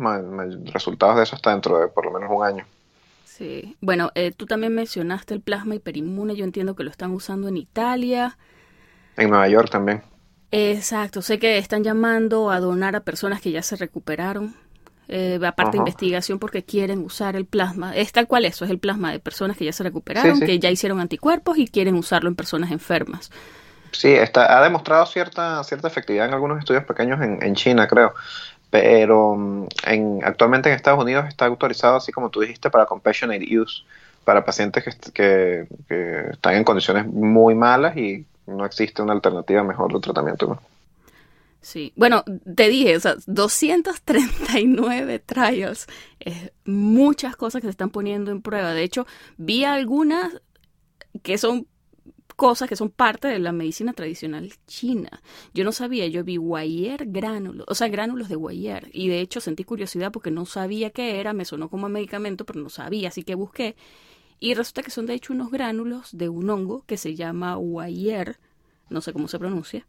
resultados 0.73 1.17
de 1.17 1.23
eso 1.23 1.35
hasta 1.35 1.51
dentro 1.51 1.79
de 1.79 1.87
por 1.89 2.05
lo 2.05 2.11
menos 2.11 2.29
un 2.31 2.43
año. 2.45 2.65
Sí. 3.37 3.77
Bueno, 3.81 4.11
eh, 4.15 4.31
tú 4.31 4.45
también 4.45 4.73
mencionaste 4.73 5.33
el 5.33 5.41
plasma 5.41 5.75
hiperinmune. 5.75 6.35
Yo 6.35 6.43
entiendo 6.45 6.75
que 6.75 6.83
lo 6.83 6.91
están 6.91 7.11
usando 7.11 7.47
en 7.47 7.57
Italia. 7.57 8.37
En 9.17 9.29
Nueva 9.29 9.47
York 9.47 9.69
también. 9.69 10.03
Exacto. 10.51 11.21
Sé 11.21 11.39
que 11.39 11.57
están 11.57 11.83
llamando 11.83 12.51
a 12.51 12.59
donar 12.59 12.95
a 12.95 13.01
personas 13.01 13.41
que 13.41 13.51
ya 13.51 13.63
se 13.63 13.75
recuperaron. 13.75 14.55
Eh, 15.09 15.39
aparte 15.45 15.71
de 15.73 15.79
investigación 15.79 16.39
porque 16.39 16.63
quieren 16.63 16.99
usar 16.99 17.35
el 17.35 17.45
plasma. 17.45 17.95
Es 17.95 18.11
tal 18.13 18.27
cual 18.27 18.45
eso, 18.45 18.65
es 18.65 18.71
el 18.71 18.79
plasma 18.79 19.11
de 19.11 19.19
personas 19.19 19.57
que 19.57 19.65
ya 19.65 19.73
se 19.73 19.83
recuperaron, 19.83 20.35
Sí, 20.35 20.39
sí. 20.39 20.45
que 20.45 20.59
ya 20.59 20.71
hicieron 20.71 20.99
anticuerpos 20.99 21.57
y 21.57 21.67
quieren 21.67 21.95
usarlo 21.95 22.29
en 22.29 22.35
personas 22.35 22.71
enfermas. 22.71 23.29
Sí, 23.91 24.11
está, 24.11 24.57
ha 24.57 24.63
demostrado 24.63 25.05
cierta, 25.05 25.63
cierta 25.63 25.87
efectividad 25.87 26.27
en 26.27 26.33
algunos 26.33 26.57
estudios 26.59 26.83
pequeños 26.85 27.21
en, 27.21 27.43
en 27.43 27.53
China, 27.55 27.87
creo. 27.87 28.13
Pero 28.73 29.35
mm, 29.35 29.67
en, 29.85 30.19
actualmente 30.23 30.67
en 30.67 30.75
Estados 30.75 30.99
Unidos 30.99 31.25
está 31.27 31.45
autorizado, 31.45 31.97
así 31.97 32.11
como 32.11 32.31
tú 32.31 32.39
dijiste, 32.39 32.71
para 32.71 32.87
compassionate 32.87 33.45
use, 33.55 33.83
para 34.23 34.43
pacientes 34.43 34.83
que, 35.13 35.67
que, 35.87 36.29
están 36.31 36.55
en 36.55 36.63
condiciones 36.63 37.05
muy 37.05 37.53
malas 37.53 37.95
y 37.95 38.25
no 38.47 38.65
existe 38.65 39.03
una 39.03 39.13
alternativa 39.13 39.63
mejor 39.63 39.93
de 39.93 39.99
tratamiento. 39.99 40.59
Sí, 41.61 41.93
bueno, 41.95 42.23
te 42.55 42.67
dije, 42.67 42.97
o 42.97 42.99
sea, 42.99 43.13
239 43.27 45.19
trials, 45.19 45.85
es 46.19 46.51
muchas 46.65 47.35
cosas 47.35 47.61
que 47.61 47.67
se 47.67 47.71
están 47.71 47.91
poniendo 47.91 48.31
en 48.31 48.41
prueba. 48.41 48.73
De 48.73 48.81
hecho, 48.81 49.05
vi 49.37 49.65
algunas 49.65 50.41
que 51.21 51.37
son 51.37 51.67
cosas 52.35 52.69
que 52.69 52.75
son 52.75 52.89
parte 52.89 53.27
de 53.27 53.39
la 53.39 53.51
medicina 53.51 53.93
tradicional 53.93 54.51
china. 54.67 55.21
Yo 55.53 55.63
no 55.63 55.71
sabía, 55.71 56.07
yo 56.07 56.23
vi 56.23 56.37
guayer 56.37 57.05
gránulos, 57.07 57.65
o 57.69 57.75
sea, 57.75 57.87
gránulos 57.87 58.29
de 58.29 58.35
guayer, 58.35 58.89
y 58.91 59.07
de 59.09 59.19
hecho 59.19 59.41
sentí 59.41 59.63
curiosidad 59.63 60.11
porque 60.11 60.31
no 60.31 60.45
sabía 60.45 60.89
qué 60.89 61.19
era, 61.19 61.33
me 61.33 61.45
sonó 61.45 61.69
como 61.69 61.89
medicamento, 61.89 62.45
pero 62.45 62.59
no 62.59 62.69
sabía, 62.69 63.09
así 63.09 63.23
que 63.23 63.35
busqué. 63.35 63.75
Y 64.39 64.55
resulta 64.55 64.83
que 64.83 64.91
son 64.91 65.05
de 65.05 65.13
hecho 65.13 65.33
unos 65.33 65.51
gránulos 65.51 66.17
de 66.17 66.29
un 66.29 66.49
hongo 66.49 66.83
que 66.85 66.97
se 66.97 67.15
llama 67.15 67.55
guayer, 67.55 68.37
no 68.89 69.01
sé 69.01 69.13
cómo 69.13 69.27
se 69.27 69.39
pronuncia, 69.39 69.85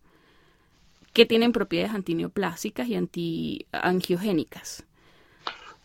que 1.12 1.26
tienen 1.26 1.52
propiedades 1.52 1.94
antineoplásicas 1.94 2.88
y 2.88 2.96
antiangiogénicas. 2.96 4.84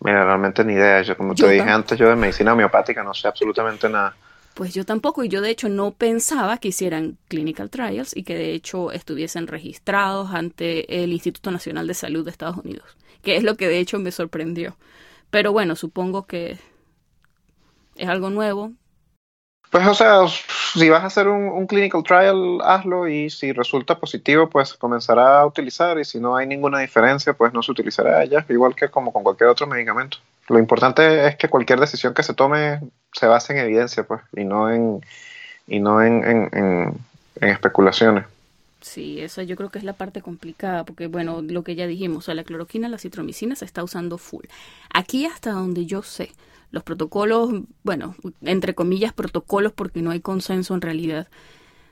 Mira, 0.02 0.24
realmente 0.24 0.64
ni 0.64 0.74
idea. 0.74 1.02
Yo, 1.02 1.18
como 1.18 1.34
Yo 1.36 1.48
te 1.48 1.54
dije 1.54 1.70
antes, 1.70 1.98
yo 1.98 2.08
de 2.10 2.16
medicina 2.16 2.54
homeopática 2.54 3.04
no 3.04 3.14
sé 3.14 3.28
absolutamente 3.28 3.90
nada. 3.90 4.16
Pues 4.60 4.74
yo 4.74 4.84
tampoco, 4.84 5.24
y 5.24 5.30
yo 5.30 5.40
de 5.40 5.52
hecho 5.52 5.70
no 5.70 5.92
pensaba 5.92 6.58
que 6.58 6.68
hicieran 6.68 7.18
clinical 7.30 7.70
trials 7.70 8.14
y 8.14 8.24
que 8.24 8.36
de 8.36 8.54
hecho 8.54 8.92
estuviesen 8.92 9.48
registrados 9.48 10.32
ante 10.34 11.02
el 11.02 11.14
Instituto 11.14 11.50
Nacional 11.50 11.88
de 11.88 11.94
Salud 11.94 12.26
de 12.26 12.32
Estados 12.32 12.58
Unidos, 12.58 12.84
que 13.22 13.38
es 13.38 13.44
lo 13.44 13.56
que 13.56 13.70
de 13.70 13.80
hecho 13.80 14.00
me 14.00 14.12
sorprendió. 14.12 14.76
Pero 15.30 15.54
bueno, 15.54 15.78
supongo 15.78 16.28
que 16.28 16.58
es 17.96 18.10
algo 18.10 18.30
nuevo. 18.32 18.74
Pues, 19.72 19.86
o 19.88 19.94
sea, 19.94 20.28
si 20.28 20.90
vas 20.90 21.04
a 21.04 21.08
hacer 21.08 21.28
un, 21.28 21.44
un 21.50 21.68
clinical 21.68 22.02
trial, 22.04 22.60
hazlo 22.64 23.08
y 23.08 23.30
si 23.30 23.52
resulta 23.54 24.00
positivo, 24.00 24.50
pues 24.50 24.74
comenzará 24.74 25.42
a 25.42 25.46
utilizar 25.46 26.00
y 26.00 26.06
si 26.06 26.20
no 26.20 26.36
hay 26.36 26.48
ninguna 26.48 26.80
diferencia, 26.80 27.34
pues 27.34 27.54
no 27.54 27.62
se 27.62 27.72
utilizará 27.72 28.26
ya, 28.26 28.44
igual 28.50 28.76
que 28.76 28.90
como 28.90 29.14
con 29.14 29.22
cualquier 29.24 29.50
otro 29.50 29.68
medicamento. 29.68 30.18
Lo 30.48 30.58
importante 30.58 31.28
es 31.28 31.36
que 31.36 31.50
cualquier 31.50 31.80
decisión 31.80 32.16
que 32.16 32.24
se 32.24 32.34
tome 32.34 32.80
se 33.14 33.28
base 33.28 33.54
en 33.54 33.60
evidencia, 33.60 34.04
pues, 34.08 34.22
y 34.36 34.44
no 34.44 34.72
en, 34.72 35.02
y 35.68 35.80
no 35.80 36.02
en, 36.04 36.24
en, 36.26 36.50
en- 36.54 37.00
en 37.42 37.50
especulaciones. 37.50 38.26
Sí, 38.82 39.20
esa 39.20 39.44
yo 39.44 39.58
creo 39.58 39.70
que 39.70 39.78
es 39.80 39.84
la 39.84 39.94
parte 39.94 40.22
complicada, 40.22 40.86
porque 40.86 41.08
bueno, 41.08 41.42
lo 41.42 41.64
que 41.64 41.76
ya 41.76 41.86
dijimos, 41.86 42.20
o 42.20 42.22
sea, 42.22 42.34
la 42.36 42.46
cloroquina, 42.46 42.88
la 42.88 42.98
citromicina 42.98 43.56
se 43.56 43.66
está 43.66 43.84
usando 43.84 44.18
full. 44.18 44.46
Aquí 44.94 45.26
hasta 45.26 45.52
donde 45.52 45.86
yo 45.86 46.02
sé, 46.02 46.32
los 46.72 46.84
protocolos, 46.84 47.50
bueno, 47.84 48.16
entre 48.42 48.76
comillas 48.76 49.14
protocolos 49.14 49.72
porque 49.74 50.02
no 50.02 50.12
hay 50.12 50.20
consenso 50.22 50.74
en 50.76 50.82
realidad, 50.82 51.28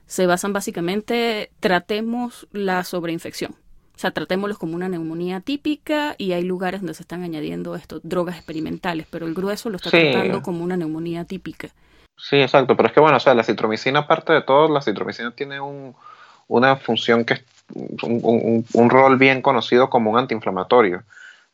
se 0.05 0.25
basan 0.25 0.53
básicamente, 0.53 1.51
tratemos 1.59 2.47
la 2.51 2.83
sobreinfección. 2.83 3.51
O 3.53 3.99
sea, 3.99 4.11
tratémoslos 4.11 4.59
como 4.59 4.75
una 4.75 4.89
neumonía 4.89 5.41
típica 5.41 6.13
y 6.19 6.33
hay 6.33 6.43
lugares 6.43 6.81
donde 6.81 6.93
se 6.93 7.01
están 7.01 7.23
añadiendo 7.23 7.75
esto, 7.75 7.99
drogas 8.03 8.35
experimentales, 8.37 9.07
pero 9.09 9.25
el 9.25 9.33
grueso 9.33 9.69
lo 9.71 9.77
está 9.77 9.89
Sí. 9.89 9.97
tratando 9.97 10.43
como 10.43 10.63
una 10.63 10.77
neumonía 10.77 11.25
típica. 11.25 11.69
Sí, 12.15 12.35
exacto, 12.37 12.75
pero 12.77 12.87
es 12.89 12.93
que 12.93 12.99
bueno, 12.99 13.17
o 13.17 13.19
sea, 13.19 13.33
la 13.33 13.43
citromicina, 13.43 13.99
aparte 13.99 14.33
de 14.33 14.41
todo, 14.43 14.71
la 14.71 14.81
citromicina 14.81 15.31
tiene 15.31 15.59
un, 15.59 15.95
una 16.47 16.75
función 16.75 17.25
que 17.25 17.33
es 17.35 17.43
un, 18.03 18.19
un- 18.23 18.65
un 18.73 18.89
rol 18.89 19.17
bien 19.17 19.41
conocido 19.41 19.89
como 19.89 20.11
un 20.11 20.19
antiinflamatorio 20.19 21.03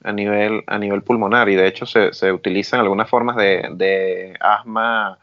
a 0.03 0.11
nivel, 0.11 0.63
a 0.67 0.77
nivel 0.77 1.01
pulmonar 1.01 1.49
y 1.49 1.55
de 1.55 1.67
hecho 1.67 1.85
se, 1.85 2.13
se 2.13 2.31
utilizan 2.31 2.79
algunas 2.79 3.09
formas 3.09 3.35
de, 3.35 3.69
de 3.73 4.35
asma 4.39 5.17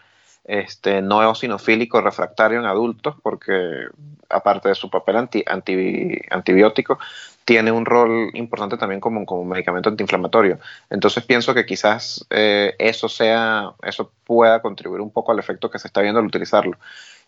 este, 0.45 1.03
no 1.03 1.23
eosinofílico 1.23 2.01
refractario 2.01 2.59
en 2.59 2.67
adultos 2.67 3.15
porque 3.23 3.87
aparte 4.29 4.69
de 4.69 4.75
su 4.75 4.89
papel 4.89 5.17
anti, 5.17 5.45
anti- 5.47 6.19
antibiótico, 6.31 6.99
tiene 7.45 7.73
un 7.73 7.85
rol 7.85 8.31
importante 8.35 8.77
también 8.77 9.01
como, 9.01 9.27
como 9.27 9.45
medicamento 9.45 9.89
antiinflamatorio. 9.89 10.61
Entonces 10.89 11.25
pienso 11.25 11.53
que 11.53 11.67
quizás 11.67 12.25
eh, 12.31 12.77
eso 12.79 13.09
sea, 13.09 13.73
eso 13.83 14.13
pueda 14.25 14.63
contribuir 14.63 15.01
un 15.01 15.11
poco 15.11 15.33
al 15.33 15.39
efecto 15.41 15.69
que 15.69 15.81
se 15.81 15.89
está 15.89 16.01
viendo 16.01 16.21
al 16.21 16.27
utilizarlo. 16.27 16.79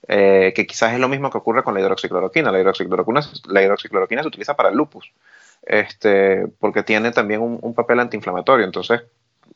Eh, 0.08 0.52
que 0.54 0.66
quizás 0.66 0.92
es 0.92 1.00
lo 1.00 1.08
mismo 1.08 1.30
que 1.30 1.38
ocurre 1.38 1.62
con 1.62 1.74
la 1.74 1.80
hidroxicloroquina. 1.80 2.52
La 2.52 2.60
hidroxicloroquina, 2.60 3.20
la 3.48 3.62
hidroxicloroquina 3.62 4.22
se 4.22 4.28
utiliza 4.28 4.54
para 4.54 4.68
el 4.68 4.76
lupus, 4.76 5.12
este, 5.62 6.46
porque 6.58 6.82
tiene 6.82 7.12
también 7.12 7.40
un, 7.40 7.74
papel 7.74 8.00
antiinflamatorio. 8.00 8.66
Entonces, 8.66 9.02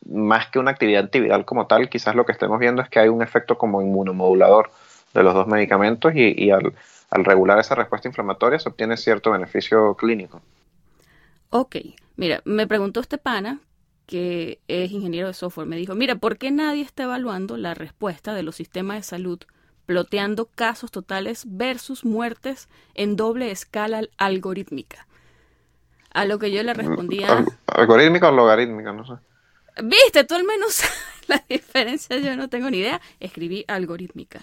más 0.09 0.49
que 0.49 0.59
una 0.59 0.71
actividad 0.71 1.05
antiviral 1.05 1.45
como 1.45 1.67
tal, 1.67 1.89
quizás 1.89 2.15
lo 2.15 2.25
que 2.25 2.33
estemos 2.33 2.59
viendo 2.59 2.83
es 2.83 2.89
que 2.89 3.01
hay 3.01 3.09
un 3.09 3.23
efecto 3.23 3.59
como 3.59 3.83
inmunomodulador 3.83 4.71
de 5.15 5.23
los 5.23 5.35
dos 5.35 5.47
medicamentos 5.47 6.13
y, 6.15 6.51
al 6.51 7.25
regular 7.25 7.59
esa 7.59 7.75
respuesta 7.75 8.09
inflamatoria 8.09 8.59
se 8.59 8.69
obtiene 8.69 8.97
cierto 8.97 9.31
beneficio 9.31 9.95
clínico. 9.95 10.43
Ok, 11.51 11.77
mira, 12.17 12.43
me 12.45 12.67
preguntó 12.67 13.01
este 13.01 13.17
pana, 13.17 13.61
que 14.07 14.61
es 14.69 14.91
ingeniero 14.91 15.29
de 15.29 15.35
software, 15.35 15.67
me 15.67 15.77
dijo, 15.77 15.95
mira, 15.95 16.17
¿por 16.17 16.37
qué 16.37 16.51
nadie 16.51 16.83
está 16.83 17.05
evaluando 17.05 17.57
la 17.57 17.75
respuesta 17.75 18.35
de 18.35 18.43
los 18.43 18.57
sistemas 18.57 18.99
de 18.99 19.03
salud 19.03 19.41
ploteando 19.87 20.47
casos 20.47 20.91
totales 20.91 21.45
versus 21.47 22.05
muertes 22.05 22.69
en 22.95 23.17
doble 23.17 23.51
escala 23.51 24.03
algorítmica? 24.19 25.07
A 26.17 26.25
lo 26.25 26.39
que 26.39 26.51
yo 26.51 26.63
le 26.63 26.73
respondía, 26.75 27.31
Al- 27.31 27.47
¿Algorítmica 27.67 28.29
o 28.29 28.33
logarítmica? 28.33 28.93
No 28.93 29.05
sé. 29.07 29.13
viste, 29.83 30.25
tú 30.25 30.35
al 30.35 30.45
menos 30.45 30.73
sabes 30.75 30.97
la 31.29 31.45
diferencia, 31.49 32.17
yo 32.19 32.37
no 32.37 32.49
tengo 32.49 32.71
ni 32.71 32.79
idea, 32.79 33.01
escribí 33.21 33.65
algorítmica. 33.69 34.41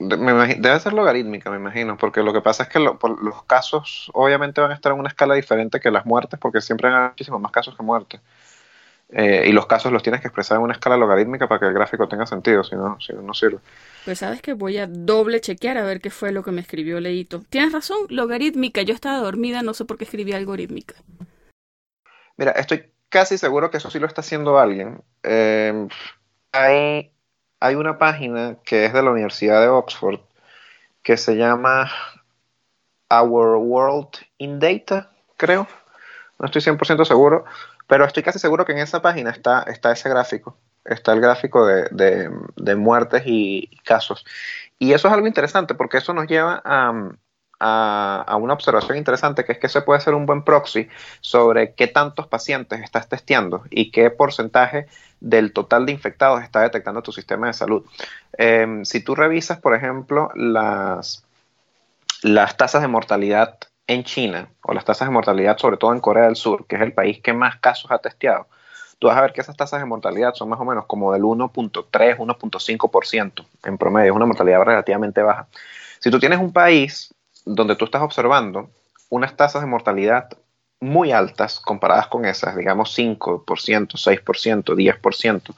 Me 0.00 0.32
debe 0.56 0.80
ser 0.80 0.94
logarítmica, 0.94 1.48
me 1.50 1.58
imagino, 1.58 1.96
porque 1.96 2.24
lo 2.24 2.32
que 2.32 2.40
pasa 2.40 2.64
es 2.64 2.68
que 2.68 2.80
lo- 2.80 2.98
por 2.98 3.22
los 3.22 3.44
casos 3.44 4.10
obviamente 4.14 4.60
van 4.60 4.72
a 4.72 4.74
estar 4.74 4.92
en 4.92 4.98
una 4.98 5.08
escala 5.08 5.34
diferente 5.34 5.78
que 5.78 5.92
las 5.92 6.04
muertes, 6.04 6.40
porque 6.40 6.60
siempre 6.60 6.88
hay 6.92 7.10
muchísimos 7.10 7.40
más 7.40 7.52
casos 7.52 7.76
que 7.76 7.82
muertes. 7.84 8.20
Eh, 9.14 9.44
y 9.46 9.52
los 9.52 9.66
casos 9.66 9.92
los 9.92 10.02
tienes 10.02 10.22
que 10.22 10.28
expresar 10.28 10.56
en 10.56 10.62
una 10.62 10.72
escala 10.72 10.96
logarítmica 10.96 11.46
para 11.46 11.60
que 11.60 11.66
el 11.66 11.74
gráfico 11.74 12.08
tenga 12.08 12.24
sentido, 12.24 12.64
si 12.64 12.74
no, 12.76 12.98
si 12.98 13.12
no, 13.12 13.34
sirve. 13.34 13.58
Pues 14.06 14.20
sabes 14.20 14.40
que 14.40 14.54
voy 14.54 14.78
a 14.78 14.86
doble 14.86 15.40
chequear 15.42 15.76
a 15.76 15.84
ver 15.84 16.00
qué 16.00 16.08
fue 16.08 16.32
lo 16.32 16.42
que 16.42 16.50
me 16.50 16.62
escribió 16.62 16.98
Leito. 16.98 17.42
Tienes 17.50 17.72
razón, 17.72 17.98
logarítmica. 18.08 18.80
Yo 18.80 18.94
estaba 18.94 19.18
dormida, 19.18 19.62
no 19.62 19.74
sé 19.74 19.84
por 19.84 19.98
qué 19.98 20.04
escribí 20.04 20.32
algorítmica. 20.32 20.94
Mira, 22.38 22.52
estoy 22.52 22.90
casi 23.10 23.36
seguro 23.36 23.70
que 23.70 23.76
eso 23.76 23.90
sí 23.90 23.98
lo 23.98 24.06
está 24.06 24.22
haciendo 24.22 24.58
alguien. 24.58 25.02
Eh, 25.22 25.88
hay, 26.52 27.12
hay 27.60 27.74
una 27.74 27.98
página 27.98 28.56
que 28.64 28.86
es 28.86 28.94
de 28.94 29.02
la 29.02 29.10
Universidad 29.10 29.60
de 29.60 29.68
Oxford 29.68 30.20
que 31.02 31.18
se 31.18 31.36
llama 31.36 31.90
Our 33.10 33.56
World 33.56 34.08
in 34.38 34.58
Data, 34.58 35.10
creo. 35.36 35.68
No 36.38 36.46
estoy 36.46 36.62
100% 36.62 37.04
seguro, 37.04 37.44
pero 37.86 38.04
estoy 38.04 38.22
casi 38.22 38.38
seguro 38.38 38.64
que 38.64 38.72
en 38.72 38.78
esa 38.78 39.02
página 39.02 39.30
está, 39.30 39.62
está 39.62 39.92
ese 39.92 40.08
gráfico. 40.08 40.56
Está 40.84 41.12
el 41.12 41.20
gráfico 41.20 41.64
de, 41.66 42.30
de, 42.56 42.74
muertes 42.74 43.22
y, 43.24 43.70
casos. 43.84 44.24
Y 44.78 44.92
eso 44.92 45.08
es 45.08 45.14
algo 45.14 45.26
interesante 45.28 45.74
porque 45.74 45.98
eso 45.98 46.12
nos 46.12 46.26
lleva 46.26 46.60
a, 46.64 47.12
a, 47.60 48.36
una 48.36 48.54
observación 48.54 48.98
interesante, 48.98 49.44
que 49.44 49.52
es 49.52 49.58
que 49.58 49.68
se 49.68 49.82
puede 49.82 50.00
ser 50.00 50.14
un 50.14 50.26
buen 50.26 50.42
proxy 50.42 50.88
sobre 51.20 51.74
qué 51.74 51.86
tantos 51.86 52.26
pacientes 52.26 52.80
estás 52.82 53.08
testeando 53.08 53.62
y 53.70 53.92
qué 53.92 54.10
porcentaje 54.10 54.88
del 55.20 55.52
total 55.52 55.86
de 55.86 55.92
infectados 55.92 56.42
está 56.42 56.62
detectando 56.62 57.02
tu 57.02 57.12
sistema 57.12 57.46
de 57.46 57.52
salud. 57.52 57.84
Eh, 58.36 58.80
si 58.82 59.00
tú 59.04 59.14
revisas, 59.14 59.60
por 59.60 59.76
ejemplo, 59.76 60.30
las, 60.34 61.24
las 62.22 62.56
tasas 62.56 62.82
de 62.82 62.88
mortalidad 62.88 63.58
en 63.86 64.04
China 64.04 64.48
o 64.62 64.72
las 64.72 64.84
tasas 64.84 65.08
de 65.08 65.12
mortalidad 65.12 65.58
sobre 65.58 65.76
todo 65.76 65.92
en 65.92 66.00
Corea 66.00 66.24
del 66.24 66.36
Sur, 66.36 66.66
que 66.66 66.76
es 66.76 66.82
el 66.82 66.92
país 66.92 67.20
que 67.20 67.32
más 67.32 67.56
casos 67.56 67.90
ha 67.90 67.98
testeado, 67.98 68.46
tú 68.98 69.08
vas 69.08 69.16
a 69.16 69.22
ver 69.22 69.32
que 69.32 69.40
esas 69.40 69.56
tasas 69.56 69.80
de 69.80 69.86
mortalidad 69.86 70.34
son 70.34 70.48
más 70.48 70.60
o 70.60 70.64
menos 70.64 70.86
como 70.86 71.12
del 71.12 71.22
1.3, 71.22 72.16
1.5% 72.16 73.46
en 73.64 73.78
promedio, 73.78 74.12
es 74.12 74.16
una 74.16 74.26
mortalidad 74.26 74.62
relativamente 74.62 75.22
baja. 75.22 75.48
Si 75.98 76.10
tú 76.10 76.18
tienes 76.18 76.38
un 76.38 76.52
país 76.52 77.12
donde 77.44 77.76
tú 77.76 77.84
estás 77.84 78.02
observando 78.02 78.70
unas 79.08 79.36
tasas 79.36 79.62
de 79.62 79.68
mortalidad 79.68 80.28
muy 80.80 81.12
altas 81.12 81.60
comparadas 81.60 82.08
con 82.08 82.24
esas, 82.24 82.56
digamos 82.56 82.96
5%, 82.96 83.44
6%, 83.44 84.64
10%, 84.64 85.54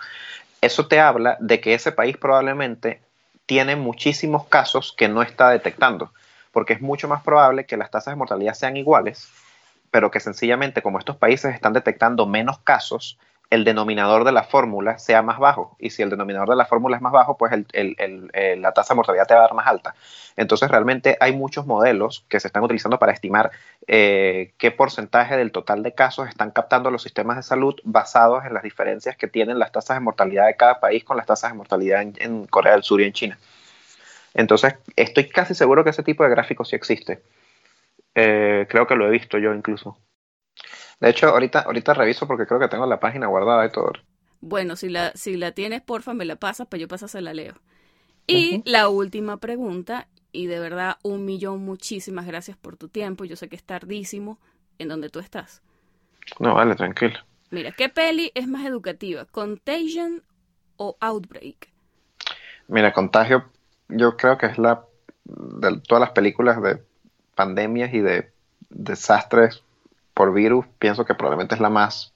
eso 0.61 0.87
te 0.87 1.01
habla 1.01 1.37
de 1.41 1.61
que 1.61 1.75
ese 1.75 1.93
país 1.93 2.17
probablemente 2.17 3.01
tiene 3.47 3.77
muchísimos 3.77 4.47
casos 4.47 4.95
que 4.97 5.09
no 5.09 5.23
está 5.23 5.51
detectando, 5.51 6.13
porque 6.55 6.73
es 6.73 6.81
mucho 6.81 7.07
más 7.09 7.23
probable 7.23 7.67
que 7.67 7.77
las 7.77 7.91
tasas 7.91 8.13
de 8.13 8.17
mortalidad 8.17 8.55
sean 8.55 8.79
iguales, 8.79 9.29
pero 9.91 10.11
que 10.11 10.21
sencillamente 10.21 10.81
como 10.81 10.99
estos 10.99 11.17
países 11.17 11.55
están 11.55 11.75
detectando 11.75 12.25
menos 12.25 12.59
casos, 12.61 13.19
el 13.51 13.65
denominador 13.65 14.25
de 14.25 14.33
la 14.33 14.43
fórmula 14.43 14.99
sea 14.99 15.23
más 15.23 15.39
bajo. 15.39 15.77
Y 15.79 15.91
si 15.91 16.03
el 16.03 16.11
denominador 16.11 16.49
de 16.49 16.57
la 16.57 16.65
fórmula 16.65 16.97
es 16.97 17.03
más 17.03 17.13
bajo, 17.13 17.37
pues 17.37 17.53
la 17.53 18.73
tasa 18.73 18.95
de 18.95 18.97
mortalidad 18.97 19.27
te 19.27 19.35
va 19.35 19.41
a 19.41 19.43
dar 19.43 19.55
más 19.55 19.67
alta. 19.67 19.95
Entonces, 20.37 20.71
realmente 20.71 21.17
hay 21.21 21.33
muchos 21.33 21.67
modelos 21.67 22.25
que 22.29 22.41
se 22.41 22.49
están 22.49 22.65
utilizando 22.65 22.99
para 22.99 23.13
estimar 23.13 23.53
eh, 23.87 24.53
qué 24.59 24.71
porcentaje 24.71 25.37
del 25.37 25.53
total 25.53 25.83
de 25.83 25.93
casos 25.93 26.29
están 26.29 26.51
captando 26.51 26.91
los 26.91 27.03
sistemas 27.03 27.37
de 27.37 27.43
salud 27.43 27.75
basados 27.85 28.45
en 28.45 28.55
las 28.55 28.63
diferencias 28.63 29.17
que 29.17 29.29
tienen 29.29 29.59
las 29.59 29.73
tasas 29.73 29.97
de 29.97 30.01
mortalidad 30.01 30.47
de 30.47 30.57
cada 30.57 30.81
país 30.81 31.05
con 31.05 31.17
las 31.17 31.27
tasas 31.27 31.53
de 31.53 31.57
mortalidad 31.57 32.03
en, 32.03 32.47
Corea 32.47 32.73
del 32.73 32.83
Sur 32.83 33.01
y 33.01 33.05
en 33.05 33.13
China. 33.13 33.39
Entonces, 34.35 34.75
estoy 34.97 35.29
casi 35.29 35.55
seguro 35.55 35.85
que 35.85 35.91
ese 35.91 36.03
tipo 36.03 36.25
de 36.25 36.31
gráfico 36.31 36.65
sí 36.65 36.77
existe. 36.77 37.23
Eh, 38.15 38.67
creo 38.69 38.87
que 38.87 38.97
lo 38.97 39.07
he 39.07 39.11
visto 39.11 39.39
yo 39.39 39.55
incluso. 39.55 39.97
De 41.01 41.11
hecho, 41.11 41.29
ahorita, 41.29 41.61
ahorita 41.61 41.95
reviso 41.95 42.27
porque 42.27 42.47
creo 42.47 42.61
que 42.61 42.69
tengo 42.69 42.87
la 42.87 43.01
página 43.01 43.27
guardada 43.27 43.67
y 43.67 43.71
todo. 43.73 43.93
Bueno, 44.41 44.77
si 44.77 44.89
la, 44.89 45.13
si 45.15 45.37
la 45.37 45.53
tienes, 45.53 45.81
porfa, 45.83 46.15
me 46.15 46.25
la 46.25 46.37
pasas, 46.37 46.67
pues 46.69 46.81
yo 46.81 46.89
paso 46.89 47.09
se 47.09 47.21
la 47.21 47.33
leo. 47.33 47.55
Y 48.27 48.63
la 48.65 48.89
última 48.89 49.39
pregunta, 49.39 50.09
y 50.33 50.47
de 50.47 50.59
verdad 50.59 50.99
un 51.03 51.25
millón, 51.25 51.65
muchísimas 51.65 52.27
gracias 52.27 52.57
por 52.57 52.77
tu 52.77 52.89
tiempo. 52.89 53.25
Yo 53.25 53.37
sé 53.37 53.49
que 53.49 53.57
es 53.57 53.65
tardísimo 53.65 54.39
en 54.79 54.89
donde 54.89 55.11
tú 55.11 55.21
estás. 55.21 55.63
No, 56.41 56.55
vale, 56.55 56.75
tranquilo. 56.75 57.19
Mira, 57.51 57.73
¿qué 57.73 57.89
peli 57.89 58.33
es 58.35 58.49
más 58.49 58.67
educativa? 58.67 59.27
¿Contagion 59.27 60.23
o 60.77 60.97
Outbreak? 61.01 61.69
Mira, 62.69 62.93
Contagio 62.93 63.45
yo 63.89 64.17
creo 64.17 64.39
que 64.39 64.47
es 64.47 64.59
la 64.59 64.85
de 65.25 65.81
todas 65.81 66.01
las 66.01 66.11
películas 66.11 66.61
de 66.63 66.83
pandemias 67.35 67.93
y 67.93 68.01
de 68.01 68.31
desastres 68.71 69.63
por 70.13 70.33
virus, 70.33 70.67
pienso 70.79 71.05
que 71.05 71.15
probablemente 71.15 71.55
es 71.55 71.61
la 71.61 71.71
más 71.71 72.13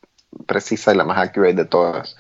precisa 0.47 0.93
y 0.93 0.97
la 0.97 1.05
más 1.05 1.19
accurate 1.19 1.55
de 1.55 1.65
todas. 1.65 2.17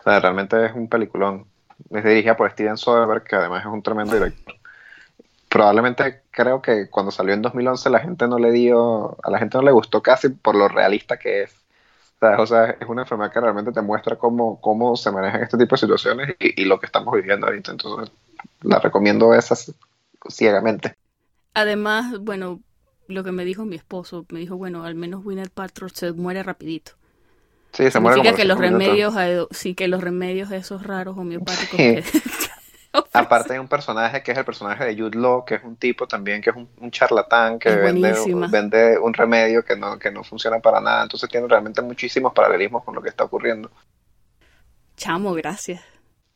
O 0.00 0.02
sea, 0.04 0.20
realmente 0.20 0.66
es 0.66 0.72
un 0.74 0.88
peliculón. 0.88 1.46
Es 1.90 2.04
dirigida 2.04 2.36
por 2.36 2.50
Steven 2.50 2.76
Soderbergh, 2.76 3.24
que 3.24 3.36
además 3.36 3.62
es 3.62 3.72
un 3.72 3.82
tremendo 3.82 4.14
director. 4.14 4.54
Probablemente 5.48 6.22
creo 6.30 6.60
que 6.60 6.90
cuando 6.90 7.10
salió 7.12 7.32
en 7.32 7.42
2011 7.42 7.88
la 7.90 8.00
gente 8.00 8.26
no 8.26 8.38
le 8.38 8.50
dio, 8.50 9.16
a 9.22 9.30
la 9.30 9.38
gente 9.38 9.56
no 9.56 9.64
le 9.64 9.72
gustó 9.72 10.02
casi 10.02 10.28
por 10.28 10.56
lo 10.56 10.68
realista 10.68 11.16
que 11.16 11.44
es. 11.44 11.56
O 12.38 12.46
sea, 12.46 12.70
es 12.80 12.88
una 12.88 13.02
enfermedad 13.02 13.30
que 13.30 13.40
realmente 13.40 13.70
te 13.70 13.82
muestra 13.82 14.16
cómo, 14.16 14.58
cómo 14.60 14.96
se 14.96 15.10
manejan 15.10 15.42
este 15.42 15.58
tipo 15.58 15.74
de 15.74 15.80
situaciones 15.80 16.36
y, 16.38 16.64
lo 16.64 16.80
que 16.80 16.86
estamos 16.86 17.14
viviendo 17.14 17.46
ahorita. 17.46 17.72
Entonces, 17.72 18.14
la 18.62 18.78
recomiendo 18.78 19.34
esas 19.34 19.72
ciegamente. 20.28 20.94
Además, 21.54 22.18
bueno, 22.20 22.60
lo 23.06 23.24
que 23.24 23.32
me 23.32 23.44
dijo 23.44 23.64
mi 23.64 23.76
esposo, 23.76 24.26
me 24.30 24.40
dijo, 24.40 24.56
bueno, 24.56 24.84
al 24.84 24.94
menos 24.94 25.24
Winner 25.24 25.50
Paltrow 25.50 25.88
se 25.90 26.12
muere 26.12 26.42
rapidito. 26.42 26.92
Sí, 27.72 27.90
se 27.90 28.00
muere 28.00 28.34
que 28.34 28.44
los 28.44 28.58
remedios, 28.58 29.14
sí, 29.50 29.74
que 29.74 29.88
los 29.88 30.00
remedios 30.00 30.50
esos 30.52 30.82
raros 30.84 31.18
homeopáticos. 31.18 31.78
Aparte 33.12 33.54
hay 33.54 33.58
un 33.58 33.66
personaje 33.66 34.22
que 34.22 34.30
es 34.30 34.38
el 34.38 34.44
personaje 34.44 34.84
de 34.84 34.96
Jude 34.96 35.18
Law, 35.18 35.44
que 35.44 35.56
es 35.56 35.64
un 35.64 35.74
tipo 35.74 36.06
también 36.06 36.40
que 36.40 36.50
es 36.50 36.56
un, 36.56 36.90
charlatán 36.92 37.58
que 37.58 37.74
vende, 37.74 38.14
vende, 38.48 38.98
un 38.98 39.12
remedio 39.12 39.64
que 39.64 39.76
no, 39.76 39.98
que 39.98 40.12
no 40.12 40.22
funciona 40.22 40.60
para 40.60 40.80
nada. 40.80 41.02
Entonces 41.02 41.28
tiene 41.28 41.48
realmente 41.48 41.82
muchísimos 41.82 42.32
paralelismos 42.32 42.84
con 42.84 42.94
lo 42.94 43.02
que 43.02 43.08
está 43.08 43.24
ocurriendo. 43.24 43.68
Chamo, 44.96 45.32
gracias. 45.34 45.82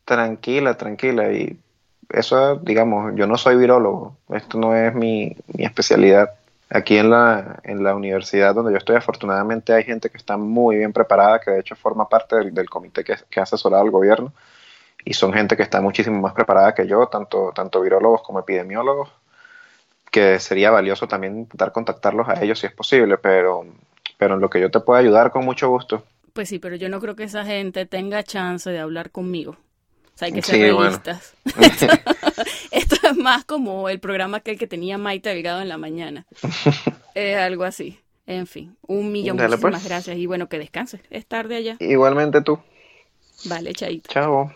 Tranquila, 0.04 0.76
tranquila. 0.76 1.32
Y 1.32 1.60
eso, 2.08 2.56
digamos, 2.56 3.12
yo 3.16 3.26
no 3.26 3.36
soy 3.36 3.56
virólogo. 3.56 4.16
Esto 4.30 4.58
no 4.58 4.74
es 4.74 4.94
mi, 4.94 5.36
mi 5.48 5.64
especialidad. 5.64 6.30
Aquí 6.70 6.98
en 6.98 7.10
la, 7.10 7.60
en 7.64 7.82
la 7.82 7.94
universidad 7.94 8.54
donde 8.54 8.72
yo 8.72 8.78
estoy, 8.78 8.96
afortunadamente 8.96 9.72
hay 9.72 9.84
gente 9.84 10.10
que 10.10 10.18
está 10.18 10.36
muy 10.36 10.76
bien 10.76 10.92
preparada, 10.92 11.40
que 11.40 11.50
de 11.50 11.60
hecho 11.60 11.76
forma 11.76 12.08
parte 12.08 12.36
del, 12.36 12.68
comité 12.68 13.04
que, 13.04 13.16
que 13.30 13.40
ha 13.40 13.44
asesorado 13.44 13.82
al 13.82 13.90
gobierno, 13.90 14.32
y 15.04 15.14
son 15.14 15.32
gente 15.32 15.56
que 15.56 15.62
está 15.62 15.80
muchísimo 15.80 16.20
más 16.20 16.34
preparada 16.34 16.74
que 16.74 16.86
yo, 16.86 17.06
tanto, 17.06 17.52
tanto 17.54 17.80
virólogos 17.80 18.22
como 18.22 18.40
epidemiólogos, 18.40 19.10
que 20.10 20.38
sería 20.40 20.70
valioso 20.70 21.08
también 21.08 21.38
intentar 21.38 21.72
contactarlos 21.72 22.28
a 22.28 22.42
ellos 22.42 22.58
si 22.58 22.66
es 22.66 22.72
posible, 22.72 23.16
pero, 23.16 23.64
pero 24.18 24.34
en 24.34 24.40
lo 24.40 24.50
que 24.50 24.60
yo 24.60 24.70
te 24.70 24.80
pueda 24.80 25.00
ayudar 25.00 25.30
con 25.30 25.46
mucho 25.46 25.70
gusto. 25.70 26.04
Pues 26.34 26.50
sí, 26.50 26.58
pero 26.58 26.76
yo 26.76 26.90
no 26.90 27.00
creo 27.00 27.16
que 27.16 27.24
esa 27.24 27.46
gente 27.46 27.86
tenga 27.86 28.22
chance 28.22 28.68
de 28.68 28.78
hablar 28.78 29.10
conmigo 29.10 29.56
hay 30.20 30.32
que 30.32 30.42
ser 30.42 30.60
realistas. 30.60 31.34
Esto 32.70 32.96
es 33.02 33.16
más 33.16 33.44
como 33.44 33.88
el 33.88 34.00
programa 34.00 34.40
que 34.40 34.52
el 34.52 34.58
que 34.58 34.66
tenía 34.66 34.98
Maite 34.98 35.28
Delgado 35.30 35.60
en 35.60 35.68
la 35.68 35.78
mañana. 35.78 36.26
es 37.14 37.36
algo 37.36 37.64
así. 37.64 37.98
En 38.26 38.46
fin, 38.46 38.76
un 38.86 39.10
millón 39.10 39.38
de 39.38 39.48
pues. 39.56 39.84
gracias 39.84 40.16
y 40.18 40.26
bueno, 40.26 40.48
que 40.48 40.58
descanses. 40.58 41.00
Es 41.08 41.24
tarde 41.24 41.56
allá. 41.56 41.76
Igualmente 41.80 42.42
tú. 42.42 42.58
Vale, 43.46 43.72
chaito. 43.72 44.10
Chao. 44.12 44.52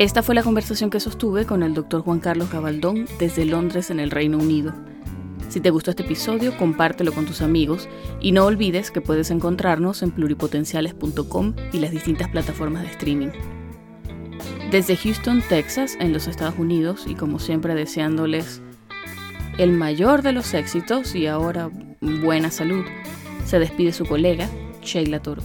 Esta 0.00 0.22
fue 0.22 0.34
la 0.34 0.42
conversación 0.42 0.88
que 0.88 0.98
sostuve 0.98 1.44
con 1.44 1.62
el 1.62 1.74
doctor 1.74 2.00
Juan 2.00 2.20
Carlos 2.20 2.50
Gabaldón 2.50 3.06
desde 3.18 3.44
Londres 3.44 3.90
en 3.90 4.00
el 4.00 4.10
Reino 4.10 4.38
Unido. 4.38 4.72
Si 5.50 5.58
te 5.60 5.70
gustó 5.70 5.90
este 5.90 6.04
episodio, 6.04 6.56
compártelo 6.56 7.12
con 7.12 7.26
tus 7.26 7.42
amigos 7.42 7.88
y 8.20 8.30
no 8.30 8.46
olvides 8.46 8.92
que 8.92 9.00
puedes 9.00 9.32
encontrarnos 9.32 10.00
en 10.04 10.12
pluripotenciales.com 10.12 11.54
y 11.72 11.78
las 11.80 11.90
distintas 11.90 12.28
plataformas 12.28 12.84
de 12.84 12.90
streaming. 12.90 13.30
Desde 14.70 14.96
Houston, 14.96 15.42
Texas, 15.48 15.96
en 15.98 16.12
los 16.12 16.28
Estados 16.28 16.56
Unidos, 16.56 17.04
y 17.08 17.16
como 17.16 17.40
siempre 17.40 17.74
deseándoles 17.74 18.62
el 19.58 19.72
mayor 19.72 20.22
de 20.22 20.30
los 20.30 20.54
éxitos 20.54 21.16
y 21.16 21.26
ahora 21.26 21.68
buena 22.00 22.52
salud, 22.52 22.84
se 23.44 23.58
despide 23.58 23.92
su 23.92 24.06
colega, 24.06 24.48
Sheila 24.82 25.20
Toro. 25.20 25.42